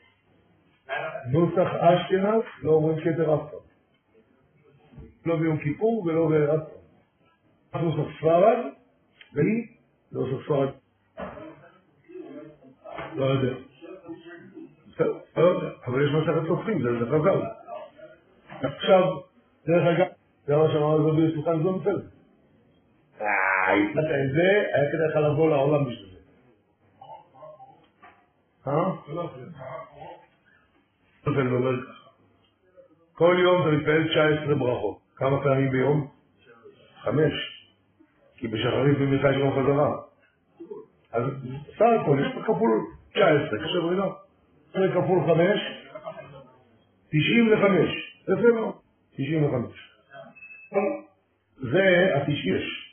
נוסח 1.32 1.70
אשכנז 1.74 2.44
לא 2.64 2.72
אומרים 2.72 3.00
כתר 3.00 3.36
אף 3.36 3.52
פעם. 3.52 3.60
לא 5.26 5.40
ביום 5.40 5.58
כיפור 5.58 6.04
ולא 6.06 6.30
באף 6.30 6.68
פעם. 7.72 7.86
נוסח 7.86 8.18
ספרד, 8.18 8.58
והיא 9.34 9.68
נוסח 10.12 10.46
ספרד. 10.46 10.83
לא 13.16 13.28
לא 15.38 15.42
יודע. 15.42 15.70
אבל 15.88 16.06
יש 16.06 16.12
מסכת 16.12 16.48
סופרים, 16.48 16.82
זה 16.82 17.06
חז"ל. 17.06 17.42
עכשיו, 18.68 19.20
דרך 19.68 19.88
אגב, 19.88 20.08
זה 20.46 20.56
מה 20.56 20.68
שאמר 20.68 20.98
רבי 20.98 21.22
ישוחן 21.22 21.64
זונפלד. 21.64 22.04
אה, 23.22 23.28
הצלחת 23.74 24.12
את 24.26 24.34
זה, 24.34 24.64
היה 24.74 24.92
כדאי 24.92 25.08
לך 25.10 25.16
לבוא 25.16 25.50
לעולם 25.50 25.86
בשביל 25.86 26.10
זה. 26.10 26.20
אה? 28.68 28.92
זונפלד 31.26 31.52
אומר 31.52 31.86
ככה. 31.86 32.04
כל 33.14 33.38
יום 33.44 33.62
אתה 33.62 33.72
מתפעל 33.72 34.08
19 34.08 34.56
ברכות. 34.56 34.98
כמה 35.16 35.44
פעמים 35.44 35.70
ביום? 35.70 36.08
חמש. 37.02 37.34
כי 38.38 38.48
בשחרית 38.48 38.98
במנחה 38.98 39.32
יש 39.32 39.38
גם 39.38 39.52
חזרה. 39.52 39.98
אז 41.12 41.24
סך 41.76 41.86
הכל 42.02 42.18
יש 42.20 42.38
לך 42.38 42.46
כפול 42.46 42.86
19, 43.14 43.60
חשב 43.60 43.86
רגע. 43.86 44.04
זה 44.74 44.88
כפול 44.94 45.20
5, 45.26 45.60
95. 47.10 48.14
יפה 48.24 48.54
מאוד. 48.56 48.74
95. 49.16 49.94
זה 51.58 51.84
ה-90. 52.16 52.84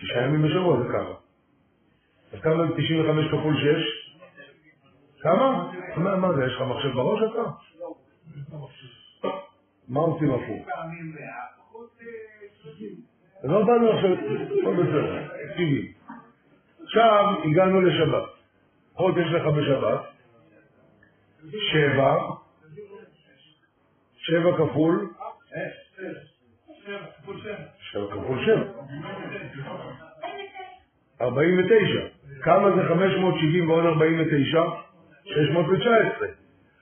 תשעה 0.00 0.22
ימים 0.22 0.42
בשבוע 0.42 0.82
זה 0.82 0.88
כמה. 0.88 1.14
אז 2.32 2.40
כמה 2.40 2.66
זה 2.66 2.74
95 2.76 3.26
כפול 3.26 3.56
6? 3.56 4.08
כמה? 5.20 5.72
מה, 5.96 6.32
זה, 6.32 6.44
יש 6.44 6.52
לך 6.54 6.62
מחשב 6.62 6.88
בראש 6.88 7.20
אתה? 7.32 7.42
מה 9.88 10.00
עושים 10.00 10.30
הפוך? 10.30 10.68
לא 13.44 13.64
באנו 13.64 13.90
עכשיו, 13.90 14.10
לא 14.62 14.72
בסדר. 14.72 15.28
עכשיו 16.82 17.34
הגענו 17.44 17.80
לשבת. 17.80 18.37
עוד 18.98 19.18
יש 19.18 19.26
לך 19.32 19.46
בשבת? 19.46 20.00
שבע. 21.70 22.16
שבע 24.16 24.56
כפול? 24.56 25.10
שבע 27.80 28.06
כפול 28.10 28.44
שבע. 28.46 28.72
ארבעים 31.20 31.58
ותשע. 31.58 32.06
כמה 32.42 32.76
זה 32.76 32.88
חמש 32.88 33.14
מאות 33.20 33.34
שבעים 33.34 33.70
ועוד 33.70 33.84
ארבעים 33.84 34.20
ותשע? 34.20 34.62
שש 35.24 35.50
מאות 35.52 35.66
ותשע 35.68 35.90
עשרה. 35.90 36.28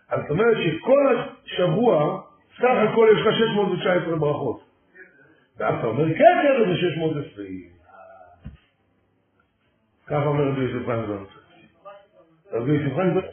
אז 0.08 0.20
זאת 0.20 0.30
אומרת 0.30 0.56
שכל 0.64 1.16
השבוע, 1.16 2.22
סך 2.56 2.90
הכל 2.90 3.08
יש 3.12 3.26
לך 3.26 3.34
שש 3.34 3.54
מאות 3.54 3.68
ותשע 3.68 3.92
עשרה 3.92 4.16
ברכות. 4.16 4.60
ואז 5.56 5.74
אתה 5.78 5.86
אומר 5.86 6.14
כתר 6.14 6.64
זה 6.68 6.76
שש 6.76 6.98
מאות 6.98 7.16
עשרים. 7.16 7.70
ככה 10.06 10.26
אומר 10.26 10.48
רבי 10.48 10.60
יוסף 10.60 10.86
פיינברג. 10.86 11.45
רבי 12.56 12.72
יוסף 12.72 12.94
פיינברג 12.94 13.24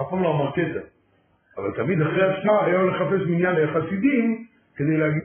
אף 0.00 0.06
פעם 0.10 0.22
לא 0.22 0.30
אמר 0.30 0.52
כתר. 0.52 0.82
אבל 1.56 1.70
תמיד 1.76 2.02
אחרי 2.02 2.22
הצבעה 2.22 2.66
היה 2.66 2.78
לו 2.78 2.88
לחפש 2.88 3.26
מניין 3.26 3.56
לחסידים 3.56 4.46
כדי 4.76 4.96
להגיד... 4.96 5.22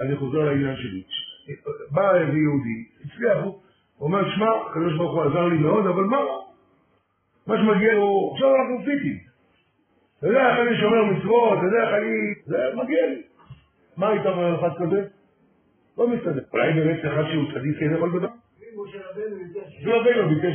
אני 0.00 0.16
חוזר 0.16 0.38
לעניין 0.38 0.76
שלי. 0.76 1.02
בא 1.90 2.14
איזה 2.14 2.38
יהודי, 2.38 2.84
הצליח, 3.04 3.38
הוא 3.44 3.60
אומר, 4.00 4.30
שמע, 4.34 4.46
הקדוש 4.70 4.96
ברוך 4.96 5.14
הוא 5.14 5.22
עזר 5.22 5.44
לי 5.44 5.58
מאוד, 5.58 5.86
אבל 5.86 6.04
מה? 6.04 6.18
מה 7.46 7.56
שמגיע 7.56 7.92
לו, 7.92 8.30
עכשיו 8.32 8.56
אנחנו 8.56 8.78
פיטים. 8.84 9.18
אתה 10.18 10.26
יודע 10.26 10.50
איך 10.50 10.68
אני 10.68 10.80
שומר 10.80 11.04
מצוות, 11.04 11.58
אתה 11.58 11.66
יודע 11.66 11.82
איך 11.82 11.94
אני... 12.02 12.34
זה 12.46 12.56
מגיע 12.74 13.06
לי. 13.06 13.22
מה 13.96 14.08
היית 14.08 14.26
אומר 14.26 14.44
על 14.44 14.54
אחד 14.54 14.78
כזה? 14.78 15.08
לא 15.98 16.08
מסתדר. 16.08 16.42
אולי 16.52 16.72
באמת 16.72 17.00
אחד 17.04 17.22
שהוא 17.32 17.44
צדיק 17.54 17.78
כן 17.80 17.94
יכול 17.94 18.08
לדבר? 18.08 18.28
משה 18.84 18.98
רבנו 19.86 20.28
ביקש 20.28 20.54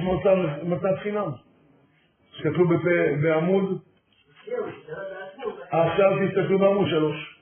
מתנת 0.64 1.00
חינם. 1.00 1.32
שכתוב 2.32 2.72
בעמוד... 3.22 3.82
עכשיו 5.72 6.12
תסתכלו 6.28 6.60
בעמוד 6.60 6.88
שלוש. 6.90 7.42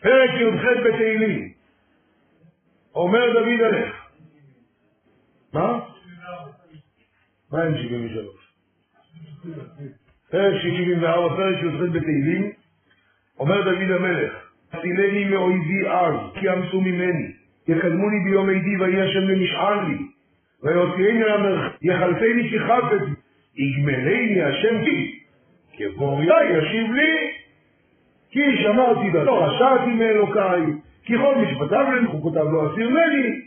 פרק 0.00 0.30
י"ח 0.30 0.62
בתהילים. 0.86 1.52
אומר 2.94 3.32
דוד 3.32 3.60
הלך. 3.60 3.94
מה? 5.52 5.80
מה 7.52 7.62
עם 7.62 7.74
73? 7.76 8.26
פרק 10.30 10.54
74, 10.62 11.36
פרק 11.36 11.62
י"ח 11.62 11.80
בתהילים, 11.92 12.52
אומר 13.38 13.62
דוד 13.62 13.90
המלך, 13.90 14.32
הצילני 14.72 15.24
מאויבי 15.24 15.88
אז, 15.88 16.14
כי 16.34 16.48
עמסו 16.48 16.80
ממני, 16.80 17.26
יקדמוני 17.68 18.24
ביום 18.24 18.48
עידי 18.48 18.76
ויהי 18.80 19.02
השם 19.02 19.28
למשען 19.28 19.90
לי, 19.90 19.98
ויוציאני 20.62 21.20
למרחב, 21.20 21.76
יחלצני 21.82 22.48
כי 22.50 22.58
חפץ, 22.58 23.02
יגמלני 23.56 24.42
השם 24.42 24.84
כי, 24.84 25.18
כבוריה 25.76 26.36
ישיב 26.50 26.92
לי, 26.92 27.30
כי 28.30 28.40
שמרתי 28.62 29.10
בתורה, 29.10 29.58
שרתי 29.58 29.90
מאלוקיי, 29.90 30.62
כי 31.04 31.18
כל 31.18 31.34
משפטיו 31.34 31.92
לי, 31.92 32.06
חוקותיו 32.06 32.52
לא 32.52 32.72
אסיר 32.72 32.90
ממני, 32.90 33.40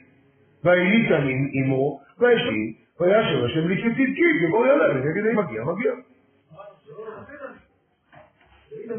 ויליתני 0.64 1.50
עמו, 1.54 2.00
וישלי, 2.20 2.74
וישב 3.00 3.44
השם 3.46 3.68
לי 3.68 3.78
כצדקי, 3.78 4.48
כבוריה 4.48 4.74
ונגיד 4.74 5.26
אם 5.26 5.40
מגיע, 5.40 5.64
מגיע. 5.64 5.92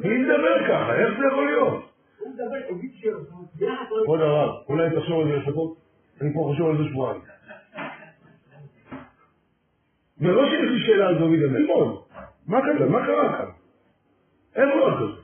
מי 0.05 0.19
מדבר 0.19 0.69
ככה? 0.69 0.95
איך 0.95 1.19
זה 1.19 1.27
יכול 1.33 1.47
להיות? 1.47 1.85
הוא 2.19 4.05
כבוד 4.05 4.21
הרב, 4.21 4.51
אולי 4.69 4.97
תחשוב 4.97 5.21
על 5.21 5.29
זה 5.29 5.37
לפחות, 5.37 5.77
אני 6.21 6.35
פה 6.35 6.41
חושב 6.53 6.65
על 6.65 6.77
זה 6.79 6.85
שבועיים. 6.91 7.21
מראש 10.21 10.53
יש 10.53 10.71
לי 10.71 10.87
שאלה 10.87 11.09
על 11.09 11.19
דוד 11.19 11.39
המלך. 11.45 11.71
מה 12.47 12.61
קרה? 12.61 12.87
מה 12.89 13.07
קרה 13.07 13.39
כאן? 13.39 13.51
אין 14.57 14.69
דבר 14.69 14.97
כזה. 14.97 15.21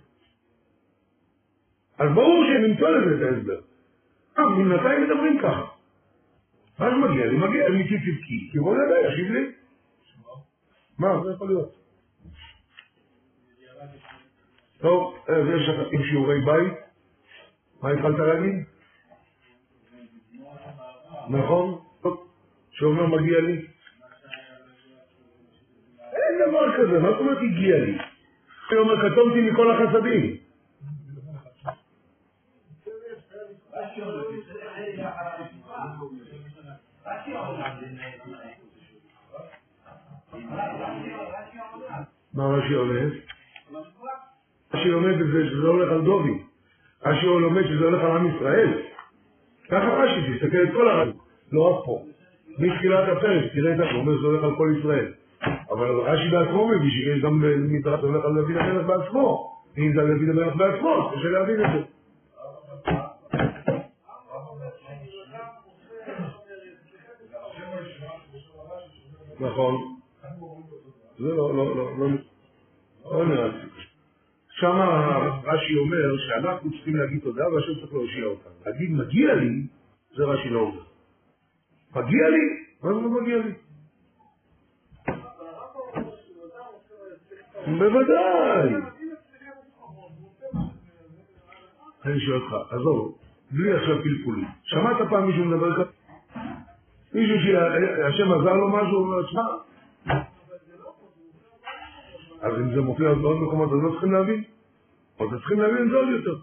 אז 1.98 2.10
ברור 2.14 2.44
שהם 2.46 2.64
ימצאו 2.64 2.86
לזה 2.90 3.14
את 3.16 3.32
ההסבר. 3.32 3.60
אה, 4.38 4.44
ממתי 4.48 4.98
מדברים 5.06 5.38
ככה? 5.38 5.66
מה 6.78 6.90
שמגיע 6.90 7.26
לי? 7.26 7.36
מגיע 7.36 7.68
לי 7.68 7.84
כצדקי, 7.84 8.48
כי 8.52 8.58
בוא 8.58 8.76
נדע, 8.76 8.94
ישיב 9.08 9.32
לי. 9.32 9.52
מה, 10.98 11.20
זה 11.24 11.30
יכול 11.32 11.48
להיות. 11.48 11.83
טוב, 14.80 15.16
אז 15.28 15.46
יש 15.56 15.68
עם 15.92 16.02
שיעורי 16.02 16.40
בית. 16.40 16.72
מה 17.82 17.90
התחלת 17.90 18.18
להגיד? 18.18 18.64
נכון? 21.28 21.80
שאומר 22.70 23.06
מגיע 23.06 23.40
לי. 23.40 23.66
אין 26.12 26.48
דבר 26.48 26.76
כזה, 26.76 26.98
מה 26.98 27.10
זאת 27.10 27.20
אומרת 27.20 27.38
הגיע 27.38 27.78
לי? 27.78 27.98
אני 28.70 28.78
אומר, 28.78 29.10
קטונתי 29.10 29.50
מכל 29.50 29.70
החסדים. 29.70 30.36
מה 42.34 42.44
רש"י 42.44 42.74
עונה? 42.74 43.23
רש"י 44.74 44.88
לומד 44.88 45.20
את 45.20 45.26
זה 45.26 45.46
שזה 45.50 45.68
הולך 45.68 45.92
על 45.92 46.00
דובי. 46.00 46.38
רש"י 47.06 47.26
לומד 47.26 47.62
שזה 47.62 47.84
הולך 47.84 48.04
על 48.04 48.10
עם 48.10 48.36
ישראל. 48.36 48.68
ככה 49.70 49.86
רש"י, 49.86 50.34
תסתכל 50.34 50.62
את 50.62 50.68
כל 50.72 50.88
הרש"י, 50.88 51.18
לא 51.52 51.62
רק 51.62 51.84
פה. 51.84 52.02
מתחילת 52.58 53.08
הפרק, 53.08 53.52
תראה 53.54 53.72
את 53.72 53.76
זה, 53.76 53.90
הוא 53.90 54.00
אומר 54.00 54.16
שזה 54.16 54.26
הולך 54.26 54.44
על 54.44 54.56
כל 54.56 54.74
ישראל. 54.78 55.12
אבל 55.70 55.90
רש"י 55.90 56.30
בעצמו 56.30 56.68
מביא 56.68 56.90
שיש 56.90 57.22
גם 57.22 57.42
מדרש 57.72 58.00
הולך 58.00 58.24
על 58.24 58.34
דוד 58.34 58.56
המלך 58.56 58.86
בעצמו. 58.86 59.54
אם 59.78 59.92
זה 59.94 60.00
על 60.00 60.06
דוד 60.06 60.28
המלך 60.28 60.56
בעצמו, 60.56 61.10
קשה 61.12 61.28
להבין 61.28 61.64
את 61.64 61.70
זה. 61.72 61.80
נכון. 69.40 69.74
זה 71.18 71.28
לא, 71.28 71.56
לא, 71.56 71.76
לא, 71.76 71.98
לא, 71.98 72.08
לא 73.12 73.26
נראה 73.26 73.46
לי. 73.46 73.73
שם 74.64 74.80
רש"י 75.44 75.78
אומר 75.78 76.16
שאנחנו 76.16 76.70
צריכים 76.70 76.96
להגיד 76.96 77.20
תודה 77.20 77.48
והשם 77.48 77.74
צריך 77.80 77.92
להושיע 77.92 78.24
אותנו. 78.24 78.52
להגיד 78.66 78.90
מגיע 78.90 79.34
לי, 79.34 79.66
זה 80.16 80.24
רש"י 80.24 80.50
לא 80.50 80.60
אומר. 80.60 80.82
מגיע 81.96 82.28
לי? 82.28 82.64
מה 82.82 82.94
זה 82.94 83.00
לא 83.00 83.20
מגיע 83.20 83.36
לי? 83.36 83.52
בוודאי. 87.78 88.74
אני 92.04 92.20
שואל 92.20 92.40
אותך, 92.42 92.72
עזוב, 92.72 93.18
בלי 93.50 93.72
עכשיו 93.72 93.96
פלפולים. 94.02 94.44
שמעת 94.62 94.96
פעם 95.10 95.26
מישהו 95.26 95.44
מדבר 95.44 95.84
ככה? 95.84 95.90
מישהו 97.14 97.36
שהשם 97.44 98.32
עזר 98.32 98.54
לו 98.54 98.68
משהו, 98.68 98.98
הוא 98.98 99.06
אומר, 99.06 99.22
תשמע, 99.22 99.42
אז 102.40 102.52
אם 102.60 102.74
זה 102.74 102.80
מופיע 102.80 103.14
בעוד 103.14 103.36
מקומות, 103.36 103.72
אז 103.72 103.78
לא 103.82 103.90
צריכים 103.90 104.12
להבין? 104.12 104.53
אתם 105.16 105.38
צריכים 105.38 105.60
להבין 105.60 105.94
עוד 105.94 106.08
יותר. 106.08 106.36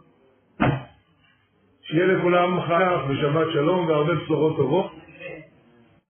שיהיה 1.81 2.05
לכולם 2.05 2.61
חייך 2.67 3.01
ושבת 3.09 3.47
שלום 3.53 3.87
והרבה 3.87 4.15
בשורות 4.15 4.55
טובות. 4.57 5.00